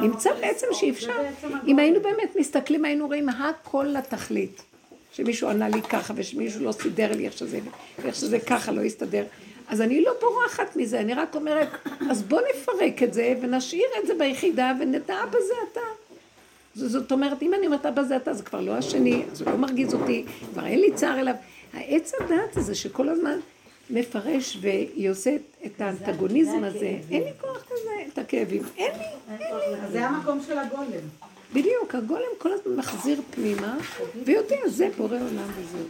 נמצא 0.00 0.34
בעצם 0.34 0.66
שאפשר, 0.72 1.22
אם 1.66 1.78
היינו 1.78 2.00
באמת 2.00 2.36
מסתכלים, 2.36 2.84
היינו 2.84 3.06
רואים 3.06 3.28
הכל 3.28 3.86
לתכלית. 3.98 4.62
שמישהו 5.12 5.48
ענה 5.48 5.68
לי 5.68 5.82
ככה, 5.82 6.14
ושמישהו 6.16 6.64
לא 6.64 6.72
סידר 6.72 7.12
לי 7.12 7.26
איך 7.26 7.38
שזה, 7.38 7.60
ואיך 7.98 8.14
שזה 8.14 8.38
ככה 8.38 8.72
לא 8.72 8.80
יסתדר. 8.80 9.24
אז 9.68 9.80
אני 9.80 10.00
לא 10.04 10.12
בורחת 10.20 10.76
מזה, 10.76 11.00
אני 11.00 11.14
רק 11.14 11.34
אומרת, 11.34 11.68
אז 12.10 12.22
בוא 12.22 12.40
נפרק 12.54 13.02
את 13.02 13.14
זה, 13.14 13.34
ונשאיר 13.40 13.86
את 14.02 14.06
זה 14.06 14.14
ביחידה, 14.18 14.72
ונדע 14.80 15.24
בזה 15.26 15.54
אתה. 15.72 15.80
זאת 16.74 17.12
אומרת, 17.12 17.42
אם 17.42 17.54
אני 17.54 17.66
אומרת 17.66 17.86
אבא 17.86 18.02
זה 18.02 18.16
אתה, 18.16 18.34
זה 18.34 18.42
כבר 18.42 18.60
לא 18.60 18.72
השני, 18.72 19.22
זה 19.32 19.44
לא 19.44 19.56
מרגיז 19.56 19.94
אותי, 19.94 20.24
כבר 20.52 20.66
אין 20.66 20.80
לי 20.80 20.92
צער 20.94 21.20
אליו. 21.20 21.34
העץ 21.72 22.12
הדעת 22.20 22.56
הזה 22.56 22.74
שכל 22.74 23.08
הזמן 23.08 23.38
מפרש 23.90 24.58
ועושה 24.60 25.36
את 25.66 25.80
האנטגוניזם 25.80 26.64
הזה, 26.64 26.78
אין 27.10 27.22
לי 27.22 27.30
כוח 27.40 27.64
לזה, 27.72 27.90
את 28.12 28.18
הכאבים. 28.18 28.62
אין 28.76 28.92
לי, 28.92 29.04
אין 29.30 29.38
לי. 29.72 29.90
זה 29.92 30.06
המקום 30.06 30.40
של 30.46 30.58
הגולם. 30.58 30.84
בדיוק, 31.52 31.94
הגולם 31.94 32.22
כל 32.38 32.50
הזמן 32.52 32.76
מחזיר 32.76 33.20
פנימה, 33.30 33.76
ויודע, 34.24 34.56
זה 34.66 34.88
בורא 34.96 35.16
עולם 35.16 35.48
וזהו. 35.56 35.84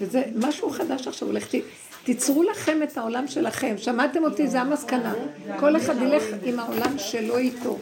וזה 0.00 0.22
משהו 0.36 0.70
חדש 0.70 1.06
עכשיו 1.08 1.28
הולך, 1.28 1.54
ת- 1.54 1.58
תיצרו 2.04 2.42
לכם 2.42 2.82
את 2.82 2.98
העולם 2.98 3.26
שלכם. 3.26 3.74
שמעתם 3.78 4.24
אותי? 4.24 4.46
זה 4.46 4.60
המסקנה. 4.60 5.14
כל 5.60 5.76
אחד 5.76 6.02
ילך 6.02 6.24
עם 6.44 6.60
העולם 6.60 6.98
שלו 6.98 7.38
איתו. 7.38 7.78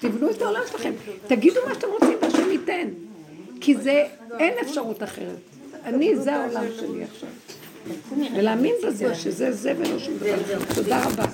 תבנו 0.00 0.30
את 0.30 0.42
העולם 0.42 0.60
שלכם. 0.70 0.92
תגידו 1.26 1.60
מה 1.68 1.74
שאתם 1.74 1.86
רוצים, 1.90 2.18
והשם 2.22 2.50
ייתן. 2.50 2.88
כי 3.60 3.76
זה, 3.76 4.06
אין 4.38 4.54
אפשרות 4.62 5.02
אחרת. 5.02 5.38
אני, 5.84 6.16
זה 6.16 6.36
העולם 6.36 6.64
שלי 6.76 7.04
עכשיו. 7.04 7.28
ולהאמין 8.36 8.74
בזה, 8.86 9.14
שזה 9.14 9.52
זה 9.52 9.72
ולא 9.78 9.98
שום 9.98 10.14
דבר. 10.16 10.58
תודה 10.74 11.04
רבה. 11.04 11.24